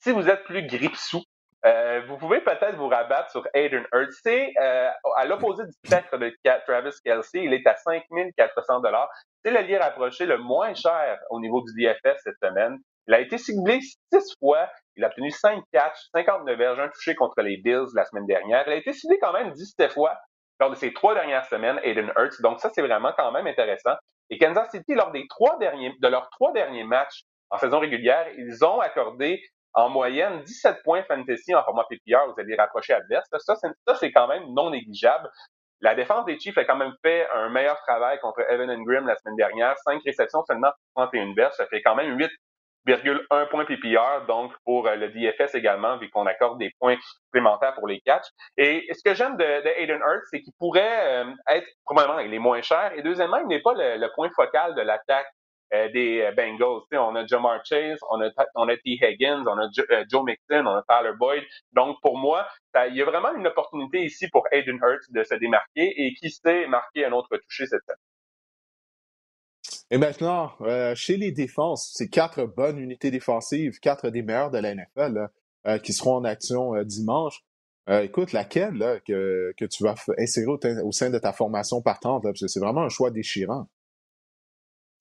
Si 0.00 0.10
vous 0.12 0.28
êtes 0.28 0.44
plus 0.44 0.66
gripsou 0.66 1.22
euh, 1.66 2.00
vous 2.08 2.16
pouvez 2.16 2.40
peut-être 2.40 2.76
vous 2.76 2.88
rabattre 2.88 3.30
sur 3.30 3.46
Aiden 3.52 3.84
Hurts. 3.92 4.12
C'est 4.22 4.52
euh, 4.60 4.88
à 5.16 5.24
l'opposé 5.26 5.64
du 5.64 5.72
spectre 5.84 6.16
de 6.16 6.34
Travis 6.66 6.90
Kelsey, 7.04 7.44
il 7.44 7.52
est 7.52 7.66
à 7.66 7.76
5400 7.76 8.80
dollars. 8.80 9.10
C'est 9.44 9.50
le 9.50 9.78
rapproché 9.78 10.26
le 10.26 10.38
moins 10.38 10.74
cher 10.74 11.18
au 11.28 11.40
niveau 11.40 11.62
du 11.62 11.72
DFS 11.74 12.18
cette 12.24 12.38
semaine. 12.42 12.78
Il 13.08 13.14
a 13.14 13.20
été 13.20 13.38
ciblé 13.38 13.80
six 13.80 14.36
fois. 14.38 14.70
Il 14.96 15.04
a 15.04 15.08
obtenu 15.08 15.30
5 15.30 15.62
catchs, 15.72 16.08
59 16.14 16.56
verges, 16.58 16.78
un 16.78 16.88
touché 16.88 17.14
contre 17.14 17.40
les 17.42 17.56
Bills 17.58 17.88
la 17.94 18.04
semaine 18.04 18.26
dernière. 18.26 18.64
Il 18.66 18.72
a 18.72 18.76
été 18.76 18.92
ciblé 18.92 19.18
quand 19.20 19.32
même 19.32 19.52
17 19.52 19.92
fois 19.92 20.16
lors 20.60 20.70
de 20.70 20.74
ces 20.74 20.92
trois 20.92 21.14
dernières 21.14 21.46
semaines, 21.46 21.80
Aiden 21.82 22.12
Hurts. 22.16 22.40
Donc 22.42 22.60
ça, 22.60 22.70
c'est 22.70 22.82
vraiment 22.82 23.12
quand 23.16 23.32
même 23.32 23.46
intéressant. 23.46 23.94
Et 24.28 24.38
Kansas 24.38 24.70
City, 24.70 24.94
lors 24.94 25.10
des 25.10 25.26
trois 25.28 25.58
derniers, 25.58 25.94
de 25.98 26.08
leurs 26.08 26.28
trois 26.30 26.52
derniers 26.52 26.84
matchs 26.84 27.22
en 27.50 27.58
saison 27.58 27.80
régulière, 27.80 28.28
ils 28.36 28.64
ont 28.64 28.80
accordé 28.80 29.42
en 29.74 29.88
moyenne 29.88 30.42
17 30.42 30.82
points 30.82 31.02
fantasy 31.04 31.54
en 31.54 31.62
format 31.64 31.84
PPR 31.88 32.26
vous 32.26 32.40
allez 32.40 32.56
rapprocher 32.56 32.94
adverse. 32.94 33.28
Ça, 33.38 33.54
ça 33.54 33.94
c'est 33.94 34.12
quand 34.12 34.28
même 34.28 34.44
non 34.52 34.70
négligeable. 34.70 35.28
La 35.82 35.94
défense 35.94 36.26
des 36.26 36.38
Chiefs 36.38 36.58
a 36.58 36.64
quand 36.64 36.76
même 36.76 36.92
fait 37.02 37.26
un 37.32 37.48
meilleur 37.48 37.80
travail 37.82 38.18
contre 38.20 38.40
Evan 38.50 38.70
Grimm 38.84 39.06
la 39.06 39.16
semaine 39.16 39.36
dernière. 39.36 39.78
5 39.78 40.02
réceptions 40.04 40.44
seulement 40.46 40.72
31 40.94 41.32
verges. 41.34 41.54
Ça 41.54 41.66
fait 41.66 41.80
quand 41.80 41.94
même 41.94 42.18
8,1 42.18 43.48
points 43.48 43.64
PPR, 43.64 44.26
donc 44.28 44.52
pour 44.64 44.86
euh, 44.86 44.96
le 44.96 45.08
DFS 45.08 45.54
également, 45.54 45.96
vu 45.96 46.10
qu'on 46.10 46.26
accorde 46.26 46.58
des 46.58 46.70
points 46.78 46.96
supplémentaires 47.24 47.74
pour 47.74 47.88
les 47.88 48.00
catchs. 48.00 48.28
Et 48.58 48.86
ce 48.92 49.02
que 49.02 49.14
j'aime 49.14 49.38
de, 49.38 49.44
de 49.44 49.68
Aiden 49.78 50.00
Hurts, 50.00 50.26
c'est 50.30 50.42
qu'il 50.42 50.52
pourrait 50.58 51.24
euh, 51.24 51.32
être, 51.48 51.66
probablement, 51.86 52.18
il 52.18 52.34
est 52.34 52.38
moins 52.38 52.60
cher. 52.60 52.92
Et 52.94 53.02
deuxièmement, 53.02 53.38
il 53.38 53.46
n'est 53.46 53.62
pas 53.62 53.72
le, 53.74 54.06
point 54.14 54.28
focal 54.36 54.74
de 54.74 54.82
l'attaque 54.82 55.28
des 55.72 56.20
euh, 56.20 56.32
Bengals. 56.32 56.82
on 56.92 57.14
a 57.14 57.26
Jamar 57.26 57.64
Chase, 57.64 57.98
on 58.10 58.20
a, 58.20 58.76
T. 58.76 58.98
Higgins, 59.00 59.44
on 59.46 59.58
a 59.58 59.68
euh, 59.90 60.04
Joe 60.10 60.24
Mixon, 60.24 60.66
on 60.66 60.76
a 60.76 60.84
Tyler 60.88 61.12
Boyd. 61.18 61.44
Donc, 61.72 61.96
pour 62.02 62.18
moi, 62.18 62.46
il 62.88 62.96
y 62.96 63.02
a 63.02 63.04
vraiment 63.04 63.34
une 63.34 63.46
opportunité 63.46 64.04
ici 64.04 64.28
pour 64.28 64.44
Aiden 64.52 64.78
Hurts 64.82 65.10
de 65.10 65.22
se 65.22 65.34
démarquer 65.36 65.92
et 65.96 66.14
qui 66.14 66.30
sait 66.30 66.66
marquer 66.66 67.04
un 67.04 67.12
autre 67.12 67.36
touché 67.36 67.66
cette 67.66 67.82
semaine. 67.82 67.96
Et 69.92 69.98
maintenant, 69.98 70.52
chez 70.94 71.16
les 71.16 71.32
défenses, 71.32 71.92
c'est 71.94 72.08
quatre 72.08 72.44
bonnes 72.44 72.78
unités 72.78 73.10
défensives, 73.10 73.80
quatre 73.80 74.10
des 74.10 74.22
meilleures 74.22 74.50
de 74.50 74.58
la 74.58 74.74
NFL 74.74 75.28
qui 75.82 75.92
seront 75.92 76.16
en 76.16 76.24
action 76.24 76.80
dimanche. 76.84 77.42
écoute, 77.88 78.32
laquelle 78.32 79.00
que, 79.04 79.52
tu 79.66 79.82
vas 79.82 79.96
insérer 80.16 80.46
au, 80.46 80.92
sein 80.92 81.10
de 81.10 81.18
ta 81.18 81.32
formation 81.32 81.82
partante? 81.82 82.22
parce 82.22 82.40
que 82.40 82.46
c'est 82.46 82.60
vraiment 82.60 82.82
un 82.82 82.88
choix 82.88 83.10
déchirant. 83.10 83.66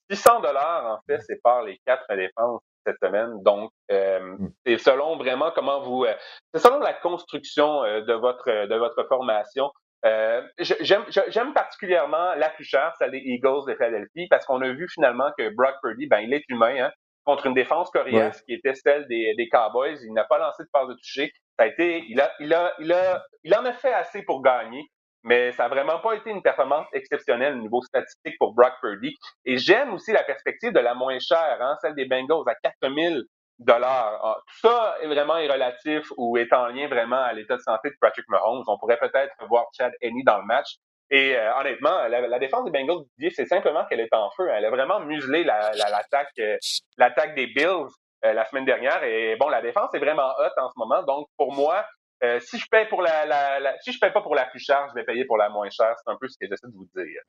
600 0.09 0.41
dollars, 0.41 0.85
en 0.85 0.99
fait, 1.07 1.19
c'est 1.21 1.41
par 1.41 1.63
les 1.63 1.79
quatre 1.85 2.05
défenses 2.15 2.61
cette 2.85 2.97
semaine. 3.01 3.41
Donc, 3.43 3.71
euh, 3.91 4.19
hmm. 4.19 4.49
c'est 4.65 4.77
selon 4.77 5.17
vraiment 5.17 5.51
comment 5.51 5.81
vous... 5.81 6.05
Euh, 6.05 6.13
c'est 6.53 6.61
selon 6.61 6.79
la 6.79 6.93
construction 6.93 7.83
euh, 7.83 8.01
de, 8.01 8.13
votre, 8.13 8.67
de 8.67 8.75
votre 8.75 9.03
formation. 9.07 9.71
Euh, 10.05 10.41
J'aime 10.57 11.53
particulièrement 11.53 12.33
la 12.35 12.49
plus 12.49 12.63
chère, 12.63 12.93
celle 12.97 13.11
des 13.11 13.19
Eagles 13.19 13.65
de 13.67 13.73
Philadelphie, 13.75 14.27
parce 14.29 14.45
qu'on 14.45 14.61
a 14.61 14.69
vu 14.71 14.87
finalement 14.93 15.29
que 15.37 15.49
Brock 15.55 15.75
Purdy, 15.83 16.07
ben, 16.07 16.19
il 16.19 16.33
est 16.33 16.43
humain, 16.49 16.85
hein, 16.85 16.91
contre 17.25 17.47
une 17.47 17.53
défense 17.53 17.91
coréenne 17.91 18.31
qui 18.47 18.53
était 18.53 18.73
celle 18.73 19.07
des, 19.07 19.35
des 19.35 19.49
Cowboys. 19.49 19.97
Il 20.03 20.13
n'a 20.13 20.23
pas 20.23 20.39
lancé 20.39 20.63
de 20.63 20.69
passe 20.71 20.87
de 20.87 20.93
toucher. 20.93 21.31
Ça 21.57 21.65
a 21.65 21.67
été, 21.67 22.05
il 22.07 22.19
a, 22.19 22.31
il 22.39 22.53
a, 22.53 22.73
il 22.79 22.91
a, 22.93 23.23
il 23.43 23.53
en 23.53 23.65
a 23.65 23.73
fait 23.73 23.93
assez 23.93 24.23
pour 24.23 24.41
gagner 24.41 24.89
mais 25.23 25.51
ça 25.51 25.63
n'a 25.63 25.69
vraiment 25.69 25.99
pas 25.99 26.13
été 26.13 26.29
une 26.29 26.41
performance 26.41 26.87
exceptionnelle 26.93 27.53
au 27.53 27.59
niveau 27.59 27.81
statistique 27.81 28.35
pour 28.39 28.53
Brock 28.53 28.73
Purdy. 28.81 29.15
Et 29.45 29.57
j'aime 29.57 29.93
aussi 29.93 30.11
la 30.11 30.23
perspective 30.23 30.71
de 30.71 30.79
la 30.79 30.93
moins 30.93 31.19
chère, 31.19 31.57
hein, 31.61 31.75
celle 31.81 31.95
des 31.95 32.05
Bengals 32.05 32.43
à 32.47 32.55
4000 32.55 33.23
dollars. 33.59 34.19
Ah, 34.23 34.37
tout 34.47 34.67
ça 34.67 34.95
est 35.01 35.07
vraiment 35.07 35.37
irrelatif 35.37 36.07
ou 36.17 36.37
est 36.37 36.51
en 36.53 36.67
lien 36.67 36.87
vraiment 36.87 37.21
à 37.21 37.33
l'état 37.33 37.57
de 37.57 37.61
santé 37.61 37.89
de 37.89 37.95
Patrick 37.99 38.25
Mahomes. 38.29 38.63
On 38.67 38.77
pourrait 38.77 38.99
peut-être 38.99 39.33
voir 39.49 39.65
Chad 39.77 39.91
Henney 40.01 40.23
dans 40.25 40.37
le 40.37 40.45
match. 40.45 40.75
Et 41.11 41.35
euh, 41.35 41.55
honnêtement, 41.59 42.07
la, 42.07 42.39
défense 42.39 42.65
des 42.65 42.71
Bengals, 42.71 43.03
c'est 43.31 43.47
simplement 43.47 43.83
qu'elle 43.85 43.99
est 43.99 44.13
en 44.13 44.29
feu. 44.37 44.47
Elle 44.51 44.65
a 44.65 44.69
vraiment 44.69 44.99
muselé 44.99 45.43
l'attaque 45.43 46.29
la, 46.37 46.57
l'attaque 46.97 47.35
des 47.35 47.47
Bills 47.47 47.87
euh, 48.25 48.33
la 48.33 48.45
semaine 48.45 48.65
dernière. 48.65 49.03
Et 49.03 49.35
bon, 49.37 49.49
la 49.49 49.61
défense 49.61 49.89
est 49.93 49.99
vraiment 49.99 50.29
hot 50.37 50.61
en 50.61 50.69
ce 50.69 50.77
moment. 50.77 51.01
Donc, 51.03 51.27
pour 51.35 51.53
moi, 51.53 51.83
euh, 52.23 52.39
si 52.39 52.57
je 52.57 52.67
paye 52.69 52.87
pour 52.89 53.01
la, 53.01 53.25
la, 53.25 53.79
si 53.81 53.91
je 53.93 53.99
paye 53.99 54.11
pas 54.11 54.21
pour 54.21 54.35
la 54.35 54.45
plus 54.45 54.59
chère, 54.59 54.87
je 54.89 54.95
vais 54.95 55.05
payer 55.05 55.25
pour 55.25 55.37
la 55.37 55.49
moins 55.49 55.69
chère. 55.69 55.95
C'est 56.03 56.11
un 56.11 56.17
peu 56.19 56.27
ce 56.27 56.37
que 56.37 56.47
j'essaie 56.47 56.67
de 56.67 56.73
vous 56.73 56.89
dire. 56.95 57.21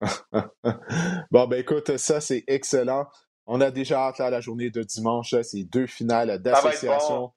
bon, 1.30 1.46
ben 1.46 1.58
écoute, 1.60 1.96
ça 1.96 2.20
c'est 2.20 2.44
excellent. 2.46 3.06
On 3.46 3.60
a 3.60 3.70
déjà 3.70 4.00
hâte 4.08 4.20
à 4.20 4.30
la 4.30 4.40
journée 4.40 4.70
de 4.70 4.82
dimanche. 4.82 5.34
C'est 5.42 5.64
deux 5.64 5.86
finales 5.86 6.40
d'association. 6.40 7.32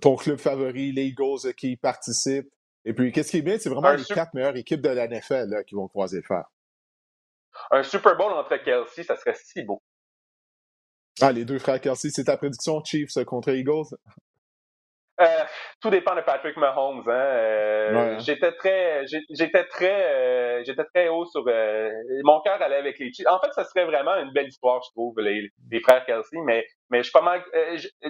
Ton 0.00 0.16
club 0.16 0.38
favori, 0.38 0.92
les 0.92 1.06
Eagles 1.06 1.54
qui 1.56 1.76
participent. 1.76 2.50
Et 2.84 2.92
puis, 2.92 3.10
qu'est-ce 3.10 3.32
qui 3.32 3.38
est 3.38 3.42
bien, 3.42 3.58
c'est 3.58 3.68
vraiment 3.68 3.92
les 3.92 4.04
quatre 4.04 4.32
meilleures 4.34 4.56
équipes 4.56 4.80
de 4.80 4.88
la 4.88 5.08
NFL 5.08 5.64
qui 5.66 5.74
vont 5.74 5.88
croiser 5.88 6.18
le 6.18 6.22
fer. 6.22 6.44
Un 7.70 7.82
Super 7.82 8.16
Bowl 8.16 8.32
entre 8.32 8.56
Kelsey, 8.58 9.02
ça 9.02 9.16
serait 9.16 9.34
si 9.34 9.62
beau. 9.62 9.82
Ah, 11.20 11.32
les 11.32 11.44
deux 11.44 11.58
frères 11.58 11.80
Kelsey, 11.80 12.10
c'est 12.10 12.24
ta 12.24 12.36
prédiction 12.36 12.82
Chiefs 12.84 13.24
contre 13.26 13.48
Eagles? 13.50 13.96
Euh, 15.18 15.44
tout 15.80 15.88
dépend 15.88 16.14
de 16.14 16.20
Patrick 16.20 16.56
Mahomes. 16.56 17.02
Hein. 17.06 17.12
Euh, 17.12 18.18
j'étais 18.18 18.52
très, 18.52 19.06
j'étais 19.06 19.64
très, 19.64 20.12
euh, 20.12 20.62
j'étais 20.64 20.84
très 20.84 21.08
haut 21.08 21.24
sur. 21.24 21.44
mon 22.24 22.40
cœur 22.42 22.60
allait 22.60 22.76
avec 22.76 22.98
les 22.98 23.12
Chiefs. 23.12 23.26
En 23.26 23.38
fait, 23.40 23.52
ça 23.52 23.64
serait 23.64 23.86
vraiment 23.86 24.16
une 24.16 24.32
belle 24.32 24.48
histoire, 24.48 24.82
je 24.82 24.90
trouve, 24.90 25.18
les, 25.20 25.50
frères 25.80 26.04
Kelsey. 26.04 26.38
Mais, 26.44 26.66
mais 26.90 26.98
je 26.98 27.04
suis 27.04 27.12
pas 27.12 27.22
mal. 27.22 27.42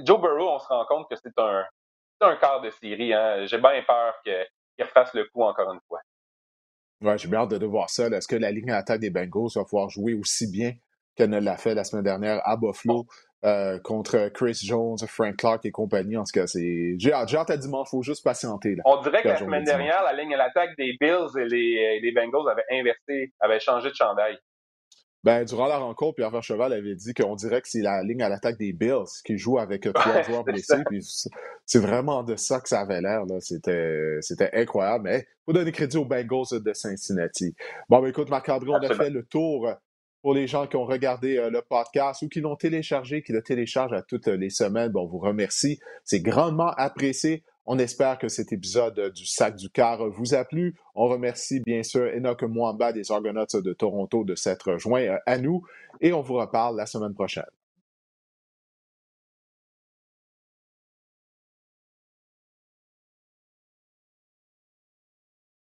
Joe 0.04 0.20
Burrow, 0.20 0.50
on 0.50 0.58
se 0.58 0.66
rend 0.66 0.84
compte 0.86 1.06
que 1.08 1.16
c'est 1.16 1.38
un, 1.38 1.64
un 2.22 2.36
quart 2.36 2.60
de 2.60 2.70
série. 2.70 3.12
Hein. 3.14 3.46
J'ai 3.46 3.58
bien 3.58 3.82
peur 3.86 4.14
qu'il 4.24 4.84
refasse 4.84 5.14
le 5.14 5.26
coup 5.26 5.42
encore 5.42 5.72
une 5.72 5.80
fois. 5.86 6.00
Ouais, 7.02 7.18
j'ai 7.18 7.28
bien 7.28 7.40
hâte 7.40 7.50
de 7.50 7.66
voir 7.66 7.90
ça. 7.90 8.06
Est-ce 8.06 8.26
que 8.26 8.36
la 8.36 8.50
ligne 8.50 8.66
d'attaque 8.66 9.00
des 9.00 9.10
Bengals 9.10 9.50
va 9.54 9.64
pouvoir 9.64 9.90
jouer 9.90 10.14
aussi 10.14 10.50
bien 10.50 10.72
qu'elle 11.14 11.30
ne 11.30 11.40
l'a 11.40 11.56
fait 11.56 11.74
la 11.74 11.84
semaine 11.84 12.04
dernière 12.04 12.40
à 12.44 12.56
Buffalo? 12.56 13.06
Euh, 13.44 13.78
contre 13.78 14.28
Chris 14.32 14.58
Jones, 14.64 14.96
Frank 15.06 15.36
Clark 15.36 15.64
et 15.66 15.70
compagnie. 15.70 16.16
En 16.16 16.24
tout 16.24 16.32
cas, 16.32 16.46
c'est. 16.46 16.96
J'ai 16.98 17.12
hâte, 17.12 17.50
à 17.50 17.56
dimanche, 17.56 17.88
il 17.88 17.96
faut 17.96 18.02
juste 18.02 18.24
patienter. 18.24 18.74
Là, 18.74 18.82
On 18.86 19.00
dirait 19.02 19.22
que 19.22 19.28
la 19.28 19.36
semaine 19.36 19.62
dernière, 19.62 20.02
la 20.04 20.14
ligne 20.14 20.34
à 20.34 20.38
l'attaque 20.38 20.70
des 20.78 20.96
Bills 20.98 21.38
et 21.38 21.44
les, 21.44 22.00
les, 22.00 22.12
Bengals 22.12 22.48
avaient 22.50 22.64
inversé, 22.70 23.34
avaient 23.38 23.60
changé 23.60 23.90
de 23.90 23.94
chandail. 23.94 24.38
Ben, 25.22 25.44
durant 25.44 25.66
la 25.66 25.76
rencontre, 25.76 26.16
Pierre 26.16 26.30
Vercheval 26.30 26.72
avait 26.72 26.94
dit 26.94 27.12
qu'on 27.12 27.34
dirait 27.34 27.60
que 27.60 27.68
c'est 27.68 27.82
la 27.82 28.02
ligne 28.02 28.22
à 28.22 28.28
l'attaque 28.28 28.58
des 28.58 28.72
Bills 28.72 29.10
qui 29.24 29.36
joue 29.36 29.58
avec 29.58 29.82
trois 29.94 30.22
joueurs 30.22 30.44
blessés. 30.44 30.82
c'est 31.66 31.80
vraiment 31.80 32.22
de 32.22 32.36
ça 32.36 32.60
que 32.60 32.68
ça 32.68 32.80
avait 32.80 33.00
l'air. 33.00 33.22
C'était, 33.40 34.16
c'était 34.22 34.50
incroyable. 34.54 35.04
Mais 35.04 35.26
faut 35.44 35.52
donner 35.52 35.72
crédit 35.72 35.98
aux 35.98 36.04
Bengals 36.04 36.62
de 36.62 36.72
Cincinnati. 36.72 37.54
Bon, 37.88 38.00
ben, 38.00 38.08
écoute, 38.08 38.30
Marc-André, 38.30 38.70
on 38.70 38.76
a 38.76 38.94
fait 38.94 39.10
le 39.10 39.24
tour 39.24 39.68
pour 40.26 40.34
les 40.34 40.48
gens 40.48 40.66
qui 40.66 40.74
ont 40.74 40.84
regardé 40.84 41.36
euh, 41.36 41.50
le 41.50 41.62
podcast 41.62 42.20
ou 42.22 42.28
qui 42.28 42.40
l'ont 42.40 42.56
téléchargé, 42.56 43.22
qui 43.22 43.30
le 43.30 43.42
téléchargent 43.42 43.92
à 43.92 44.02
toutes 44.02 44.26
les 44.26 44.50
semaines, 44.50 44.90
on 44.96 45.06
vous 45.06 45.20
remercie. 45.20 45.78
C'est 46.02 46.18
grandement 46.18 46.72
apprécié. 46.78 47.44
On 47.64 47.78
espère 47.78 48.18
que 48.18 48.26
cet 48.26 48.52
épisode 48.52 49.12
du 49.14 49.24
Sac 49.24 49.54
du 49.54 49.70
Car 49.70 50.10
vous 50.10 50.34
a 50.34 50.44
plu. 50.44 50.74
On 50.96 51.06
remercie 51.06 51.60
bien 51.60 51.84
sûr 51.84 52.10
Enoch 52.12 52.42
Mwamba 52.42 52.92
des 52.92 53.12
Argonauts 53.12 53.46
de 53.54 53.72
Toronto 53.72 54.24
de 54.24 54.34
s'être 54.34 54.78
joint 54.78 55.02
euh, 55.02 55.16
à 55.26 55.38
nous 55.38 55.62
et 56.00 56.12
on 56.12 56.22
vous 56.22 56.34
reparle 56.34 56.76
la 56.76 56.86
semaine 56.86 57.14
prochaine. 57.14 57.44